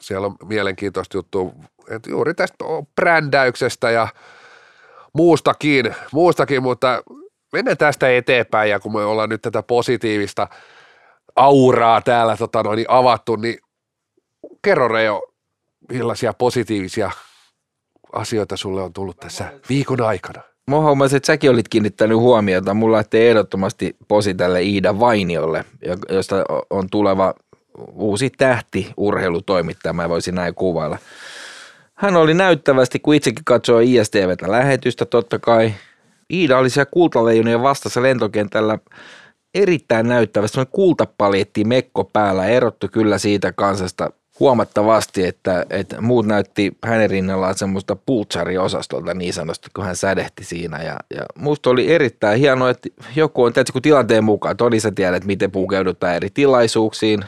siellä 0.00 0.26
on 0.26 0.36
mielenkiintoista 0.44 1.16
juttu, 1.16 1.54
että 1.90 2.10
juuri 2.10 2.34
tästä 2.34 2.64
brändäyksestä 2.94 3.90
ja 3.90 4.08
muustakin, 5.12 5.94
muustakin, 6.12 6.62
mutta 6.62 7.02
mennään 7.52 7.76
tästä 7.76 8.16
eteenpäin 8.16 8.70
ja 8.70 8.80
kun 8.80 8.92
me 8.92 9.04
ollaan 9.04 9.28
nyt 9.28 9.42
tätä 9.42 9.62
positiivista 9.62 10.48
auraa 11.36 12.00
täällä 12.00 12.36
tota 12.36 12.62
noin, 12.62 12.76
niin 12.76 12.90
avattu, 12.90 13.36
niin 13.36 13.58
kerro 14.62 14.88
Reo, 14.88 15.22
millaisia 15.92 16.32
positiivisia 16.32 17.10
asioita 18.12 18.56
sulle 18.56 18.82
on 18.82 18.92
tullut 18.92 19.16
tässä 19.16 19.52
viikon 19.68 20.00
aikana? 20.00 20.42
Mä 20.68 20.80
huomasin, 20.80 21.16
että 21.16 21.26
säkin 21.26 21.50
olit 21.50 21.68
kiinnittänyt 21.68 22.18
huomiota. 22.18 22.74
Mulla 22.74 22.96
lähtee 22.96 23.28
ehdottomasti 23.28 23.96
posi 24.08 24.34
tälle 24.34 24.62
Iida 24.62 25.00
Vainiolle, 25.00 25.64
jo- 25.84 26.14
josta 26.16 26.44
on 26.70 26.90
tuleva 26.90 27.34
uusi 27.92 28.30
tähti 28.30 28.92
urheilutoimittaja, 28.96 29.92
mä 29.92 30.08
voisin 30.08 30.34
näin 30.34 30.54
kuvailla. 30.54 30.98
Hän 31.94 32.16
oli 32.16 32.34
näyttävästi, 32.34 32.98
kun 32.98 33.14
itsekin 33.14 33.44
katsoi 33.44 33.94
ISTVtä 33.94 34.50
lähetystä, 34.50 35.04
totta 35.04 35.38
kai. 35.38 35.72
Iida 36.32 36.58
oli 36.58 36.70
siellä 36.70 36.90
kultaleijonien 36.90 37.62
vastassa 37.62 38.02
lentokentällä 38.02 38.78
erittäin 39.54 40.08
näyttävästi, 40.08 40.54
semmoinen 40.54 40.72
kultapaljetti 40.72 41.64
mekko 41.64 42.04
päällä, 42.04 42.46
erottu 42.46 42.88
kyllä 42.92 43.18
siitä 43.18 43.52
kansasta 43.52 44.10
huomattavasti, 44.40 45.24
että, 45.24 45.66
että 45.70 46.00
muut 46.00 46.26
näytti 46.26 46.76
hänen 46.84 47.10
rinnallaan 47.10 47.58
semmoista 47.58 47.96
pultsari-osastolta 47.96 49.14
niin 49.14 49.32
sanotusti, 49.32 49.68
kun 49.76 49.84
hän 49.84 49.96
sädehti 49.96 50.44
siinä. 50.44 50.82
Ja, 50.82 50.96
ja 51.14 51.22
musta 51.34 51.70
oli 51.70 51.92
erittäin 51.92 52.40
hienoa, 52.40 52.70
että 52.70 52.88
joku 53.16 53.44
on, 53.44 53.52
tietysti 53.52 53.80
tilanteen 53.80 54.24
mukaan, 54.24 54.56
todi 54.56 54.80
sä 54.80 54.90
tiedät, 54.90 55.24
miten 55.24 55.50
pukeudutaan 55.50 56.14
eri 56.14 56.30
tilaisuuksiin. 56.30 57.24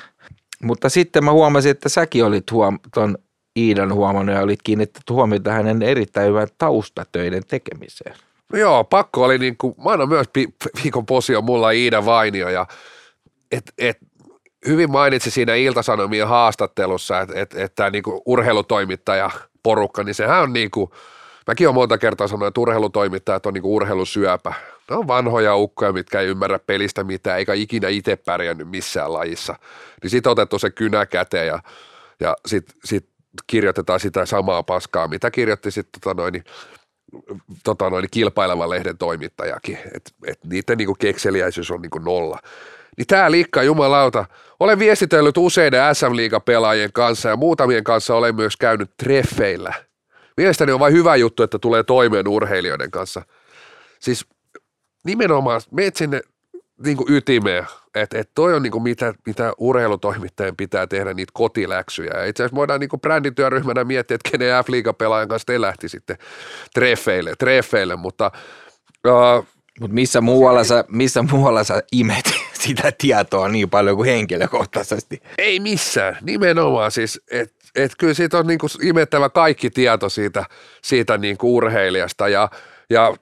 Mutta 0.62 0.88
sitten 0.88 1.24
mä 1.24 1.32
huomasin, 1.32 1.70
että 1.70 1.88
säkin 1.88 2.24
olit 2.24 2.52
huom- 2.52 2.78
ton 2.94 3.18
Iidan 3.58 3.94
huomannut 3.94 4.34
ja 4.34 4.42
olit 4.42 4.62
kiinnittänyt 4.62 5.10
huomiota 5.10 5.52
hänen 5.52 5.82
erittäin 5.82 6.28
hyvän 6.28 6.48
taustatöiden 6.58 7.42
tekemiseen. 7.48 8.14
No 8.52 8.58
joo, 8.58 8.84
pakko 8.84 9.24
oli 9.24 9.38
niin 9.38 9.56
kuin, 9.56 9.74
mä 9.84 9.90
annan 9.90 10.08
myös 10.08 10.26
viikon 10.82 11.06
posio 11.06 11.42
mulla 11.42 11.70
Iida 11.70 12.04
Vainio 12.04 12.48
ja 12.48 12.66
et, 13.52 13.72
et, 13.78 13.98
hyvin 14.66 14.90
mainitsi 14.90 15.30
siinä 15.30 15.54
Iltasanomien 15.54 16.28
haastattelussa, 16.28 17.20
että 17.20 17.40
et, 17.40 17.54
et 17.54 17.74
tämä 17.74 17.90
niinku 17.90 18.22
urheilutoimittaja 18.26 19.30
porukka, 19.62 20.02
niin 20.04 20.14
sehän 20.14 20.42
on 20.42 20.52
niinku, 20.52 20.94
mäkin 21.46 21.68
olen 21.68 21.74
monta 21.74 21.98
kertaa 21.98 22.28
sanonut, 22.28 22.48
että 22.48 22.60
urheilutoimittajat 22.60 23.46
on 23.46 23.54
niinku 23.54 23.76
urheilusyöpä. 23.76 24.54
Ne 24.90 24.96
on 24.96 25.08
vanhoja 25.08 25.56
ukkoja, 25.56 25.92
mitkä 25.92 26.20
ei 26.20 26.26
ymmärrä 26.26 26.58
pelistä 26.58 27.04
mitään, 27.04 27.38
eikä 27.38 27.54
ikinä 27.54 27.88
itse 27.88 28.16
pärjännyt 28.16 28.68
missään 28.68 29.12
lajissa. 29.12 29.54
Niin 30.02 30.10
sitten 30.10 30.32
otettu 30.32 30.58
se 30.58 30.70
kynä 30.70 31.06
käteen 31.06 31.46
ja, 31.46 31.58
ja 32.20 32.36
sitten 32.46 32.76
sit 32.84 33.08
kirjoitetaan 33.46 34.00
sitä 34.00 34.26
samaa 34.26 34.62
paskaa, 34.62 35.08
mitä 35.08 35.30
kirjoitti 35.30 35.70
sitten 35.70 36.00
tota 36.00 36.22
noin, 36.22 36.44
tota 37.64 37.90
noin, 37.90 38.06
kilpailevan 38.10 38.70
lehden 38.70 38.98
toimittajakin, 38.98 39.78
että 39.94 40.10
et 40.26 40.38
niiden 40.44 40.78
niinku 40.78 40.94
kekseliäisyys 40.94 41.70
on 41.70 41.82
niinku 41.82 41.98
nolla. 41.98 42.38
Niin 42.96 43.06
tämä 43.06 43.30
liikka 43.30 43.62
jumalauta, 43.62 44.24
olen 44.60 44.78
viestitellyt 44.78 45.36
useiden 45.36 45.94
SM-liigapelaajien 45.94 46.92
kanssa 46.92 47.28
ja 47.28 47.36
muutamien 47.36 47.84
kanssa 47.84 48.14
olen 48.14 48.36
myös 48.36 48.56
käynyt 48.56 48.90
treffeillä. 48.96 49.74
Mielestäni 50.36 50.72
on 50.72 50.80
vain 50.80 50.94
hyvä 50.94 51.16
juttu, 51.16 51.42
että 51.42 51.58
tulee 51.58 51.82
toimeen 51.82 52.28
urheilijoiden 52.28 52.90
kanssa. 52.90 53.22
Siis 53.98 54.26
nimenomaan 55.04 55.60
meet 55.70 55.96
sinne 55.96 56.20
niin 56.84 56.96
kuin 56.96 57.12
ytimeen, 57.12 57.66
että 57.94 58.18
et 58.18 58.30
toi 58.34 58.54
on 58.54 58.62
niin 58.62 58.70
kuin 58.70 58.82
mitä, 58.82 59.14
mitä 59.26 59.52
urheilutoimittajien 59.58 60.56
pitää 60.56 60.86
tehdä 60.86 61.14
niitä 61.14 61.30
kotiläksyjä. 61.34 62.10
Ja 62.14 62.24
itse 62.24 62.42
asiassa 62.42 62.56
voidaan 62.56 62.80
niin 62.80 62.90
kuin 62.90 63.00
brändityöryhmänä 63.00 63.84
miettiä, 63.84 64.14
että 64.14 64.30
kenen 64.30 64.64
F-liigapelaajan 64.64 65.28
kanssa 65.28 65.46
te 65.46 65.60
lähti 65.60 65.88
sitten 65.88 66.18
treffeille, 66.74 67.32
treffeille 67.38 67.96
mutta 67.96 68.30
uh, 69.08 69.46
Mutta 69.80 69.94
missä 69.94 70.20
muualla, 70.20 70.64
sä, 70.64 70.84
missä 70.88 71.22
muualla 71.22 71.64
sä 71.64 71.82
imet 71.92 72.39
sitä 72.66 72.92
tietoa 72.98 73.48
niin 73.48 73.70
paljon 73.70 73.96
kuin 73.96 74.08
henkilökohtaisesti? 74.08 75.22
Ei 75.38 75.60
missään, 75.60 76.18
nimenomaan 76.20 76.90
siis, 76.90 77.20
että 77.30 77.60
et 77.74 77.92
kyllä 77.98 78.14
siitä 78.14 78.38
on 78.38 78.46
niinku 78.46 78.66
imettävä 78.82 79.28
kaikki 79.28 79.70
tieto 79.70 80.08
siitä, 80.08 80.44
siitä 80.82 81.18
niinku 81.18 81.56
urheilijasta. 81.56 82.28
Ja, 82.28 82.50
ja 82.90 83.14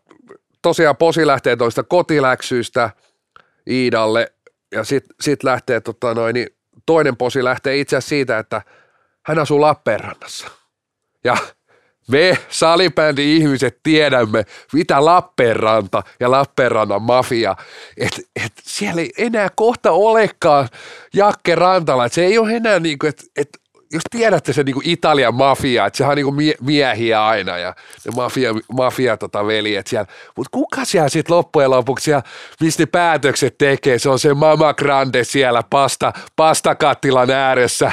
tosiaan 0.63 0.97
posi 0.97 1.27
lähtee 1.27 1.57
toista 1.57 1.83
kotiläksyistä 1.83 2.91
Iidalle 3.71 4.33
ja 4.73 4.85
sitten 4.85 5.17
sit 5.21 5.43
lähtee 5.43 5.81
tota 5.81 6.15
noin, 6.15 6.35
niin 6.35 6.49
toinen 6.87 7.17
posi 7.17 7.45
lähtee 7.45 7.79
itse 7.79 7.97
asiassa 7.97 8.09
siitä, 8.09 8.39
että 8.39 8.63
hän 9.27 9.39
asuu 9.39 9.61
Lappeenrannassa. 9.61 10.51
Ja 11.25 11.37
me 12.09 12.39
salibändi 12.49 13.37
ihmiset 13.37 13.79
tiedämme, 13.83 14.45
mitä 14.73 15.05
Lappeenranta 15.05 16.03
ja 16.21 16.31
Lappeenrannan 16.31 17.03
mafia, 17.03 17.57
että 17.97 18.21
et 18.45 18.53
siellä 18.63 19.01
ei 19.01 19.11
enää 19.19 19.49
kohta 19.57 19.93
olekaan 19.93 20.69
Jakke 21.15 21.55
Rantala, 21.55 22.05
että 22.05 22.15
se 22.15 22.25
ei 22.25 22.39
ole 22.39 22.57
enää 22.57 22.81
niin 22.81 22.99
kuin, 22.99 23.09
että 23.09 23.25
et, 23.37 23.49
jos 23.93 24.03
tiedätte 24.11 24.53
se 24.53 24.63
niinku 24.63 24.83
Italian 24.85 25.35
mafia, 25.35 25.87
että 25.87 25.97
sehän 25.97 26.11
on 26.11 26.17
niinku 26.17 26.33
mie- 26.33 26.57
miehiä 26.61 27.27
aina 27.27 27.59
ja 27.59 27.75
ne 28.05 28.13
mafia, 28.17 28.55
mafia 28.73 29.17
tota 29.17 29.47
veljet 29.47 29.87
siellä. 29.87 30.07
Mutta 30.37 30.51
kuka 30.53 30.85
siellä 30.85 31.09
sitten 31.09 31.37
loppujen 31.37 31.71
lopuksi 31.71 32.05
siellä, 32.05 32.23
mistä 32.61 32.87
päätökset 32.87 33.59
tekee, 33.59 33.99
se 33.99 34.09
on 34.09 34.19
se 34.19 34.35
Mama 34.35 34.75
Grande 34.75 35.25
siellä 35.25 35.63
pasta, 35.71 36.13
pastakattilan 36.37 37.31
ääressä. 37.31 37.93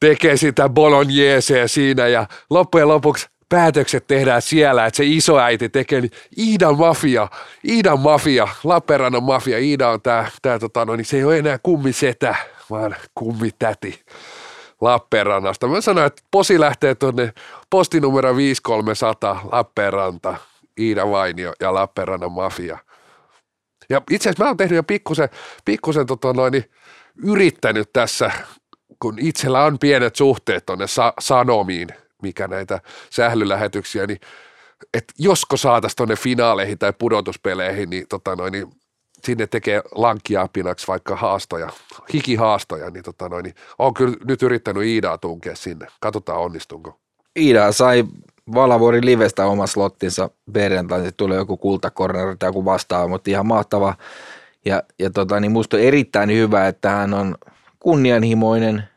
Tekee 0.00 0.36
sitä 0.36 0.68
bolognese 0.68 1.68
siinä 1.68 2.08
ja 2.08 2.26
loppujen 2.50 2.88
lopuksi 2.88 3.26
päätökset 3.50 4.06
tehdään 4.06 4.42
siellä, 4.42 4.86
että 4.86 4.96
se 4.96 5.04
isoäiti 5.06 5.68
tekee, 5.68 6.00
niin 6.00 6.10
Iidan 6.38 6.78
mafia, 6.78 7.28
Iidan 7.68 8.00
mafia, 8.00 8.48
Lappeenrannan 8.64 9.22
mafia, 9.22 9.58
Iida 9.58 9.88
on 9.88 10.02
tää, 10.02 10.30
tää 10.42 10.58
tota, 10.58 10.84
no, 10.84 10.96
niin 10.96 11.04
se 11.04 11.16
ei 11.16 11.24
ole 11.24 11.38
enää 11.38 11.58
kummisetä, 11.62 12.34
vaan 12.70 12.96
kummitäti 13.14 14.00
Lappeenrannasta. 14.80 15.66
Mä 15.66 15.80
sanoin, 15.80 16.06
että 16.06 16.22
posi 16.30 16.60
lähtee 16.60 16.94
tuonne 16.94 17.32
postinumero 17.70 18.36
5300 18.36 19.48
Lappeenranta, 19.52 20.36
Iida 20.80 21.10
Vainio 21.10 21.52
ja 21.60 21.74
Lappeenrannan 21.74 22.32
mafia. 22.32 22.78
Ja 23.90 24.02
itse 24.10 24.28
asiassa 24.28 24.44
mä 24.44 24.48
oon 24.48 24.56
tehnyt 24.56 24.76
jo 24.76 24.82
pikkusen, 24.82 25.28
pikkusen 25.64 26.06
tota 26.06 26.32
noin, 26.32 26.52
niin 26.52 26.70
yrittänyt 27.24 27.92
tässä, 27.92 28.30
kun 29.02 29.18
itsellä 29.18 29.64
on 29.64 29.78
pienet 29.78 30.16
suhteet 30.16 30.66
tuonne 30.66 30.86
sa- 30.86 31.12
Sanomiin, 31.20 31.88
mikä 32.22 32.48
näitä 32.48 32.80
sählylähetyksiä, 33.10 34.06
niin 34.06 34.20
että 34.94 35.14
josko 35.18 35.56
saataisiin 35.56 35.96
tuonne 35.96 36.16
finaaleihin 36.16 36.78
tai 36.78 36.92
pudotuspeleihin, 36.98 37.90
niin, 37.90 38.06
tota 38.08 38.36
noin, 38.36 38.52
niin 38.52 38.66
sinne 39.24 39.46
tekee 39.46 39.82
lankkiapinaksi 39.94 40.86
vaikka 40.88 41.16
haastoja, 41.16 41.68
hikihaastoja, 42.12 42.90
niin, 42.90 43.04
tota 43.04 43.28
noin, 43.28 43.42
niin 43.42 43.54
on 43.78 43.94
kyllä 43.94 44.16
nyt 44.24 44.42
yrittänyt 44.42 44.82
Iidaa 44.82 45.18
tunkea 45.18 45.56
sinne. 45.56 45.86
Katsotaan 46.00 46.40
onnistunko. 46.40 47.00
Iida 47.38 47.72
sai 47.72 48.04
Valavuori 48.54 49.04
livestä 49.04 49.46
oma 49.46 49.66
slottinsa 49.66 50.30
perjantaina, 50.52 51.04
sitten 51.04 51.26
tuli 51.26 51.34
joku 51.34 51.56
kultakorner 51.56 52.36
tai 52.38 52.48
joku 52.48 52.64
vastaava, 52.64 53.08
mutta 53.08 53.30
ihan 53.30 53.46
mahtava. 53.46 53.94
Ja, 54.64 54.82
ja 54.98 55.10
tota, 55.10 55.40
niin 55.40 55.52
musta 55.52 55.76
on 55.76 55.82
erittäin 55.82 56.30
hyvä, 56.30 56.68
että 56.68 56.90
hän 56.90 57.14
on 57.14 57.34
kunnianhimoinen 57.78 58.89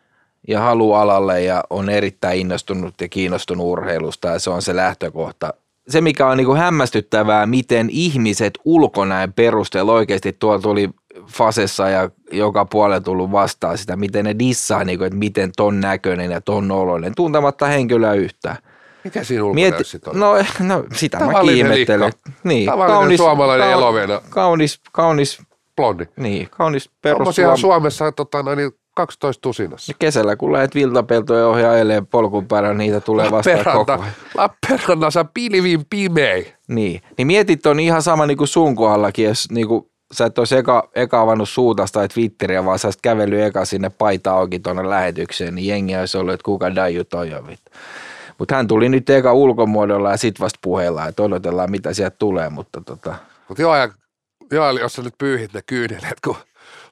ja 0.48 0.60
halu 0.60 0.94
alalle 0.94 1.42
ja 1.42 1.64
on 1.70 1.90
erittäin 1.90 2.40
innostunut 2.40 3.02
ja 3.02 3.10
kiinnostunut 3.10 3.68
urheilusta 3.68 4.28
ja 4.28 4.40
se 4.40 4.50
on 4.50 4.62
se 4.62 4.76
lähtökohta. 4.76 5.54
Se, 5.88 6.02
mikä 6.02 6.28
on 6.28 6.38
niin 6.38 6.46
kuin 6.46 6.60
hämmästyttävää, 6.60 7.46
miten 7.46 7.90
ihmiset 7.90 8.54
ulkonäön 8.66 9.34
perusteella 9.34 9.92
oikeasti 9.92 10.34
tuolla 10.34 10.60
tuli 10.60 10.90
Fasessa 11.28 11.90
ja 11.90 12.10
joka 12.32 12.66
puolella 12.66 13.02
tullut 13.02 13.32
vastaan 13.32 13.78
sitä, 13.78 13.96
miten 13.96 14.26
ne 14.26 14.36
dissaa, 14.40 14.84
niin 14.84 14.98
kuin, 14.98 15.08
että 15.08 15.20
miten 15.20 15.52
ton 15.58 15.80
näköinen 15.80 16.32
ja 16.32 16.42
ton 16.42 16.72
oloinen, 16.72 17.16
tuntematta 17.16 17.66
henkilöä 17.66 18.14
yhtään. 18.14 18.58
Mikä 19.04 19.24
siinä 19.24 19.54
Mieti, 19.54 19.84
on? 20.06 20.20
no, 20.20 20.34
no 20.60 20.86
sitä 20.94 21.18
Tavallinen 21.18 21.68
mäkin 21.68 21.82
ihmettelen. 21.82 22.12
Niin, 22.44 22.66
Tavallinen 22.66 23.18
suomalainen 23.18 23.72
elovena. 23.72 24.22
Kaunis, 24.30 24.80
kaunis, 24.92 25.42
Blondi. 25.76 26.06
niin, 26.18 26.50
kaunis 26.50 26.90
perus. 27.02 27.18
Tuommoisia 27.18 27.58
Suomessa 27.58 28.12
tota, 28.12 28.44
noin, 28.44 28.58
niin 28.58 28.72
12 28.96 29.42
tusinassa. 29.42 29.94
Kesällä, 30.00 30.36
kun 30.36 30.54
lähdet 30.54 30.76
viltapeltoja 30.76 31.48
ohjaa 31.48 31.72
ajelee 31.72 32.04
polkun 32.12 32.48
päällä, 32.48 32.74
niitä 32.74 33.00
tulee 33.00 33.32
vastaan 33.32 33.64
koko 33.74 33.92
ajan. 33.92 34.14
Lappeenrannassa 34.36 35.26
pilvin 35.34 35.86
pimei. 35.90 36.54
Niin. 36.68 37.02
niin 37.18 37.28
mietit 37.28 37.66
on 37.66 37.80
ihan 37.80 38.02
sama 38.02 38.26
niin 38.26 38.38
kuin 38.38 38.48
sun 38.48 38.76
kohdallakin, 38.76 39.26
jos 39.26 39.52
niin 39.52 39.68
kuin, 39.68 39.90
sä 40.14 40.26
et 40.26 40.40
olisi 40.40 40.56
eka, 40.56 40.90
eka 40.96 41.22
avannut 41.22 41.50
suutasta 41.50 42.00
tai 42.00 42.08
Twitteriä, 42.08 42.66
vaan 42.66 42.80
sä 42.80 42.88
olisit 42.88 43.02
kävellyt 43.02 43.42
eka 43.42 43.66
sinne 43.66 43.90
paita 43.90 44.32
auki 44.32 44.60
tuonne 44.60 44.90
lähetykseen, 44.90 45.56
niin 45.56 45.68
jengi 45.68 45.96
olisi 45.96 46.18
ollut, 46.18 46.34
että 46.34 46.46
kuka 46.46 46.76
Daju 46.76 47.04
toi 47.04 47.34
on 47.34 47.48
vittu. 47.48 47.72
Mutta 48.40 48.56
hän 48.56 48.68
tuli 48.68 48.90
nyt 48.90 49.10
eka 49.10 49.34
ulkomuodolla 49.34 50.12
ja 50.12 50.18
sit 50.18 50.40
vasta 50.40 50.60
puheella, 50.62 51.08
että 51.08 51.24
odotellaan 51.24 51.72
mitä 51.72 51.94
sieltä 51.94 52.16
tulee, 52.20 52.50
mutta 52.50 52.82
tota, 52.86 53.16
Mutta 53.48 53.62
joo, 53.62 53.76
ja, 53.76 53.90
joo, 54.52 54.72
jos 54.72 54.94
sä 54.94 55.02
nyt 55.02 55.18
pyyhit 55.18 55.54
ne 55.54 55.62
kyyneleet, 55.66 56.20
kun 56.24 56.36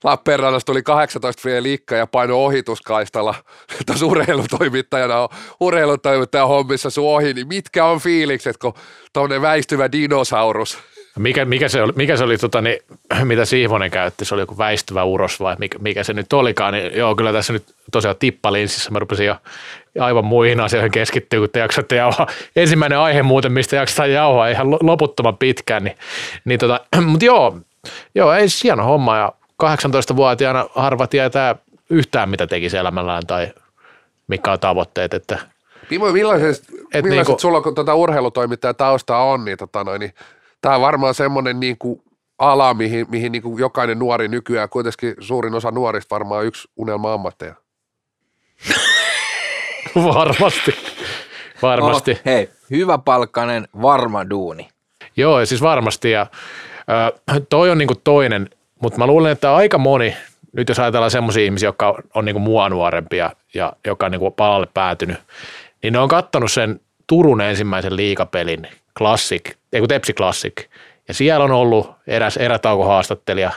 Lappeenrannassa 0.04 0.66
tuli 0.66 0.84
18 0.84 1.42
vielä 1.46 1.64
liikka 1.64 1.96
ja 1.96 2.08
paino 2.08 2.44
ohituskaistalla 2.44 3.36
tuossa 3.86 4.06
urheilutoimittajana 4.06 5.30
urheilutoimittajan 5.60 6.48
hommissa 6.48 6.90
sun 6.90 7.16
ohi, 7.16 7.34
niin 7.34 7.48
mitkä 7.48 7.86
on 7.86 8.00
fiilikset, 8.00 8.58
kun 8.58 8.74
tuonne 9.14 9.42
väistyvä 9.42 9.92
dinosaurus 9.92 10.78
Mikä, 11.20 11.46
mikä, 11.46 11.70
se 11.70 11.82
oli, 11.82 11.94
mikä 11.96 12.18
se 12.18 12.24
oli 12.24 12.38
tota, 12.38 12.62
niin, 12.62 12.80
mitä 13.24 13.46
Siivonen 13.46 13.92
käytti? 13.92 14.26
Se 14.26 14.34
oli 14.34 14.42
joku 14.42 14.58
väistyvä 14.58 15.04
uros 15.04 15.40
vai 15.40 15.56
mikä, 15.60 15.80
mikä 15.80 16.04
se 16.04 16.14
nyt 16.14 16.34
olikaan? 16.34 16.74
Niin, 16.74 16.98
joo, 16.98 17.16
kyllä 17.16 17.34
tässä 17.34 17.54
nyt 17.54 17.64
tosiaan 17.92 18.16
tippalinssissä 18.20 18.92
mä 18.92 19.00
rupesin 19.00 19.26
jo 19.26 19.36
aivan 20.00 20.26
muihin 20.26 20.60
asioihin 20.60 20.92
keskittyä, 20.92 21.40
kun 21.40 21.50
te 21.50 21.60
jaksatte 21.60 21.96
jauhaa. 21.96 22.28
Ensimmäinen 22.56 22.98
aihe 22.98 23.24
muuten, 23.24 23.52
mistä 23.52 23.76
jaksetaan 23.76 24.12
jauhaa 24.12 24.48
ihan 24.48 24.72
lo- 24.72 24.80
loputtoman 24.82 25.38
pitkään. 25.38 25.84
Niin, 25.84 25.98
niin 26.46 26.60
tota, 26.60 26.80
mutta 27.06 27.26
joo, 27.26 27.58
joo, 28.16 28.34
ei 28.34 28.48
hieno 28.64 28.84
homma 28.84 29.18
ja 29.18 29.32
18-vuotiaana 29.64 30.66
harva 30.76 31.08
tietää 31.08 31.56
yhtään, 31.90 32.30
mitä 32.30 32.48
tekisi 32.48 32.78
elämällään 32.78 33.28
tai 33.28 33.54
mikä 34.28 34.52
on 34.52 34.60
tavoitteet, 34.60 35.14
että 35.14 35.40
Pimo, 35.90 36.12
millaiset, 36.12 36.64
Et 36.94 37.04
millaiset 37.04 37.28
niinku- 37.28 37.42
sulla 37.42 37.62
kun 37.62 37.76
tuota 37.76 37.96
urheilutoimittaja 37.96 38.74
taustaa 38.74 39.24
on, 39.24 39.46
niin, 39.46 39.58
tota 39.58 39.84
noin, 39.84 40.00
niin 40.00 40.14
tämä 40.62 40.76
on 40.76 40.82
varmaan 40.82 41.14
semmoinen 41.14 41.60
niin 41.60 41.78
kuin 41.78 42.02
ala, 42.38 42.74
mihin, 42.74 43.06
mihin 43.10 43.32
niin 43.32 43.42
kuin 43.42 43.60
jokainen 43.60 44.00
nuori 44.00 44.28
nykyään, 44.28 44.70
kuitenkin 44.70 45.16
suurin 45.20 45.54
osa 45.54 45.72
nuorista 45.72 46.16
varmaan 46.16 46.46
yksi 46.46 46.68
unelma-ammatteja. 46.78 47.56
varmasti, 50.16 50.76
varmasti. 51.62 52.14
No, 52.14 52.20
hei, 52.26 52.50
hyvä 52.70 52.98
palkkainen, 52.98 53.68
varma 53.82 54.30
duuni. 54.30 54.70
Joo, 55.18 55.40
ja 55.40 55.46
siis 55.46 55.62
varmasti. 55.62 56.12
Ja, 56.12 56.28
ö, 57.36 57.42
toi 57.50 57.70
on 57.70 57.78
niinku 57.78 57.96
toinen, 58.04 58.50
mutta 58.82 59.00
mä 59.00 59.08
luulen, 59.08 59.32
että 59.32 59.56
aika 59.56 59.78
moni, 59.78 60.16
nyt 60.54 60.70
jos 60.70 60.80
ajatellaan 60.80 61.12
semmoisia 61.12 61.44
ihmisiä, 61.46 61.68
jotka 61.68 62.02
on, 62.14 62.26
niinku 62.26 62.40
mua 62.40 62.70
nuorempia 62.70 63.32
ja 63.54 63.74
joka 63.88 64.06
on 64.06 64.12
niinku 64.12 64.32
palalle 64.32 64.68
päätynyt, 64.74 65.18
niin 65.84 65.94
ne 65.94 66.00
on 66.00 66.08
kattonut 66.08 66.52
sen 66.52 66.80
Turun 67.08 67.42
ensimmäisen 67.42 67.96
liikapelin 67.96 68.68
Classic, 68.98 69.56
ei 69.74 69.88
Tepsi 69.88 70.14
Classic. 70.14 70.54
Ja 71.08 71.14
siellä 71.14 71.46
on 71.46 71.52
ollut 71.52 71.92
eräs 72.08 72.38
erätaukohaastattelija, 72.38 73.52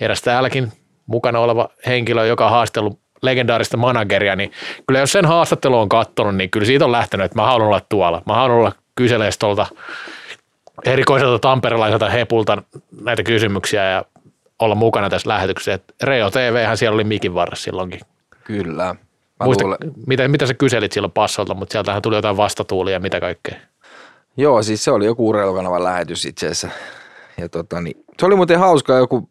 eräs 0.00 0.22
täälläkin 0.22 0.72
mukana 1.06 1.38
oleva 1.38 1.68
henkilö, 1.86 2.26
joka 2.26 2.44
on 2.44 2.50
haastellut 2.50 2.98
legendaarista 3.22 3.76
manageria, 3.76 4.36
niin 4.36 4.52
kyllä 4.86 5.00
jos 5.00 5.12
sen 5.12 5.24
haastattelu 5.24 5.78
on 5.78 5.88
kattonut, 5.88 6.36
niin 6.36 6.50
kyllä 6.50 6.66
siitä 6.66 6.84
on 6.84 6.92
lähtenyt, 6.92 7.24
että 7.24 7.38
mä 7.38 7.46
haluan 7.46 7.68
olla 7.68 7.80
tuolla. 7.88 8.22
Mä 8.26 8.34
haluan 8.34 8.58
olla 8.58 8.72
kyselee 8.94 9.30
tuolta 9.38 9.66
erikoiselta 10.84 11.38
tamperelaiselta 11.38 12.10
hepulta 12.10 12.62
näitä 13.02 13.22
kysymyksiä 13.22 13.90
ja 13.90 14.04
olla 14.58 14.74
mukana 14.74 15.10
tässä 15.10 15.28
lähetyksessä. 15.28 15.74
Et 15.74 15.94
Reo 16.02 16.30
TVhän 16.30 16.76
siellä 16.76 16.94
oli 16.94 17.04
mikin 17.04 17.34
varressa 17.34 17.64
silloinkin. 17.64 18.00
Kyllä. 18.44 18.94
Mä 19.40 19.44
Muista, 19.44 19.64
luulen, 19.64 19.78
mitä, 20.06 20.28
mitä 20.28 20.46
sä 20.46 20.54
kyselit 20.54 20.92
silloin 20.92 21.12
passolta, 21.12 21.54
mutta 21.54 21.72
sieltähän 21.72 22.02
tuli 22.02 22.16
jotain 22.16 22.36
vastatuulia 22.36 22.92
ja 22.92 23.00
mitä 23.00 23.20
kaikkea. 23.20 23.56
Joo, 24.36 24.62
siis 24.62 24.84
se 24.84 24.90
oli 24.90 25.06
joku 25.06 25.28
urheilukanavan 25.28 25.84
lähetys 25.84 26.24
itse 26.24 26.46
asiassa. 26.46 26.68
Ja 27.38 27.48
tota, 27.48 27.80
niin, 27.80 28.04
se 28.20 28.26
oli 28.26 28.36
muuten 28.36 28.58
hauskaa, 28.58 28.98
joku, 28.98 29.28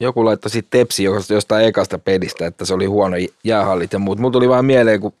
joku 0.00 0.24
laittoi 0.24 0.50
sitten 0.50 0.80
tepsi 0.80 1.04
jostain 1.30 1.66
ekasta 1.66 1.98
pelistä, 1.98 2.46
että 2.46 2.64
se 2.64 2.74
oli 2.74 2.86
huono 2.86 3.16
jäähallit 3.44 3.92
ja 3.92 3.98
muut. 3.98 4.18
Mulla 4.18 4.32
tuli 4.32 4.48
vaan 4.48 4.64
mieleen, 4.64 5.00
kun 5.00 5.12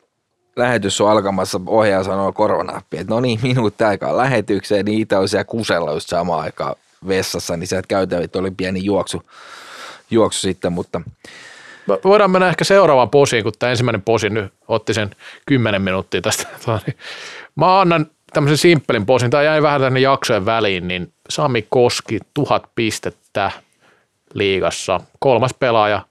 lähetys 0.56 1.00
on 1.00 1.10
alkamassa, 1.10 1.60
ohjaaja 1.66 2.04
sanoo 2.04 2.32
koronappi, 2.32 2.98
että 2.98 3.14
no 3.14 3.20
niin, 3.20 3.38
minuutti 3.42 3.84
aikaa 3.84 4.16
lähetykseen, 4.16 4.84
niin 4.84 5.00
itse 5.00 5.16
on 5.16 5.28
siellä 5.28 5.44
kusella 5.44 5.92
just 5.92 6.08
samaan 6.08 6.40
aikaan 6.40 6.74
vessassa, 7.08 7.56
niin 7.56 7.66
sieltä 7.66 7.88
käytävät 7.88 8.36
oli 8.36 8.50
pieni 8.50 8.84
juoksu, 8.84 9.22
juoksu 10.10 10.40
sitten, 10.40 10.72
mutta 10.72 11.00
Vo- 11.90 12.00
Voidaan 12.04 12.30
mennä 12.30 12.48
ehkä 12.48 12.64
seuraavaan 12.64 13.10
posiin, 13.10 13.42
kun 13.44 13.52
tämä 13.58 13.70
ensimmäinen 13.70 14.02
posi 14.02 14.30
nyt 14.30 14.52
otti 14.68 14.94
sen 14.94 15.10
10 15.46 15.82
minuuttia 15.82 16.20
tästä. 16.20 16.46
Tota 16.66 16.80
niin. 16.86 16.96
Mä 17.56 17.80
annan 17.80 18.06
tämmöisen 18.32 18.58
simppelin 18.58 19.06
posin, 19.06 19.30
tämä 19.30 19.42
jäi 19.42 19.62
vähän 19.62 19.80
tänne 19.80 20.00
jaksojen 20.00 20.46
väliin, 20.46 20.88
niin 20.88 21.12
Sami 21.28 21.66
Koski, 21.68 22.20
tuhat 22.34 22.70
pistettä 22.74 23.50
liigassa, 24.34 25.00
kolmas 25.18 25.54
pelaaja. 25.54 26.02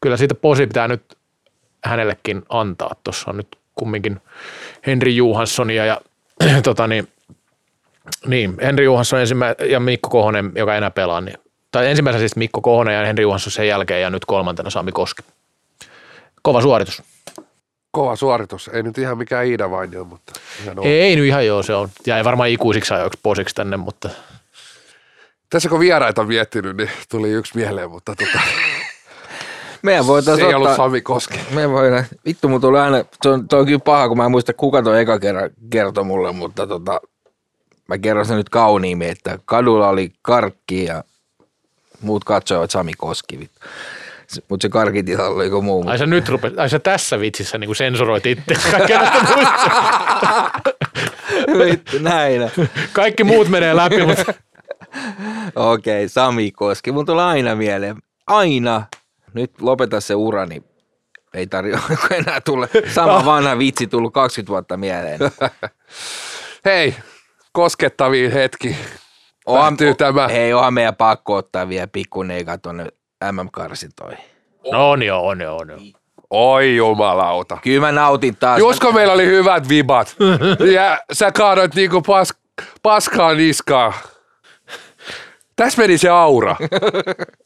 Kyllä 0.00 0.16
siitä 0.16 0.34
posi 0.34 0.66
pitää 0.66 0.88
nyt 0.88 1.02
hänellekin 1.84 2.42
antaa. 2.48 2.96
Tuossa 3.04 3.30
on 3.30 3.36
nyt 3.36 3.58
kumminkin 3.74 4.20
Henri 4.86 5.16
Johanssonia 5.16 5.86
ja 5.86 6.00
tota 6.64 6.86
niin, 6.86 7.08
niin, 8.26 8.54
Henri 8.62 8.84
Johansson 8.84 9.20
ensimmä, 9.20 9.54
ja 9.68 9.80
Mikko 9.80 10.08
Kohonen, 10.08 10.52
joka 10.54 10.76
enää 10.76 10.90
pelaa, 10.90 11.20
niin, 11.20 11.38
tai 11.70 11.90
ensimmäisenä 11.90 12.20
siis 12.20 12.36
Mikko 12.36 12.60
Kohonen 12.60 12.94
ja 12.94 13.06
Henri 13.06 13.22
Johansson 13.22 13.52
sen 13.52 13.68
jälkeen 13.68 14.02
ja 14.02 14.10
nyt 14.10 14.24
kolmantena 14.24 14.70
Sami 14.70 14.92
Koski. 14.92 15.22
Kova 16.42 16.62
suoritus. 16.62 17.02
Kova 17.90 18.16
suoritus. 18.16 18.70
Ei 18.72 18.82
nyt 18.82 18.98
ihan 18.98 19.18
mikään 19.18 19.46
Iida 19.46 19.70
Vainio, 19.70 20.04
mutta 20.04 20.32
ihan 20.62 20.78
Ei, 20.82 21.00
ei 21.00 21.16
nyt 21.16 21.24
ihan 21.24 21.46
joo, 21.46 21.62
se 21.62 21.74
on. 21.74 21.88
Jäi 22.06 22.24
varmaan 22.24 22.48
ikuisiksi 22.48 22.94
ajoiksi 22.94 23.20
posiksi 23.22 23.54
tänne, 23.54 23.76
mutta 23.76 24.08
Tässä 25.50 25.68
kun 25.68 25.80
vieraita 25.80 26.20
on 26.20 26.28
miettinyt, 26.28 26.76
niin 26.76 26.90
tuli 27.10 27.30
yksi 27.30 27.56
mieleen, 27.56 27.90
mutta 27.90 28.16
tota, 28.16 28.40
meidän 29.82 30.04
se 30.04 30.08
voitaisiin 30.08 30.48
ei 30.48 30.54
ollut 30.54 30.76
Sami 30.76 31.00
Koski. 31.00 31.40
me 31.50 31.70
voidaan, 31.70 32.04
vittu 32.26 32.48
mun 32.48 32.60
tuli 32.60 32.78
aina, 32.78 33.04
se 33.22 33.28
on, 33.28 33.48
toi 33.48 33.60
on 33.60 33.66
kyllä 33.66 33.78
paha, 33.78 34.08
kun 34.08 34.16
mä 34.16 34.24
en 34.24 34.30
muista 34.30 34.52
kuka 34.52 34.82
toi 34.82 35.00
eka 35.00 35.18
kerran 35.18 35.50
kertoi 35.70 36.04
mulle, 36.04 36.32
mutta 36.32 36.66
tota, 36.66 37.00
mä 37.88 37.98
kerron 37.98 38.26
sen 38.26 38.36
nyt 38.36 38.48
kauniimmin, 38.48 39.08
että 39.08 39.38
kadulla 39.44 39.88
oli 39.88 40.12
karkki 40.22 40.84
ja 40.84 41.04
muut 42.00 42.24
katsoivat 42.24 42.70
Sami 42.70 42.92
Koski. 42.98 43.40
vittu. 43.40 43.60
Mutta 44.48 44.64
se 44.64 44.68
karkitila 44.68 45.24
oli 45.28 45.44
joku 45.44 45.62
muu. 45.62 45.84
Ai 45.88 45.98
sä 45.98 46.06
nyt 46.06 46.28
rupes, 46.28 46.52
ai 46.56 46.68
sä 46.70 46.78
tässä 46.78 47.20
vitsissä 47.20 47.58
niin 47.58 47.76
sensuroit 47.76 48.26
itse. 48.26 48.54
Vittu, 51.58 51.98
näin. 52.00 52.50
kaikki 52.92 53.24
muut 53.24 53.48
menee 53.48 53.76
läpi, 53.76 54.06
mutta 54.06 54.34
Okei, 55.56 56.08
Sami 56.08 56.50
Koski. 56.50 56.92
Mun 56.92 57.06
tulee 57.06 57.24
aina 57.24 57.54
mieleen. 57.54 57.96
Aina. 58.26 58.82
Nyt 59.34 59.60
lopeta 59.60 60.00
se 60.00 60.14
ura, 60.14 60.46
niin 60.46 60.64
ei 61.34 61.46
tarjoa 61.46 61.80
enää 62.10 62.40
tulla. 62.40 62.68
Sama 62.94 63.24
vanha 63.32 63.58
vitsi 63.58 63.86
tullut 63.86 64.12
20 64.14 64.50
vuotta 64.50 64.76
mieleen. 64.76 65.20
Hei, 66.64 66.94
koskettaviin 67.54 68.32
hetki. 68.32 68.76
Onhan, 69.46 69.76
Päättyy 69.76 69.94
tämä. 69.94 70.28
Hei, 70.28 70.52
onhan 70.52 70.74
meidän 70.74 70.96
pakko 70.96 71.34
ottaa 71.34 71.68
vielä 71.68 71.86
pikku 71.86 72.22
neika 72.22 72.58
tuonne 72.58 72.86
MM-karsitoihin. 73.32 74.24
no 74.72 74.90
on 74.90 75.02
jo, 75.02 75.20
on 75.26 75.40
jo, 75.40 75.56
on 75.56 75.68
jo. 75.70 75.76
Oi 76.30 76.76
jumalauta. 76.76 77.58
Kyllä 77.62 77.80
mä 77.80 77.92
nautin 77.92 78.36
taas. 78.36 78.58
Jusko 78.58 78.92
meillä 78.92 79.12
oli 79.12 79.26
hyvät 79.26 79.68
vibat. 79.68 80.16
Ja 80.74 80.98
sä 81.12 81.32
kaadoit 81.32 81.74
niinku 81.74 82.02
pas, 82.02 82.34
paskaa 82.82 83.34
niskaa. 83.34 83.92
Tässä 85.56 85.82
meni 85.82 85.98
se 85.98 86.08
aura. 86.08 86.56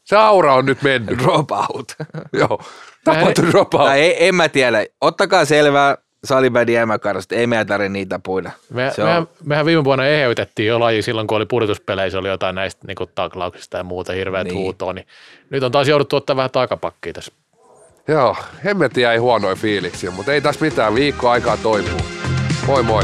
Se 0.05 0.15
aura 0.15 0.53
on 0.55 0.65
nyt 0.65 0.81
mennyt. 0.81 1.19
Drop 1.19 1.51
out. 1.51 1.95
Joo. 2.33 2.63
Tapahtui 3.03 3.47
drop 3.51 3.73
out. 3.73 3.85
tai 3.85 3.99
ei, 3.99 4.27
en 4.27 4.35
mä 4.35 4.49
tiedä. 4.49 4.85
Ottakaa 5.01 5.45
selvää 5.45 5.97
salibändi 6.23 6.73
MM-karsista. 6.85 7.35
Ei 7.35 7.47
meidän 7.47 7.67
tarvitse 7.67 7.89
niitä 7.89 8.19
puida. 8.23 8.51
Me, 8.73 8.91
Se 8.95 9.01
on- 9.03 9.07
mehän, 9.09 9.27
mehän 9.45 9.65
viime 9.65 9.83
vuonna 9.83 10.05
eheytettiin 10.05 10.67
jo 10.67 10.79
laji 10.79 11.01
silloin, 11.01 11.27
kun 11.27 11.37
oli 11.37 11.45
purituspeleissä, 11.45 12.19
oli 12.19 12.27
jotain 12.27 12.55
näistä 12.55 12.87
niin 12.87 12.97
taklauksista 13.15 13.77
ja 13.77 13.83
muuta 13.83 14.13
hirveät 14.13 14.43
Niin. 14.43 14.53
niin. 14.53 14.63
huutoa, 14.63 14.93
niin 14.93 15.07
nyt 15.49 15.63
on 15.63 15.71
taas 15.71 15.87
jouduttu 15.87 16.15
ottaa 16.15 16.35
vähän 16.35 16.51
takapakkia 16.51 17.13
tässä. 17.13 17.31
Joo, 18.07 18.35
hemmetti 18.65 19.01
jäi 19.01 19.17
huonoin 19.17 19.57
fiiliksi, 19.57 20.09
mutta 20.09 20.33
ei 20.33 20.41
tässä 20.41 20.65
mitään. 20.65 20.95
Viikko 20.95 21.29
aikaa 21.29 21.57
toipuu. 21.57 22.01
Moi 22.67 22.83
moi. 22.83 23.03